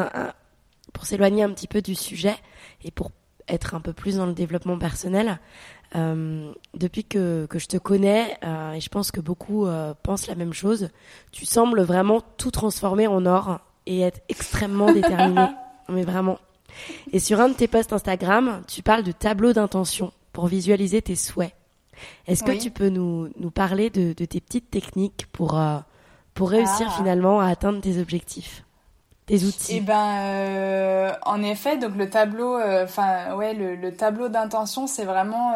pour 0.93 1.07
s'éloigner 1.07 1.43
un 1.43 1.51
petit 1.51 1.67
peu 1.67 1.83
du 1.83 1.95
sujet 1.95 2.37
et 2.85 2.91
pour 2.91 3.11
être 3.51 3.75
un 3.75 3.81
peu 3.81 3.93
plus 3.93 4.17
dans 4.17 4.27
le 4.27 4.33
développement 4.33 4.79
personnel, 4.79 5.39
euh, 5.97 6.53
depuis 6.75 7.05
que, 7.05 7.47
que, 7.47 7.59
je 7.59 7.67
te 7.67 7.77
connais, 7.77 8.39
euh, 8.45 8.73
et 8.73 8.81
je 8.81 8.89
pense 8.89 9.11
que 9.11 9.21
beaucoup 9.21 9.67
pensent 10.03 10.27
la 10.27 10.35
même 10.35 10.53
chose, 10.53 10.91
tu 11.33 11.47
sembles 11.47 11.83
vraiment 11.83 12.21
tout 12.37 12.51
transformer 12.51 13.07
en 13.07 13.27
or 13.27 13.61
et 13.87 14.01
être 14.01 14.21
extrêmement 14.29 14.93
déterminé. 14.93 15.47
Mais 15.89 16.05
vraiment. 16.05 16.39
Et 17.13 17.19
sur 17.19 17.41
un 17.41 17.49
de 17.49 17.55
tes 17.55 17.67
posts 17.67 17.93
Instagram, 17.93 18.63
tu 18.69 18.83
parles 18.83 19.03
de 19.03 19.13
tableau 19.13 19.53
d'intention 19.53 20.13
pour 20.33 20.47
visualiser 20.47 21.03
tes 21.03 21.17
souhaits. 21.17 21.53
Est-ce 22.27 22.45
que 22.45 22.53
tu 22.53 22.71
peux 22.71 22.89
nous, 22.89 23.29
nous 23.39 23.51
parler 23.51 23.91
de, 23.91 24.13
de, 24.13 24.25
tes 24.25 24.41
petites 24.41 24.71
techniques 24.71 25.27
pour, 25.33 25.59
euh, 25.59 25.79
pour 26.35 26.51
réussir 26.51 26.87
ah. 26.89 26.97
finalement 26.97 27.41
à 27.41 27.49
atteindre 27.49 27.81
tes 27.81 27.99
objectifs? 27.99 28.65
Outils 29.37 29.77
Eh 29.77 29.81
ben, 29.81 30.19
euh, 30.19 31.13
en 31.25 31.43
effet, 31.43 31.77
donc 31.79 31.97
le 31.97 32.09
tableau, 32.09 32.57
euh, 32.57 32.85
enfin 32.85 33.35
ouais, 33.35 33.55
le, 33.55 33.77
le 33.77 33.95
tableau 33.95 34.29
d'intention, 34.29 34.87
c'est 34.87 35.05
vraiment 35.05 35.55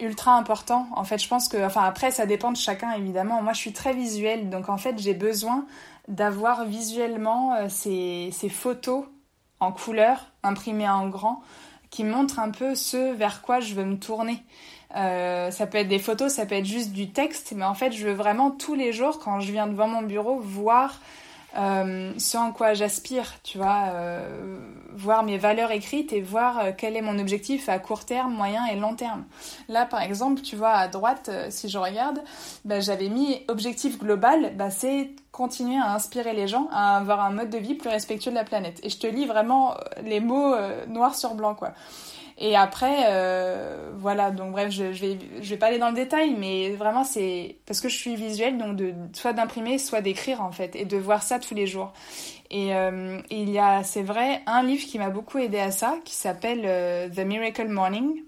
ultra 0.00 0.36
important. 0.36 0.86
En 0.96 1.04
fait, 1.04 1.18
je 1.18 1.28
pense 1.28 1.48
que, 1.48 1.64
enfin 1.64 1.82
après, 1.82 2.10
ça 2.10 2.26
dépend 2.26 2.52
de 2.52 2.56
chacun 2.56 2.92
évidemment. 2.92 3.42
Moi, 3.42 3.52
je 3.52 3.58
suis 3.58 3.72
très 3.72 3.92
visuelle, 3.92 4.50
donc 4.50 4.68
en 4.68 4.76
fait, 4.76 4.98
j'ai 4.98 5.14
besoin 5.14 5.66
d'avoir 6.08 6.64
visuellement 6.64 7.68
ces, 7.68 8.30
photos 8.50 9.04
en 9.60 9.72
couleur 9.72 10.26
imprimées 10.42 10.88
en 10.88 11.08
grand 11.08 11.42
qui 11.90 12.02
montrent 12.02 12.40
un 12.40 12.50
peu 12.50 12.74
ce 12.74 13.14
vers 13.14 13.40
quoi 13.40 13.60
je 13.60 13.74
veux 13.74 13.84
me 13.84 13.96
tourner. 13.96 14.42
Euh, 14.96 15.50
ça 15.50 15.66
peut 15.66 15.78
être 15.78 15.88
des 15.88 15.98
photos, 15.98 16.32
ça 16.32 16.46
peut 16.46 16.54
être 16.54 16.66
juste 16.66 16.92
du 16.92 17.10
texte, 17.10 17.52
mais 17.56 17.64
en 17.64 17.74
fait, 17.74 17.92
je 17.92 18.06
veux 18.06 18.14
vraiment 18.14 18.50
tous 18.50 18.74
les 18.74 18.92
jours, 18.92 19.18
quand 19.18 19.40
je 19.40 19.50
viens 19.52 19.66
devant 19.66 19.88
mon 19.88 20.02
bureau, 20.02 20.38
voir 20.38 21.00
euh, 21.56 22.12
ce 22.18 22.36
en 22.36 22.52
quoi 22.52 22.74
j'aspire, 22.74 23.34
tu 23.42 23.58
vois, 23.58 23.84
euh, 23.92 24.58
voir 24.94 25.22
mes 25.22 25.38
valeurs 25.38 25.70
écrites 25.70 26.12
et 26.12 26.20
voir 26.20 26.58
euh, 26.58 26.72
quel 26.76 26.96
est 26.96 27.02
mon 27.02 27.18
objectif 27.18 27.68
à 27.68 27.78
court 27.78 28.04
terme, 28.04 28.32
moyen 28.34 28.66
et 28.66 28.76
long 28.76 28.94
terme. 28.94 29.24
Là, 29.68 29.86
par 29.86 30.02
exemple, 30.02 30.42
tu 30.42 30.56
vois, 30.56 30.72
à 30.72 30.88
droite, 30.88 31.28
euh, 31.28 31.46
si 31.50 31.68
je 31.68 31.78
regarde, 31.78 32.20
bah, 32.64 32.80
j'avais 32.80 33.08
mis 33.08 33.42
objectif 33.48 33.98
global, 33.98 34.54
bah, 34.56 34.70
c'est 34.70 35.10
continuer 35.32 35.78
à 35.78 35.94
inspirer 35.94 36.32
les 36.32 36.48
gens 36.48 36.68
à 36.72 36.96
avoir 36.96 37.20
un 37.20 37.30
mode 37.30 37.50
de 37.50 37.58
vie 37.58 37.74
plus 37.74 37.90
respectueux 37.90 38.30
de 38.30 38.36
la 38.36 38.44
planète. 38.44 38.80
Et 38.82 38.88
je 38.88 38.98
te 38.98 39.06
lis 39.06 39.26
vraiment 39.26 39.74
les 40.04 40.20
mots 40.20 40.54
noir 40.86 41.16
sur 41.16 41.34
blanc, 41.34 41.56
quoi. 41.56 41.72
Et 42.38 42.56
après, 42.56 43.06
euh, 43.08 43.92
voilà, 43.96 44.30
donc 44.32 44.52
bref, 44.52 44.70
je, 44.70 44.92
je, 44.92 45.06
vais, 45.06 45.18
je 45.40 45.50
vais 45.50 45.56
pas 45.56 45.66
aller 45.66 45.78
dans 45.78 45.90
le 45.90 45.94
détail, 45.94 46.34
mais 46.36 46.72
vraiment, 46.72 47.04
c'est 47.04 47.58
parce 47.64 47.80
que 47.80 47.88
je 47.88 47.96
suis 47.96 48.16
visuelle, 48.16 48.58
donc 48.58 48.76
de, 48.76 48.92
soit 49.12 49.32
d'imprimer, 49.32 49.78
soit 49.78 50.00
d'écrire, 50.00 50.40
en 50.40 50.50
fait, 50.50 50.74
et 50.74 50.84
de 50.84 50.96
voir 50.96 51.22
ça 51.22 51.38
tous 51.38 51.54
les 51.54 51.66
jours. 51.66 51.92
Et, 52.50 52.74
euh, 52.74 53.20
il 53.30 53.50
y 53.50 53.58
a, 53.58 53.84
c'est 53.84 54.02
vrai, 54.02 54.42
un 54.46 54.62
livre 54.64 54.84
qui 54.86 54.98
m'a 54.98 55.10
beaucoup 55.10 55.38
aidé 55.38 55.58
à 55.58 55.70
ça, 55.70 55.98
qui 56.04 56.14
s'appelle 56.14 56.62
euh, 56.64 57.08
The 57.08 57.20
Miracle 57.20 57.68
Morning. 57.68 58.22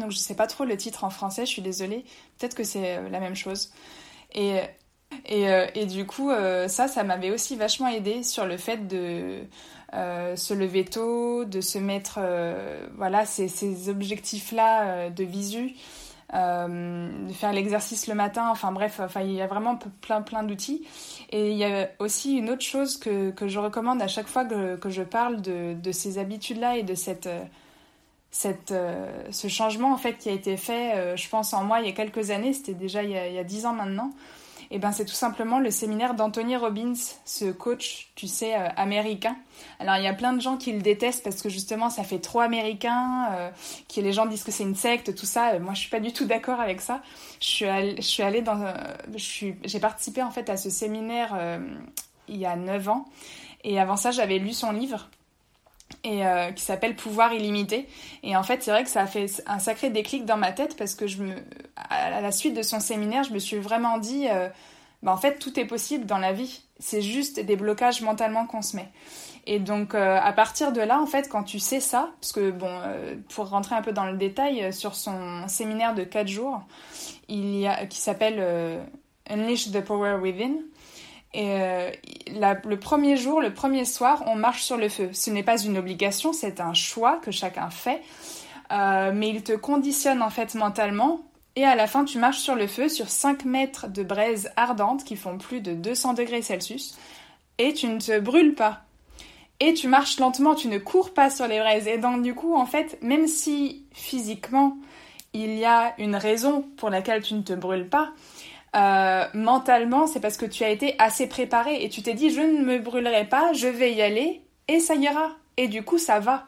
Donc, 0.00 0.12
je 0.12 0.18
sais 0.18 0.34
pas 0.36 0.46
trop 0.46 0.64
le 0.64 0.76
titre 0.76 1.04
en 1.04 1.10
français, 1.10 1.46
je 1.46 1.50
suis 1.50 1.62
désolée. 1.62 2.04
Peut-être 2.38 2.54
que 2.54 2.64
c'est 2.64 2.98
euh, 2.98 3.08
la 3.08 3.18
même 3.20 3.36
chose. 3.36 3.72
Et, 4.34 4.60
et, 5.26 5.46
et 5.74 5.86
du 5.86 6.06
coup, 6.06 6.30
ça, 6.68 6.88
ça 6.88 7.04
m'avait 7.04 7.30
aussi 7.30 7.56
vachement 7.56 7.88
aidé 7.88 8.22
sur 8.22 8.46
le 8.46 8.56
fait 8.56 8.86
de 8.88 9.46
euh, 9.94 10.34
se 10.34 10.54
lever 10.54 10.84
tôt, 10.84 11.44
de 11.44 11.60
se 11.60 11.78
mettre 11.78 12.18
euh, 12.18 12.84
voilà 12.96 13.26
ces, 13.26 13.46
ces 13.46 13.88
objectifs-là 13.88 14.82
euh, 14.82 15.10
de 15.10 15.22
visu 15.24 15.74
de 16.32 17.32
faire 17.32 17.52
l'exercice 17.52 18.08
le 18.08 18.14
matin. 18.14 18.48
Enfin 18.50 18.72
bref, 18.72 18.98
enfin, 18.98 19.20
il 19.20 19.34
y 19.34 19.40
a 19.40 19.46
vraiment 19.46 19.78
plein, 20.00 20.20
plein 20.20 20.42
d'outils. 20.42 20.84
Et 21.30 21.52
il 21.52 21.56
y 21.56 21.64
a 21.64 21.90
aussi 22.00 22.36
une 22.36 22.50
autre 22.50 22.64
chose 22.64 22.96
que, 22.96 23.30
que 23.30 23.46
je 23.46 23.60
recommande 23.60 24.02
à 24.02 24.08
chaque 24.08 24.26
fois 24.26 24.44
que, 24.44 24.74
que 24.74 24.90
je 24.90 25.04
parle 25.04 25.42
de, 25.42 25.74
de 25.74 25.92
ces 25.92 26.18
habitudes-là 26.18 26.78
et 26.78 26.82
de 26.82 26.96
cette 26.96 27.28
cette, 28.32 28.72
euh, 28.72 29.06
ce 29.30 29.46
changement 29.46 29.92
en 29.92 29.96
fait 29.96 30.14
qui 30.14 30.28
a 30.28 30.32
été 30.32 30.56
fait, 30.56 30.96
euh, 30.96 31.16
je 31.16 31.28
pense 31.28 31.54
en 31.54 31.62
moi 31.62 31.78
il 31.78 31.86
y 31.86 31.88
a 31.88 31.92
quelques 31.92 32.30
années, 32.30 32.52
c'était 32.52 32.74
déjà 32.74 33.04
il 33.04 33.10
y 33.10 33.38
a 33.38 33.44
dix 33.44 33.64
ans 33.64 33.74
maintenant. 33.74 34.10
Et 34.70 34.78
ben 34.78 34.92
c'est 34.92 35.04
tout 35.04 35.14
simplement 35.14 35.58
le 35.58 35.70
séminaire 35.70 36.14
d'Anthony 36.14 36.56
Robbins, 36.56 36.94
ce 37.24 37.50
coach, 37.50 38.10
tu 38.14 38.26
sais, 38.26 38.54
euh, 38.54 38.68
américain. 38.76 39.36
Alors 39.78 39.96
il 39.96 40.04
y 40.04 40.08
a 40.08 40.14
plein 40.14 40.32
de 40.32 40.40
gens 40.40 40.56
qui 40.56 40.72
le 40.72 40.80
détestent 40.80 41.24
parce 41.24 41.42
que 41.42 41.48
justement 41.48 41.90
ça 41.90 42.04
fait 42.04 42.18
trop 42.18 42.40
américain, 42.40 43.52
qui 43.88 44.02
les 44.02 44.12
gens 44.12 44.26
disent 44.26 44.44
que 44.44 44.50
c'est 44.50 44.64
une 44.64 44.74
secte, 44.74 45.14
tout 45.14 45.26
ça. 45.26 45.58
moi 45.58 45.74
je 45.74 45.80
suis 45.80 45.90
pas 45.90 46.00
du 46.00 46.12
tout 46.12 46.24
d'accord 46.24 46.60
avec 46.60 46.80
ça. 46.80 47.02
Je 47.40 47.46
suis 49.18 49.54
j'ai 49.64 49.80
participé 49.80 50.22
en 50.22 50.30
fait 50.30 50.50
à 50.50 50.56
ce 50.56 50.70
séminaire 50.70 51.38
il 52.28 52.36
y 52.36 52.46
a 52.46 52.56
neuf 52.56 52.88
ans. 52.88 53.06
Et 53.62 53.78
avant 53.78 53.96
ça 53.96 54.10
j'avais 54.10 54.38
lu 54.38 54.52
son 54.52 54.72
livre 54.72 55.08
et 56.02 56.26
euh, 56.26 56.50
qui 56.52 56.62
s'appelle 56.62 56.96
Pouvoir 56.96 57.32
illimité. 57.32 57.88
Et 58.22 58.36
en 58.36 58.42
fait, 58.42 58.62
c'est 58.62 58.70
vrai 58.70 58.84
que 58.84 58.90
ça 58.90 59.02
a 59.02 59.06
fait 59.06 59.26
un 59.46 59.58
sacré 59.58 59.90
déclic 59.90 60.24
dans 60.24 60.36
ma 60.36 60.52
tête 60.52 60.76
parce 60.76 60.94
que 60.94 61.06
je 61.06 61.22
me, 61.22 61.34
à 61.76 62.20
la 62.20 62.32
suite 62.32 62.54
de 62.54 62.62
son 62.62 62.80
séminaire, 62.80 63.24
je 63.24 63.32
me 63.32 63.38
suis 63.38 63.58
vraiment 63.58 63.98
dit, 63.98 64.28
euh, 64.28 64.48
bah, 65.02 65.12
en 65.12 65.16
fait, 65.16 65.38
tout 65.38 65.58
est 65.58 65.64
possible 65.64 66.06
dans 66.06 66.18
la 66.18 66.32
vie. 66.32 66.62
C'est 66.78 67.02
juste 67.02 67.40
des 67.40 67.56
blocages 67.56 68.02
mentalement 68.02 68.46
qu'on 68.46 68.62
se 68.62 68.76
met. 68.76 68.88
Et 69.46 69.58
donc, 69.58 69.94
euh, 69.94 70.18
à 70.20 70.32
partir 70.32 70.72
de 70.72 70.80
là, 70.80 71.00
en 71.00 71.06
fait, 71.06 71.28
quand 71.28 71.44
tu 71.44 71.58
sais 71.58 71.80
ça, 71.80 72.10
parce 72.20 72.32
que, 72.32 72.50
bon, 72.50 72.80
pour 73.28 73.50
rentrer 73.50 73.74
un 73.74 73.82
peu 73.82 73.92
dans 73.92 74.06
le 74.06 74.16
détail, 74.16 74.72
sur 74.72 74.94
son 74.94 75.46
séminaire 75.48 75.94
de 75.94 76.02
4 76.02 76.28
jours, 76.28 76.62
il 77.28 77.54
y 77.56 77.66
a, 77.66 77.86
qui 77.86 77.98
s'appelle 77.98 78.42
Unleash 79.28 79.70
the 79.70 79.80
Power 79.82 80.18
Within, 80.20 80.56
et 81.34 81.60
euh, 81.60 81.90
le 82.28 82.76
premier 82.76 83.16
jour, 83.16 83.40
le 83.40 83.52
premier 83.52 83.84
soir, 83.84 84.22
on 84.26 84.36
marche 84.36 84.62
sur 84.62 84.76
le 84.76 84.88
feu. 84.88 85.10
Ce 85.12 85.30
n'est 85.30 85.42
pas 85.42 85.60
une 85.60 85.76
obligation, 85.76 86.32
c'est 86.32 86.60
un 86.60 86.74
choix 86.74 87.18
que 87.20 87.32
chacun 87.32 87.70
fait. 87.70 88.00
Euh, 88.72 89.10
mais 89.12 89.30
il 89.30 89.42
te 89.42 89.52
conditionne 89.52 90.22
en 90.22 90.30
fait 90.30 90.54
mentalement. 90.54 91.20
Et 91.56 91.64
à 91.64 91.74
la 91.74 91.88
fin, 91.88 92.04
tu 92.04 92.18
marches 92.18 92.38
sur 92.38 92.54
le 92.54 92.68
feu 92.68 92.88
sur 92.88 93.08
5 93.08 93.44
mètres 93.44 93.88
de 93.88 94.04
braise 94.04 94.50
ardente 94.56 95.04
qui 95.04 95.16
font 95.16 95.36
plus 95.36 95.60
de 95.60 95.74
200 95.74 96.14
degrés 96.14 96.40
Celsius. 96.40 96.96
Et 97.58 97.72
tu 97.74 97.88
ne 97.88 97.98
te 97.98 98.20
brûles 98.20 98.54
pas. 98.54 98.82
Et 99.58 99.74
tu 99.74 99.88
marches 99.88 100.18
lentement, 100.20 100.54
tu 100.54 100.68
ne 100.68 100.78
cours 100.78 101.12
pas 101.12 101.30
sur 101.30 101.48
les 101.48 101.58
braises. 101.58 101.88
Et 101.88 101.98
donc 101.98 102.22
du 102.22 102.34
coup, 102.34 102.54
en 102.54 102.66
fait, 102.66 102.96
même 103.02 103.26
si 103.26 103.84
physiquement, 103.92 104.76
il 105.32 105.58
y 105.58 105.64
a 105.64 105.94
une 105.98 106.14
raison 106.14 106.64
pour 106.76 106.90
laquelle 106.90 107.22
tu 107.22 107.34
ne 107.34 107.42
te 107.42 107.52
brûles 107.52 107.88
pas, 107.88 108.12
euh, 108.74 109.26
mentalement, 109.34 110.06
c'est 110.06 110.20
parce 110.20 110.36
que 110.36 110.46
tu 110.46 110.64
as 110.64 110.70
été 110.70 110.94
assez 110.98 111.26
préparé 111.28 111.84
et 111.84 111.88
tu 111.88 112.02
t'es 112.02 112.14
dit 112.14 112.30
je 112.30 112.40
ne 112.40 112.64
me 112.64 112.78
brûlerai 112.78 113.24
pas, 113.24 113.52
je 113.52 113.68
vais 113.68 113.92
y 113.92 114.02
aller 114.02 114.42
et 114.68 114.80
ça 114.80 114.94
ira. 114.94 115.30
Et 115.56 115.68
du 115.68 115.82
coup, 115.82 115.98
ça 115.98 116.18
va. 116.18 116.46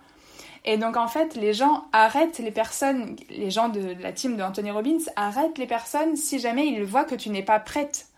Et 0.64 0.76
donc 0.78 0.96
en 0.96 1.06
fait, 1.06 1.36
les 1.36 1.52
gens 1.52 1.84
arrêtent 1.92 2.38
les 2.38 2.50
personnes, 2.50 3.14
les 3.30 3.50
gens 3.50 3.68
de 3.68 3.94
la 4.00 4.12
team 4.12 4.36
de 4.36 4.42
Anthony 4.42 4.72
Robbins 4.72 5.04
arrêtent 5.14 5.58
les 5.58 5.66
personnes 5.66 6.16
si 6.16 6.40
jamais 6.40 6.66
ils 6.66 6.82
voient 6.82 7.04
que 7.04 7.14
tu 7.14 7.30
n'es 7.30 7.44
pas 7.44 7.60
prête. 7.60 8.08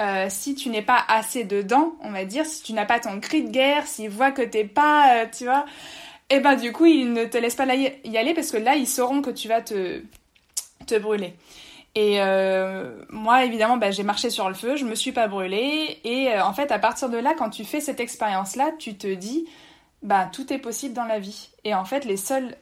Euh, 0.00 0.26
si 0.28 0.54
tu 0.54 0.68
n'es 0.70 0.82
pas 0.82 1.02
assez 1.08 1.44
dedans, 1.44 1.92
on 2.02 2.10
va 2.10 2.24
dire, 2.24 2.46
si 2.46 2.62
tu 2.62 2.72
n'as 2.72 2.86
pas 2.86 3.00
ton 3.00 3.20
cri 3.20 3.42
de 3.42 3.50
guerre, 3.50 3.86
s'ils 3.86 4.10
voient 4.10 4.32
que 4.32 4.42
t'es 4.42 4.64
pas, 4.64 5.14
euh, 5.14 5.26
tu 5.30 5.44
vois, 5.44 5.66
et 6.30 6.36
eh 6.36 6.40
ben 6.40 6.54
du 6.54 6.72
coup 6.72 6.86
ils 6.86 7.12
ne 7.12 7.24
te 7.24 7.36
laissent 7.36 7.56
pas 7.56 7.66
y 7.74 8.16
aller 8.16 8.34
parce 8.34 8.52
que 8.52 8.56
là 8.56 8.76
ils 8.76 8.86
sauront 8.86 9.20
que 9.20 9.30
tu 9.30 9.48
vas 9.48 9.62
te 9.62 10.02
te 10.86 10.98
brûler. 10.98 11.34
Et 11.94 12.20
euh, 12.20 13.02
moi, 13.08 13.44
évidemment, 13.44 13.76
bah, 13.76 13.90
j'ai 13.90 14.04
marché 14.04 14.30
sur 14.30 14.48
le 14.48 14.54
feu, 14.54 14.76
je 14.76 14.84
me 14.84 14.94
suis 14.94 15.12
pas 15.12 15.26
brûlée. 15.26 15.98
Et 16.04 16.28
euh, 16.28 16.44
en 16.44 16.52
fait, 16.52 16.70
à 16.70 16.78
partir 16.78 17.08
de 17.08 17.18
là, 17.18 17.34
quand 17.36 17.50
tu 17.50 17.64
fais 17.64 17.80
cette 17.80 18.00
expérience-là, 18.00 18.72
tu 18.78 18.96
te 18.96 19.12
dis, 19.12 19.48
bah, 20.02 20.28
tout 20.32 20.52
est 20.52 20.58
possible 20.58 20.94
dans 20.94 21.04
la 21.04 21.18
vie. 21.18 21.50
Et 21.64 21.74
en 21.74 21.84
fait, 21.84 22.04
les 22.04 22.16
seules 22.16 22.56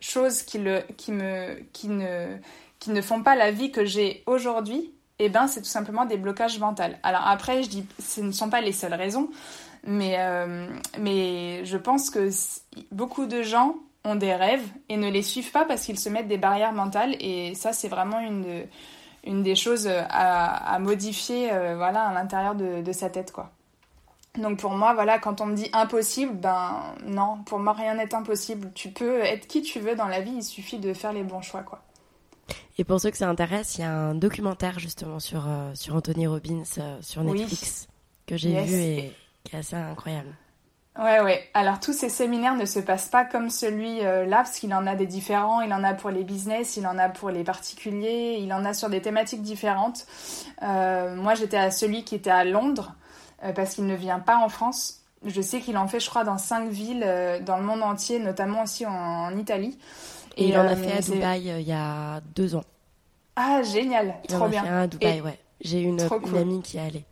choses 0.00 0.42
qui, 0.42 0.58
le, 0.58 0.82
qui, 0.98 1.12
me, 1.12 1.58
qui, 1.72 1.88
ne, 1.88 2.36
qui 2.78 2.90
ne 2.90 3.00
font 3.00 3.22
pas 3.22 3.36
la 3.36 3.50
vie 3.50 3.70
que 3.70 3.86
j'ai 3.86 4.22
aujourd'hui, 4.26 4.92
eh 5.18 5.28
ben, 5.28 5.46
c'est 5.46 5.62
tout 5.62 5.68
simplement 5.68 6.04
des 6.04 6.18
blocages 6.18 6.58
mentaux. 6.58 6.82
Alors 7.02 7.26
après, 7.26 7.62
je 7.62 7.68
dis, 7.68 7.86
ce 7.98 8.20
ne 8.20 8.32
sont 8.32 8.50
pas 8.50 8.60
les 8.60 8.72
seules 8.72 8.94
raisons, 8.94 9.30
mais, 9.84 10.16
euh, 10.18 10.68
mais 10.98 11.64
je 11.64 11.78
pense 11.78 12.10
que 12.10 12.28
beaucoup 12.92 13.26
de 13.26 13.42
gens 13.42 13.76
ont 14.04 14.16
des 14.16 14.34
rêves 14.34 14.66
et 14.88 14.96
ne 14.96 15.10
les 15.10 15.22
suivent 15.22 15.50
pas 15.50 15.64
parce 15.64 15.82
qu'ils 15.84 15.98
se 15.98 16.08
mettent 16.08 16.28
des 16.28 16.38
barrières 16.38 16.72
mentales 16.72 17.16
et 17.20 17.54
ça 17.54 17.72
c'est 17.72 17.88
vraiment 17.88 18.20
une, 18.20 18.66
une 19.24 19.42
des 19.42 19.54
choses 19.54 19.88
à, 19.88 20.74
à 20.74 20.78
modifier 20.78 21.52
euh, 21.52 21.76
voilà, 21.76 22.08
à 22.08 22.14
l'intérieur 22.14 22.54
de, 22.54 22.82
de, 22.82 22.92
sa 22.92 23.08
tête 23.08 23.32
quoi. 23.32 23.50
Donc 24.38 24.58
pour 24.58 24.72
moi 24.72 24.94
voilà 24.94 25.18
quand 25.18 25.40
on 25.40 25.46
me 25.46 25.54
dit 25.54 25.70
impossible 25.72 26.34
ben 26.34 26.82
non 27.06 27.42
pour 27.46 27.58
moi 27.58 27.72
rien 27.72 27.94
n'est 27.94 28.14
impossible 28.14 28.72
tu 28.74 28.90
peux 28.90 29.20
être 29.20 29.46
qui 29.46 29.62
tu 29.62 29.80
veux 29.80 29.94
dans 29.94 30.08
la 30.08 30.20
vie 30.20 30.34
il 30.36 30.42
suffit 30.42 30.78
de 30.78 30.92
faire 30.92 31.12
les 31.12 31.22
bons 31.22 31.42
choix 31.42 31.62
quoi. 31.62 31.82
Et 32.76 32.84
pour 32.84 33.00
ceux 33.00 33.10
que 33.10 33.16
ça 33.16 33.28
intéresse 33.28 33.78
il 33.78 33.82
y 33.82 33.84
a 33.84 33.92
un 33.92 34.14
documentaire 34.14 34.78
justement 34.78 35.20
sur, 35.20 35.48
euh, 35.48 35.70
sur 35.74 35.94
Anthony 35.94 36.26
Robbins 36.26 36.64
euh, 36.78 36.98
sur 37.00 37.22
Netflix 37.22 37.88
que 38.26 38.36
j'ai 38.36 38.60
vu 38.62 38.74
et 38.74 39.12
qui 39.44 39.54
est 39.54 39.58
assez 39.58 39.76
incroyable. 39.76 40.34
Ouais, 40.98 41.20
ouais. 41.20 41.42
Alors 41.54 41.80
tous 41.80 41.92
ces 41.92 42.08
séminaires 42.08 42.54
ne 42.54 42.66
se 42.66 42.78
passent 42.78 43.08
pas 43.08 43.24
comme 43.24 43.50
celui-là, 43.50 44.04
euh, 44.04 44.30
parce 44.30 44.58
qu'il 44.60 44.72
en 44.74 44.86
a 44.86 44.94
des 44.94 45.06
différents. 45.06 45.60
Il 45.60 45.72
en 45.72 45.82
a 45.82 45.92
pour 45.92 46.10
les 46.10 46.22
business, 46.22 46.76
il 46.76 46.86
en 46.86 46.98
a 46.98 47.08
pour 47.08 47.30
les 47.30 47.42
particuliers, 47.42 48.38
il 48.40 48.52
en 48.52 48.64
a 48.64 48.74
sur 48.74 48.88
des 48.90 49.02
thématiques 49.02 49.42
différentes. 49.42 50.06
Euh, 50.62 51.16
moi, 51.16 51.34
j'étais 51.34 51.56
à 51.56 51.72
celui 51.72 52.04
qui 52.04 52.14
était 52.14 52.30
à 52.30 52.44
Londres, 52.44 52.94
euh, 53.42 53.52
parce 53.52 53.74
qu'il 53.74 53.86
ne 53.86 53.94
vient 53.96 54.20
pas 54.20 54.36
en 54.36 54.48
France. 54.48 55.00
Je 55.26 55.40
sais 55.40 55.60
qu'il 55.60 55.76
en 55.78 55.88
fait, 55.88 55.98
je 55.98 56.08
crois, 56.08 56.22
dans 56.22 56.38
cinq 56.38 56.68
villes 56.68 57.06
dans 57.44 57.56
le 57.56 57.64
monde 57.64 57.82
entier, 57.82 58.18
notamment 58.20 58.62
aussi 58.62 58.86
en, 58.86 59.36
Italie. 59.36 59.76
Et, 60.36 60.48
il 60.48 60.58
en 60.58 60.66
a 60.66 60.76
fait 60.76 60.92
à 60.92 61.00
Dubaï 61.00 61.48
il 61.60 61.66
y 61.66 61.72
a 61.72 62.20
deux 62.36 62.54
ans. 62.54 62.64
Ah, 63.34 63.62
génial. 63.62 64.14
Il 64.24 64.28
Trop 64.28 64.42
en 64.42 64.46
a 64.46 64.48
bien. 64.48 64.62
Fait 64.62 64.68
un 64.68 64.82
à 64.82 64.86
Dubaï, 64.86 65.20
ouais. 65.22 65.38
J'ai 65.60 65.80
une, 65.80 65.98
une 66.00 66.36
amie 66.36 66.62
qui 66.62 66.76
est 66.76 66.80
allée. 66.80 67.04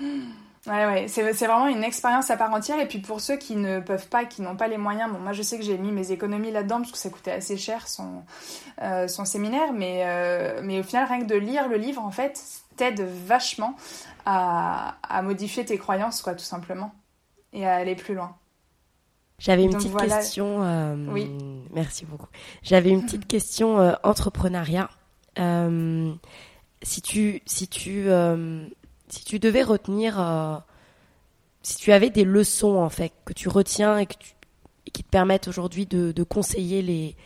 Ouais, 0.66 0.86
ouais, 0.86 1.08
c'est 1.08 1.46
vraiment 1.46 1.66
une 1.66 1.84
expérience 1.84 2.30
à 2.30 2.38
part 2.38 2.52
entière. 2.52 2.80
Et 2.80 2.88
puis 2.88 2.98
pour 2.98 3.20
ceux 3.20 3.36
qui 3.36 3.54
ne 3.54 3.80
peuvent 3.80 4.08
pas, 4.08 4.24
qui 4.24 4.40
n'ont 4.40 4.56
pas 4.56 4.66
les 4.66 4.78
moyens, 4.78 5.12
bon, 5.12 5.18
moi 5.18 5.32
je 5.32 5.42
sais 5.42 5.58
que 5.58 5.64
j'ai 5.64 5.76
mis 5.76 5.92
mes 5.92 6.10
économies 6.10 6.50
là-dedans 6.50 6.78
parce 6.78 6.92
que 6.92 6.98
ça 6.98 7.10
coûtait 7.10 7.32
assez 7.32 7.58
cher 7.58 7.86
son, 7.86 8.22
euh, 8.80 9.06
son 9.06 9.26
séminaire, 9.26 9.74
mais, 9.74 10.04
euh, 10.06 10.60
mais 10.62 10.80
au 10.80 10.82
final, 10.82 11.06
rien 11.06 11.20
que 11.20 11.26
de 11.26 11.34
lire 11.34 11.68
le 11.68 11.76
livre, 11.76 12.00
en 12.00 12.10
fait, 12.10 12.42
t'aide 12.76 13.00
vachement 13.00 13.76
à, 14.24 14.96
à 15.02 15.20
modifier 15.20 15.66
tes 15.66 15.76
croyances, 15.76 16.22
quoi, 16.22 16.34
tout 16.34 16.44
simplement, 16.44 16.94
et 17.52 17.66
à 17.66 17.74
aller 17.74 17.94
plus 17.94 18.14
loin. 18.14 18.34
J'avais 19.38 19.64
une 19.64 19.74
petite 19.74 19.96
question. 19.96 20.62
Euh, 20.62 20.94
oui. 21.10 21.30
Merci 21.74 22.06
beaucoup. 22.06 22.28
J'avais 22.62 22.88
une 22.88 23.02
petite 23.04 23.26
question 23.26 23.94
entrepreneuriat. 24.02 24.88
Si 26.82 27.02
tu, 27.02 27.42
si 27.44 27.68
tu 27.68 28.08
si 29.14 29.24
tu 29.24 29.38
devais 29.38 29.62
retenir, 29.62 30.20
euh, 30.20 30.56
si 31.62 31.76
tu 31.76 31.92
avais 31.92 32.10
des 32.10 32.24
leçons 32.24 32.76
en 32.76 32.88
fait 32.88 33.12
que 33.24 33.32
tu 33.32 33.48
retiens 33.48 33.98
et, 33.98 34.06
qui 34.06 35.04
te 35.04 35.08
permettent 35.08 35.46
aujourd'hui 35.48 35.86
de, 35.86 36.22
conseiller 36.24 36.82
les, 36.82 37.16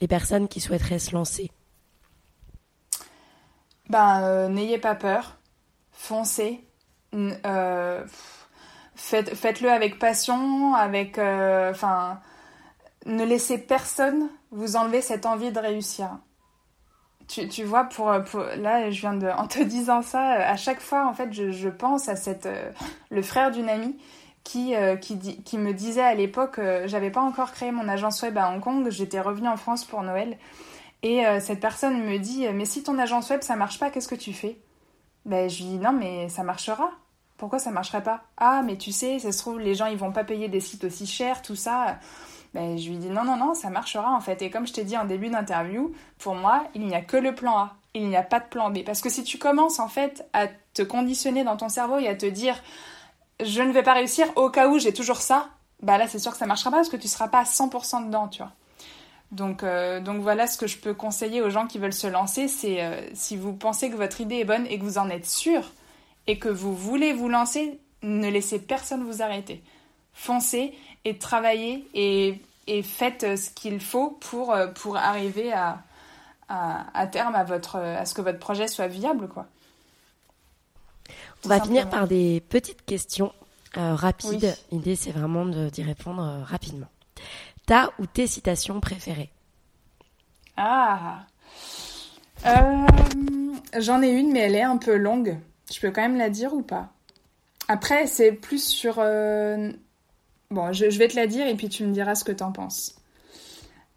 les, 0.00 0.08
personnes 0.08 0.46
qui 0.46 0.60
souhaiteraient 0.60 0.98
se 0.98 1.12
lancer? 1.12 1.50
Ben, 3.88 4.22
euh, 4.22 4.48
n'ayez 4.48 4.78
pas 4.78 4.94
peur, 4.94 5.38
foncez, 5.90 6.62
euh, 7.14 8.04
faites, 8.94 9.34
faites-le 9.34 9.70
avec 9.70 9.98
passion, 9.98 10.74
avec, 10.74 11.18
enfin, 11.18 12.20
ne 13.06 13.24
laissez 13.24 13.56
personne 13.56 14.28
vous 14.50 14.76
enlever 14.76 15.00
cette 15.00 15.24
envie 15.24 15.50
de 15.50 15.58
réussir 15.58 16.18
tu, 17.28 17.46
tu 17.48 17.64
vois, 17.64 17.84
pour, 17.84 18.12
pour, 18.30 18.40
là, 18.40 18.90
je 18.90 19.00
viens 19.00 19.14
de, 19.14 19.28
en 19.28 19.46
te 19.46 19.62
disant 19.62 20.02
ça, 20.02 20.22
à 20.22 20.56
chaque 20.56 20.80
fois, 20.80 21.06
en 21.06 21.12
fait, 21.12 21.32
je, 21.32 21.50
je 21.52 21.68
pense 21.68 22.08
à 22.08 22.16
cette, 22.16 22.46
euh, 22.46 22.70
le 23.10 23.22
frère 23.22 23.50
d'une 23.50 23.68
amie 23.68 23.96
qui, 24.44 24.74
euh, 24.74 24.96
qui, 24.96 25.18
qui, 25.18 25.58
me 25.58 25.72
disait 25.72 26.02
à 26.02 26.14
l'époque, 26.14 26.58
euh, 26.58 26.88
j'avais 26.88 27.10
pas 27.10 27.20
encore 27.20 27.52
créé 27.52 27.70
mon 27.70 27.86
agence 27.88 28.22
web 28.22 28.36
à 28.38 28.50
Hong 28.50 28.60
Kong, 28.60 28.88
j'étais 28.90 29.20
revenue 29.20 29.48
en 29.48 29.58
France 29.58 29.84
pour 29.84 30.02
Noël, 30.02 30.38
et 31.02 31.22
cette 31.40 31.60
personne 31.60 32.02
me 32.02 32.18
dit, 32.18 32.48
mais 32.52 32.64
si 32.64 32.82
ton 32.82 32.98
agence 32.98 33.30
web 33.30 33.42
ça 33.42 33.54
marche 33.54 33.78
pas, 33.78 33.88
qu'est-ce 33.88 34.08
que 34.08 34.16
tu 34.16 34.32
fais? 34.32 34.58
Ben, 35.26 35.48
je 35.48 35.62
lui 35.62 35.70
dis, 35.70 35.78
non, 35.78 35.92
mais 35.92 36.28
ça 36.28 36.42
marchera. 36.42 36.90
Pourquoi 37.36 37.60
ça 37.60 37.70
marcherait 37.70 38.02
pas 38.02 38.24
Ah, 38.36 38.62
mais 38.64 38.76
tu 38.76 38.90
sais, 38.90 39.20
ça 39.20 39.30
se 39.30 39.38
trouve, 39.38 39.60
les 39.60 39.76
gens 39.76 39.86
ils 39.86 39.96
vont 39.96 40.10
pas 40.10 40.24
payer 40.24 40.48
des 40.48 40.58
sites 40.58 40.82
aussi 40.82 41.06
chers, 41.06 41.40
tout 41.40 41.54
ça. 41.54 42.00
Ben, 42.54 42.78
je 42.78 42.88
lui 42.88 42.96
dis 42.96 43.08
non, 43.08 43.24
non, 43.24 43.36
non, 43.36 43.54
ça 43.54 43.70
marchera 43.70 44.14
en 44.14 44.20
fait. 44.20 44.42
Et 44.42 44.50
comme 44.50 44.66
je 44.66 44.72
t'ai 44.72 44.84
dit 44.84 44.96
en 44.96 45.04
début 45.04 45.28
d'interview, 45.28 45.92
pour 46.18 46.34
moi, 46.34 46.64
il 46.74 46.86
n'y 46.86 46.94
a 46.94 47.02
que 47.02 47.16
le 47.16 47.34
plan 47.34 47.58
A. 47.58 47.74
Il 47.94 48.08
n'y 48.08 48.16
a 48.16 48.22
pas 48.22 48.40
de 48.40 48.46
plan 48.46 48.70
B. 48.70 48.84
Parce 48.84 49.00
que 49.00 49.08
si 49.08 49.24
tu 49.24 49.38
commences 49.38 49.80
en 49.80 49.88
fait 49.88 50.26
à 50.32 50.46
te 50.74 50.82
conditionner 50.82 51.44
dans 51.44 51.56
ton 51.56 51.68
cerveau 51.68 51.98
et 51.98 52.08
à 52.08 52.14
te 52.14 52.26
dire 52.26 52.62
je 53.40 53.62
ne 53.62 53.72
vais 53.72 53.82
pas 53.82 53.94
réussir 53.94 54.26
au 54.36 54.50
cas 54.50 54.68
où 54.68 54.78
j'ai 54.78 54.92
toujours 54.92 55.18
ça, 55.18 55.48
bah 55.82 55.96
là 55.98 56.08
c'est 56.08 56.18
sûr 56.18 56.32
que 56.32 56.38
ça 56.38 56.46
marchera 56.46 56.70
pas 56.70 56.78
parce 56.78 56.88
que 56.88 56.96
tu 56.96 57.08
seras 57.08 57.28
pas 57.28 57.40
à 57.40 57.44
100% 57.44 58.06
dedans, 58.06 58.28
tu 58.28 58.42
vois. 58.42 58.52
Donc, 59.30 59.62
euh, 59.62 60.00
donc 60.00 60.22
voilà 60.22 60.46
ce 60.46 60.56
que 60.56 60.66
je 60.66 60.78
peux 60.78 60.94
conseiller 60.94 61.42
aux 61.42 61.50
gens 61.50 61.66
qui 61.66 61.78
veulent 61.78 61.92
se 61.92 62.06
lancer, 62.06 62.48
c'est 62.48 62.82
euh, 62.82 63.00
si 63.12 63.36
vous 63.36 63.52
pensez 63.52 63.90
que 63.90 63.96
votre 63.96 64.20
idée 64.20 64.36
est 64.36 64.44
bonne 64.44 64.66
et 64.66 64.78
que 64.78 64.84
vous 64.84 64.98
en 64.98 65.10
êtes 65.10 65.26
sûr 65.26 65.70
et 66.26 66.38
que 66.38 66.48
vous 66.48 66.74
voulez 66.74 67.12
vous 67.12 67.28
lancer, 67.28 67.78
ne 68.02 68.28
laissez 68.28 68.58
personne 68.58 69.04
vous 69.04 69.22
arrêter. 69.22 69.62
Foncez 70.14 70.74
et 71.04 71.18
travaillez 71.18 71.86
et, 71.94 72.40
et 72.68 72.82
faites 72.82 73.24
euh, 73.24 73.36
ce 73.36 73.50
qu'il 73.50 73.80
faut 73.80 74.10
pour, 74.10 74.56
pour 74.74 74.96
arriver 74.96 75.52
à, 75.52 75.82
à, 76.48 76.86
à, 76.98 77.06
terme 77.06 77.34
à, 77.34 77.44
votre, 77.44 77.76
à 77.76 78.04
ce 78.04 78.14
que 78.14 78.22
votre 78.22 78.38
projet 78.38 78.68
soit 78.68 78.88
viable. 78.88 79.28
Quoi. 79.28 79.46
On 81.44 81.48
va 81.48 81.60
finir 81.60 81.88
par 81.88 82.06
des 82.06 82.40
petites 82.48 82.84
questions 82.84 83.32
rapides. 83.74 84.56
L'idée, 84.72 84.96
c'est 84.96 85.12
vraiment 85.12 85.46
d'y 85.46 85.82
répondre 85.82 86.42
rapidement 86.44 86.88
ta 87.68 87.92
ou 87.98 88.06
tes 88.06 88.26
citations 88.26 88.80
préférées? 88.80 89.30
Ah 90.56 91.26
euh, 92.46 92.86
J'en 93.78 94.02
ai 94.02 94.10
une, 94.10 94.32
mais 94.32 94.40
elle 94.40 94.54
est 94.54 94.62
un 94.62 94.78
peu 94.78 94.96
longue. 94.96 95.38
Je 95.70 95.78
peux 95.78 95.90
quand 95.90 96.00
même 96.00 96.16
la 96.16 96.30
dire 96.30 96.54
ou 96.54 96.62
pas? 96.62 96.88
Après, 97.68 98.06
c'est 98.06 98.32
plus 98.32 98.64
sur... 98.64 98.94
Bon, 100.50 100.72
je, 100.72 100.86
vais 100.86 101.08
te 101.08 101.16
la 101.16 101.26
dire 101.26 101.46
et 101.46 101.54
puis 101.54 101.68
tu 101.68 101.84
me 101.84 101.92
diras 101.92 102.14
ce 102.14 102.24
que 102.24 102.32
t'en 102.32 102.52
penses. 102.52 102.96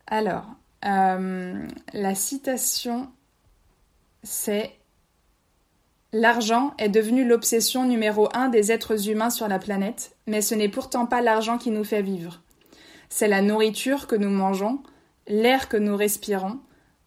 Alors, 0.08 0.46
euh, 0.86 1.68
la 1.94 2.16
citation, 2.16 3.10
c'est 4.24 4.72
L'argent 6.14 6.74
est 6.78 6.90
devenu 6.90 7.26
l'obsession 7.26 7.86
numéro 7.86 8.28
un 8.34 8.50
des 8.50 8.74
êtres 8.74 9.08
humains 9.08 9.30
sur 9.30 9.48
la 9.48 9.60
planète, 9.60 10.18
mais 10.28 10.42
ce 10.42 10.54
n'est 10.54 10.68
pourtant 10.68 11.06
pas 11.06 11.22
l'argent 11.22 11.58
qui 11.58 11.72
nous 11.72 11.86
fait 11.86 12.02
vivre. 12.02 12.42
C'est 13.08 13.30
la 13.30 13.42
nourriture 13.42 14.08
que 14.08 14.18
nous 14.18 14.30
mangeons, 14.30 14.84
l'air 15.28 15.70
que 15.70 15.78
nous 15.78 15.96
respirons, 15.96 16.60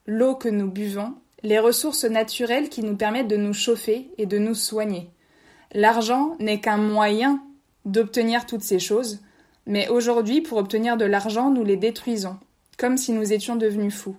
l'eau 0.06 0.34
que 0.36 0.48
nous 0.48 0.70
buvons, 0.70 1.14
les 1.42 1.58
ressources 1.58 2.04
naturelles 2.04 2.70
qui 2.70 2.82
nous 2.82 2.96
permettent 2.96 3.28
de 3.28 3.36
nous 3.36 3.52
chauffer 3.52 4.10
et 4.16 4.24
de 4.24 4.38
nous 4.38 4.54
soigner. 4.54 5.10
L'argent 5.72 6.34
n'est 6.40 6.60
qu'un 6.60 6.78
moyen 6.78 7.42
d'obtenir 7.84 8.46
toutes 8.46 8.62
ces 8.62 8.78
choses, 8.78 9.20
mais 9.66 9.88
aujourd'hui, 9.88 10.40
pour 10.40 10.58
obtenir 10.58 10.96
de 10.96 11.04
l'argent, 11.04 11.50
nous 11.50 11.64
les 11.64 11.76
détruisons, 11.76 12.38
comme 12.78 12.96
si 12.96 13.12
nous 13.12 13.32
étions 13.32 13.56
devenus 13.56 13.94
fous. 13.94 14.16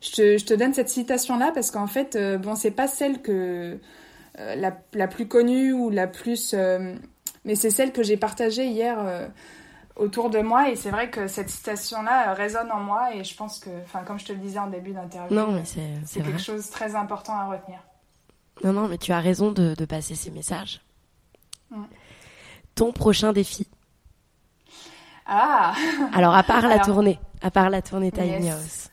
Je 0.00 0.44
te, 0.44 0.54
donne 0.54 0.74
cette 0.74 0.88
citation-là 0.88 1.52
parce 1.54 1.70
qu'en 1.70 1.86
fait, 1.86 2.16
euh, 2.16 2.36
bon, 2.36 2.56
c'est 2.56 2.72
pas 2.72 2.88
celle 2.88 3.22
que 3.22 3.78
euh, 4.38 4.70
la, 4.92 5.06
plus 5.06 5.28
connue 5.28 5.72
ou 5.72 5.90
la 5.90 6.08
plus, 6.08 6.54
euh, 6.54 6.94
mais 7.44 7.54
c'est 7.54 7.70
celle 7.70 7.92
que 7.92 8.02
j'ai 8.02 8.16
partagée 8.16 8.66
hier 8.66 9.30
autour 9.94 10.30
de 10.30 10.40
moi 10.40 10.70
et 10.70 10.76
c'est 10.76 10.90
vrai 10.90 11.10
que 11.10 11.28
cette 11.28 11.50
citation-là 11.50 12.34
résonne 12.34 12.72
en 12.72 12.80
moi 12.80 13.14
et 13.14 13.22
je 13.22 13.36
pense 13.36 13.60
que, 13.60 13.70
enfin, 13.84 14.02
comme 14.02 14.18
je 14.18 14.24
te 14.24 14.32
le 14.32 14.38
disais 14.38 14.58
en 14.58 14.68
début 14.68 14.92
d'interview, 14.92 15.38
c'est 15.64 16.22
quelque 16.22 16.38
chose 16.38 16.66
de 16.66 16.72
très 16.72 16.96
important 16.96 17.34
à 17.34 17.44
retenir. 17.44 17.78
Non, 18.64 18.72
non, 18.72 18.88
mais 18.88 18.98
tu 18.98 19.12
as 19.12 19.20
raison 19.20 19.52
de, 19.52 19.84
passer 19.84 20.14
ces 20.14 20.30
messages. 20.30 20.80
Mm. 21.70 21.84
Ton 22.74 22.92
prochain 22.92 23.32
défi 23.32 23.68
Ah 25.34 25.72
Alors, 26.12 26.34
à 26.34 26.42
part 26.42 26.68
la 26.68 26.78
tournée, 26.78 27.18
à 27.40 27.50
part 27.50 27.70
la 27.70 27.80
tournée 27.80 28.12
Tiny 28.12 28.50
House. 28.50 28.90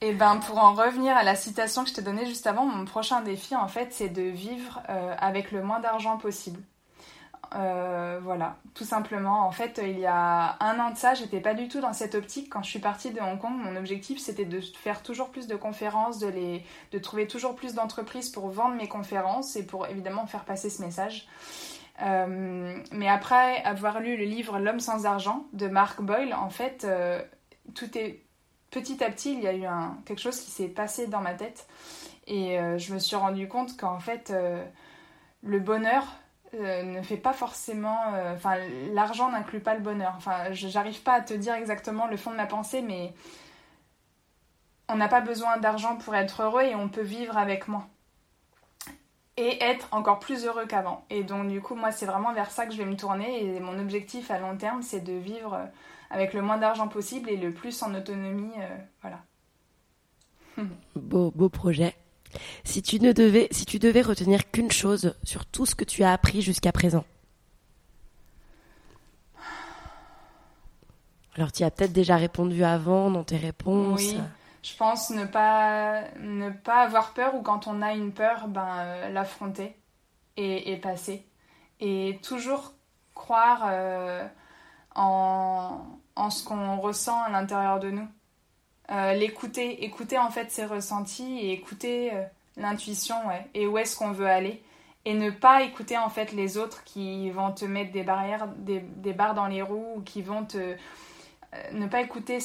et 0.00 0.12
ben 0.12 0.36
pour 0.38 0.58
en 0.58 0.74
revenir 0.74 1.16
à 1.16 1.22
la 1.22 1.36
citation 1.36 1.84
que 1.84 1.90
je 1.90 1.94
t'ai 1.94 2.02
donnée 2.02 2.26
juste 2.26 2.48
avant, 2.48 2.66
mon 2.66 2.84
prochain 2.84 3.22
défi 3.22 3.56
en 3.56 3.68
fait 3.68 3.88
c'est 3.90 4.10
de 4.10 4.20
vivre 4.20 4.82
euh, 4.90 5.14
avec 5.18 5.52
le 5.52 5.62
moins 5.62 5.78
d'argent 5.78 6.18
possible. 6.18 6.60
Euh, 7.54 8.20
voilà, 8.22 8.56
tout 8.74 8.84
simplement. 8.84 9.46
En 9.46 9.50
fait, 9.50 9.80
il 9.82 9.98
y 9.98 10.06
a 10.06 10.56
un 10.60 10.78
an 10.78 10.90
de 10.90 10.96
ça, 10.96 11.14
j'étais 11.14 11.40
pas 11.40 11.54
du 11.54 11.68
tout 11.68 11.80
dans 11.80 11.92
cette 11.92 12.14
optique. 12.14 12.48
Quand 12.50 12.62
je 12.62 12.70
suis 12.70 12.78
partie 12.80 13.12
de 13.12 13.20
Hong 13.20 13.38
Kong, 13.38 13.54
mon 13.56 13.76
objectif 13.76 14.18
c'était 14.18 14.44
de 14.44 14.60
faire 14.60 15.02
toujours 15.04 15.30
plus 15.30 15.46
de 15.46 15.54
conférences, 15.54 16.18
de, 16.18 16.26
les, 16.26 16.64
de 16.90 16.98
trouver 16.98 17.28
toujours 17.28 17.54
plus 17.54 17.74
d'entreprises 17.74 18.30
pour 18.30 18.48
vendre 18.48 18.74
mes 18.74 18.88
conférences 18.88 19.54
et 19.54 19.64
pour 19.64 19.86
évidemment 19.86 20.26
faire 20.26 20.44
passer 20.44 20.68
ce 20.68 20.82
message. 20.82 21.28
Euh, 22.02 22.78
mais 22.92 23.08
après 23.08 23.62
avoir 23.62 24.00
lu 24.00 24.16
le 24.16 24.24
livre 24.24 24.58
L'homme 24.58 24.80
sans 24.80 25.06
argent 25.06 25.46
de 25.52 25.68
Mark 25.68 26.00
Boyle, 26.00 26.34
en 26.34 26.50
fait, 26.50 26.84
euh, 26.84 27.22
tout 27.74 27.96
est 27.98 28.22
petit 28.70 29.02
à 29.02 29.10
petit, 29.10 29.34
il 29.34 29.40
y 29.40 29.48
a 29.48 29.54
eu 29.54 29.66
quelque 30.04 30.20
chose 30.20 30.40
qui 30.40 30.50
s'est 30.50 30.68
passé 30.68 31.06
dans 31.06 31.20
ma 31.20 31.34
tête 31.34 31.66
et 32.26 32.56
je 32.76 32.94
me 32.94 33.00
suis 33.00 33.16
rendu 33.16 33.48
compte 33.48 33.76
qu'en 33.76 33.98
fait, 33.98 34.32
le 35.42 35.58
bonheur 35.58 36.06
euh, 36.54 36.82
ne 36.82 37.02
fait 37.02 37.16
pas 37.16 37.32
forcément. 37.32 38.14
Euh, 38.14 38.34
enfin, 38.34 38.56
l'argent 38.92 39.30
n'inclut 39.30 39.60
pas 39.60 39.74
le 39.74 39.80
bonheur. 39.80 40.14
Enfin, 40.16 40.52
j'arrive 40.52 41.02
pas 41.02 41.14
à 41.14 41.20
te 41.20 41.34
dire 41.34 41.54
exactement 41.54 42.06
le 42.06 42.16
fond 42.16 42.32
de 42.32 42.36
ma 42.36 42.46
pensée, 42.46 42.82
mais 42.82 43.14
on 44.88 44.96
n'a 44.96 45.08
pas 45.08 45.20
besoin 45.20 45.58
d'argent 45.58 45.96
pour 45.96 46.14
être 46.16 46.42
heureux 46.42 46.62
et 46.62 46.74
on 46.74 46.88
peut 46.88 47.02
vivre 47.02 47.38
avec 47.38 47.68
moins. 47.68 47.88
Et 49.42 49.62
être 49.62 49.88
encore 49.90 50.18
plus 50.18 50.44
heureux 50.44 50.66
qu'avant. 50.66 51.04
Et 51.08 51.24
donc, 51.24 51.48
du 51.48 51.62
coup, 51.62 51.74
moi, 51.74 51.92
c'est 51.92 52.04
vraiment 52.04 52.34
vers 52.34 52.50
ça 52.50 52.66
que 52.66 52.72
je 52.72 52.78
vais 52.78 52.84
me 52.84 52.96
tourner. 52.96 53.42
Et 53.42 53.58
mon 53.58 53.78
objectif 53.78 54.30
à 54.30 54.38
long 54.38 54.54
terme, 54.56 54.82
c'est 54.82 55.00
de 55.00 55.14
vivre 55.14 55.58
avec 56.10 56.34
le 56.34 56.42
moins 56.42 56.58
d'argent 56.58 56.88
possible 56.88 57.30
et 57.30 57.38
le 57.38 57.50
plus 57.50 57.82
en 57.82 57.94
autonomie. 57.94 58.52
Euh, 58.58 58.76
voilà. 59.00 59.20
beau, 60.94 61.32
beau 61.34 61.48
projet. 61.48 61.94
Si 62.64 62.82
tu 62.82 63.00
ne 63.00 63.12
devais, 63.12 63.48
si 63.50 63.64
tu 63.64 63.78
devais 63.78 64.02
retenir 64.02 64.50
qu'une 64.50 64.70
chose 64.70 65.14
sur 65.24 65.46
tout 65.46 65.64
ce 65.64 65.74
que 65.74 65.84
tu 65.84 66.04
as 66.04 66.12
appris 66.12 66.42
jusqu'à 66.42 66.72
présent. 66.72 67.04
Alors 71.34 71.52
tu 71.52 71.62
as 71.64 71.70
peut-être 71.70 71.92
déjà 71.92 72.16
répondu 72.16 72.64
avant 72.64 73.10
dans 73.10 73.24
tes 73.24 73.36
réponses. 73.36 74.00
Oui, 74.00 74.20
je 74.62 74.76
pense 74.76 75.10
ne 75.10 75.24
pas 75.24 76.02
ne 76.18 76.50
pas 76.50 76.82
avoir 76.82 77.12
peur 77.12 77.34
ou 77.34 77.42
quand 77.42 77.66
on 77.66 77.82
a 77.82 77.92
une 77.92 78.12
peur, 78.12 78.48
ben 78.48 78.68
euh, 78.78 79.08
l'affronter 79.10 79.76
et, 80.36 80.76
passer 80.78 81.26
et 81.80 82.18
toujours 82.22 82.72
croire 83.14 83.66
euh, 83.68 84.26
en, 84.94 85.80
en 86.16 86.30
ce 86.30 86.44
qu'on 86.44 86.78
ressent 86.78 87.22
à 87.22 87.28
l'intérieur 87.28 87.78
de 87.78 87.90
nous. 87.90 88.08
Euh, 88.90 89.12
l'écouter, 89.14 89.84
écouter 89.84 90.18
en 90.18 90.30
fait 90.30 90.50
ses 90.50 90.64
ressentis 90.64 91.38
et 91.38 91.52
écouter 91.52 92.12
l'intuition 92.56 93.16
et 93.54 93.66
où 93.66 93.78
est-ce 93.78 93.96
qu'on 93.96 94.12
veut 94.12 94.28
aller 94.28 94.62
et 95.04 95.14
ne 95.14 95.30
pas 95.30 95.62
écouter 95.62 95.96
en 95.96 96.10
fait 96.10 96.32
les 96.32 96.58
autres 96.58 96.84
qui 96.84 97.30
vont 97.30 97.52
te 97.52 97.64
mettre 97.64 97.92
des 97.92 98.02
barrières, 98.02 98.48
des, 98.48 98.80
barres 99.12 99.34
dans 99.34 99.46
les 99.46 99.62
roues 99.62 99.94
ou 99.96 100.00
qui 100.02 100.22
vont 100.22 100.44
te 100.44 100.76
ne 101.72 101.86
pas 101.86 102.00
écouter 102.00 102.38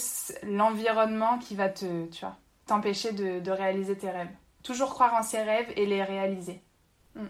l'environnement 0.44 1.38
qui 1.38 1.56
va 1.56 1.70
te 1.70 2.06
tu 2.08 2.22
vois 2.22 2.38
t'empêcher 2.66 3.12
de, 3.12 3.52
réaliser 3.52 3.96
tes 3.98 4.10
rêves. 4.10 4.32
Toujours 4.64 4.90
croire 4.90 5.14
en 5.14 5.24
ses 5.24 5.42
rêves 5.42 5.72
et 5.76 5.86
les 5.86 6.04
réaliser. 6.04 6.62
Hmm. 7.16 7.28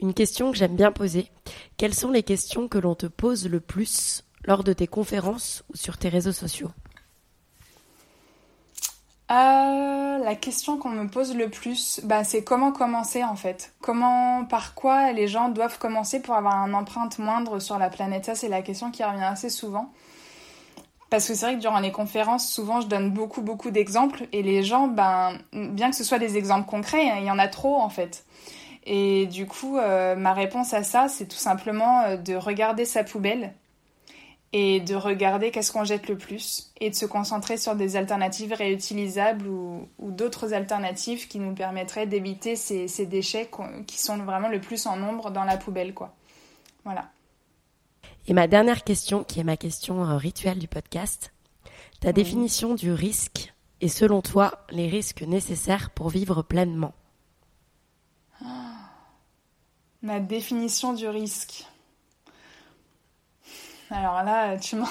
Une 0.00 0.14
question 0.14 0.52
que 0.52 0.56
j'aime 0.56 0.76
bien 0.76 0.92
poser. 0.92 1.30
Quelles 1.76 1.94
sont 1.94 2.10
les 2.10 2.22
questions 2.22 2.68
que 2.68 2.78
l'on 2.78 2.94
te 2.94 3.06
pose 3.06 3.48
le 3.48 3.60
plus 3.60 4.24
lors 4.44 4.62
de 4.62 4.72
tes 4.72 4.86
conférences 4.86 5.64
ou 5.72 5.76
sur 5.76 5.98
tes 5.98 6.08
réseaux 6.08 6.32
sociaux? 6.32 6.70
Euh, 9.30 10.18
la 10.18 10.36
question 10.36 10.78
qu'on 10.78 10.90
me 10.90 11.08
pose 11.08 11.36
le 11.36 11.50
plus, 11.50 12.00
bah, 12.04 12.24
c'est 12.24 12.44
comment 12.44 12.72
commencer 12.72 13.24
en 13.24 13.36
fait. 13.36 13.74
Comment, 13.80 14.44
par 14.44 14.74
quoi 14.74 15.12
les 15.12 15.28
gens 15.28 15.50
doivent 15.50 15.78
commencer 15.78 16.22
pour 16.22 16.34
avoir 16.34 16.54
un 16.54 16.72
empreinte 16.72 17.18
moindre 17.18 17.58
sur 17.58 17.78
la 17.78 17.90
planète? 17.90 18.24
Ça, 18.24 18.34
c'est 18.34 18.48
la 18.48 18.62
question 18.62 18.90
qui 18.90 19.04
revient 19.04 19.24
assez 19.24 19.50
souvent. 19.50 19.92
Parce 21.10 21.26
que 21.26 21.34
c'est 21.34 21.46
vrai 21.46 21.54
que 21.56 21.60
durant 21.60 21.80
les 21.80 21.92
conférences, 21.92 22.50
souvent, 22.50 22.80
je 22.80 22.86
donne 22.86 23.10
beaucoup, 23.10 23.40
beaucoup 23.40 23.70
d'exemples 23.70 24.26
et 24.32 24.42
les 24.42 24.62
gens, 24.62 24.88
ben, 24.88 25.38
bien 25.52 25.90
que 25.90 25.96
ce 25.96 26.04
soit 26.04 26.18
des 26.18 26.36
exemples 26.36 26.68
concrets, 26.68 27.10
hein, 27.10 27.16
il 27.18 27.24
y 27.24 27.30
en 27.30 27.38
a 27.38 27.48
trop 27.48 27.76
en 27.76 27.88
fait. 27.88 28.24
Et 28.84 29.26
du 29.26 29.46
coup, 29.46 29.78
euh, 29.78 30.16
ma 30.16 30.34
réponse 30.34 30.74
à 30.74 30.82
ça, 30.82 31.08
c'est 31.08 31.26
tout 31.26 31.36
simplement 31.36 32.02
euh, 32.02 32.16
de 32.16 32.34
regarder 32.34 32.84
sa 32.84 33.04
poubelle 33.04 33.54
et 34.52 34.80
de 34.80 34.94
regarder 34.94 35.50
qu'est-ce 35.50 35.72
qu'on 35.72 35.84
jette 35.84 36.08
le 36.08 36.16
plus 36.16 36.72
et 36.80 36.88
de 36.88 36.94
se 36.94 37.04
concentrer 37.04 37.58
sur 37.58 37.74
des 37.74 37.96
alternatives 37.96 38.54
réutilisables 38.54 39.46
ou, 39.46 39.88
d'autres 39.98 40.54
alternatives 40.54 41.28
qui 41.28 41.38
nous 41.38 41.54
permettraient 41.54 42.06
d'éviter 42.06 42.56
ces, 42.56 42.88
ces, 42.88 43.04
déchets 43.04 43.50
qui 43.86 43.98
sont 43.98 44.16
vraiment 44.18 44.48
le 44.48 44.60
plus 44.60 44.86
en 44.86 44.96
nombre 44.96 45.30
dans 45.30 45.44
la 45.44 45.58
poubelle. 45.58 45.92
quoi. 45.92 46.14
Voilà. 46.84 47.10
Et 48.28 48.34
ma 48.34 48.46
dernière 48.46 48.84
question, 48.84 49.24
qui 49.24 49.40
est 49.40 49.44
ma 49.44 49.56
question 49.56 50.04
euh, 50.04 50.18
rituelle 50.18 50.58
du 50.58 50.68
podcast, 50.68 51.32
ta 52.00 52.12
définition 52.12 52.74
du 52.74 52.92
risque 52.92 53.54
et 53.80 53.88
selon 53.88 54.20
toi 54.20 54.66
les 54.68 54.86
risques 54.86 55.22
nécessaires 55.22 55.88
pour 55.88 56.10
vivre 56.10 56.42
pleinement? 56.42 56.92
Ma 60.02 60.20
définition 60.20 60.92
du 60.92 61.08
risque. 61.08 61.66
Alors 63.90 64.22
là, 64.22 64.58
tu 64.58 64.76
m'en... 64.76 64.84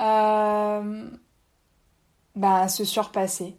euh... 0.00 1.08
Bah, 2.34 2.66
se 2.66 2.84
surpasser. 2.84 3.56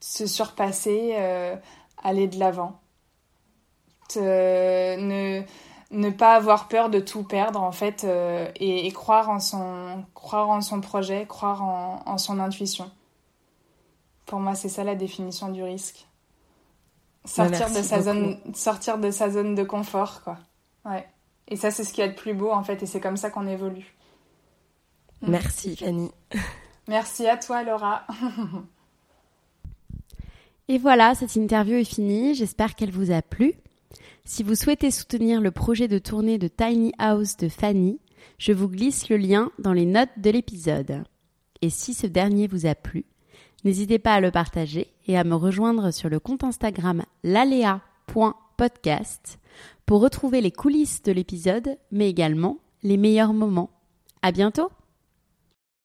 Se 0.00 0.26
surpasser, 0.26 1.14
euh, 1.18 1.56
aller 2.02 2.26
de 2.26 2.38
l'avant. 2.38 2.80
Ne... 4.16 5.44
ne 5.90 6.10
pas 6.10 6.34
avoir 6.34 6.68
peur 6.68 6.90
de 6.90 7.00
tout 7.00 7.24
perdre 7.24 7.62
en 7.62 7.72
fait 7.72 8.06
et, 8.56 8.92
croire 8.92 9.28
en 9.28 9.40
son 9.40 10.04
croire 10.14 10.48
en 10.48 10.60
son 10.60 10.80
projet, 10.80 11.26
croire 11.26 11.62
en, 11.62 12.18
son 12.18 12.38
intuition. 12.38 12.90
Pour 14.26 14.38
moi, 14.38 14.54
c'est 14.54 14.68
ça 14.68 14.84
la 14.84 14.94
définition 14.94 15.48
du 15.48 15.62
risque. 15.62 16.06
Sortir 17.24 17.68
de 17.68 17.82
sa 17.82 18.02
zone 18.02 18.38
sortir 18.54 18.98
de 18.98 19.10
sa 19.10 19.30
zone 19.30 19.54
de 19.54 19.64
confort 19.64 20.22
quoi. 20.22 20.38
Ouais. 20.84 21.06
Et 21.48 21.56
ça 21.56 21.70
c'est 21.70 21.84
ce 21.84 21.92
qui 21.92 22.00
est 22.00 22.08
le 22.08 22.14
plus 22.14 22.34
beau 22.34 22.50
en 22.50 22.62
fait 22.62 22.82
et 22.82 22.86
c'est 22.86 23.00
comme 23.00 23.16
ça 23.16 23.30
qu'on 23.30 23.46
évolue. 23.46 23.94
Merci 25.22 25.76
Fanny. 25.76 26.10
Merci 26.88 27.26
à 27.26 27.36
toi 27.36 27.62
Laura. 27.62 28.06
Et 30.70 30.78
voilà, 30.78 31.16
cette 31.16 31.34
interview 31.34 31.78
est 31.78 31.84
finie. 31.84 32.36
J'espère 32.36 32.76
qu'elle 32.76 32.92
vous 32.92 33.10
a 33.10 33.22
plu. 33.22 33.54
Si 34.32 34.44
vous 34.44 34.54
souhaitez 34.54 34.92
soutenir 34.92 35.40
le 35.40 35.50
projet 35.50 35.88
de 35.88 35.98
tournée 35.98 36.38
de 36.38 36.46
Tiny 36.46 36.92
House 36.98 37.36
de 37.36 37.48
Fanny, 37.48 37.98
je 38.38 38.52
vous 38.52 38.68
glisse 38.68 39.08
le 39.08 39.16
lien 39.16 39.50
dans 39.58 39.72
les 39.72 39.86
notes 39.86 40.16
de 40.18 40.30
l'épisode. 40.30 41.02
Et 41.62 41.68
si 41.68 41.94
ce 41.94 42.06
dernier 42.06 42.46
vous 42.46 42.64
a 42.64 42.76
plu, 42.76 43.06
n'hésitez 43.64 43.98
pas 43.98 44.14
à 44.14 44.20
le 44.20 44.30
partager 44.30 44.94
et 45.08 45.18
à 45.18 45.24
me 45.24 45.34
rejoindre 45.34 45.90
sur 45.90 46.08
le 46.08 46.20
compte 46.20 46.44
Instagram 46.44 47.02
lalea.podcast 47.24 47.80
pour 49.84 50.00
retrouver 50.00 50.40
les 50.40 50.52
coulisses 50.52 51.02
de 51.02 51.10
l'épisode, 51.10 51.76
mais 51.90 52.08
également 52.08 52.58
les 52.84 52.98
meilleurs 52.98 53.32
moments. 53.32 53.70
À 54.22 54.30
bientôt! 54.30 54.70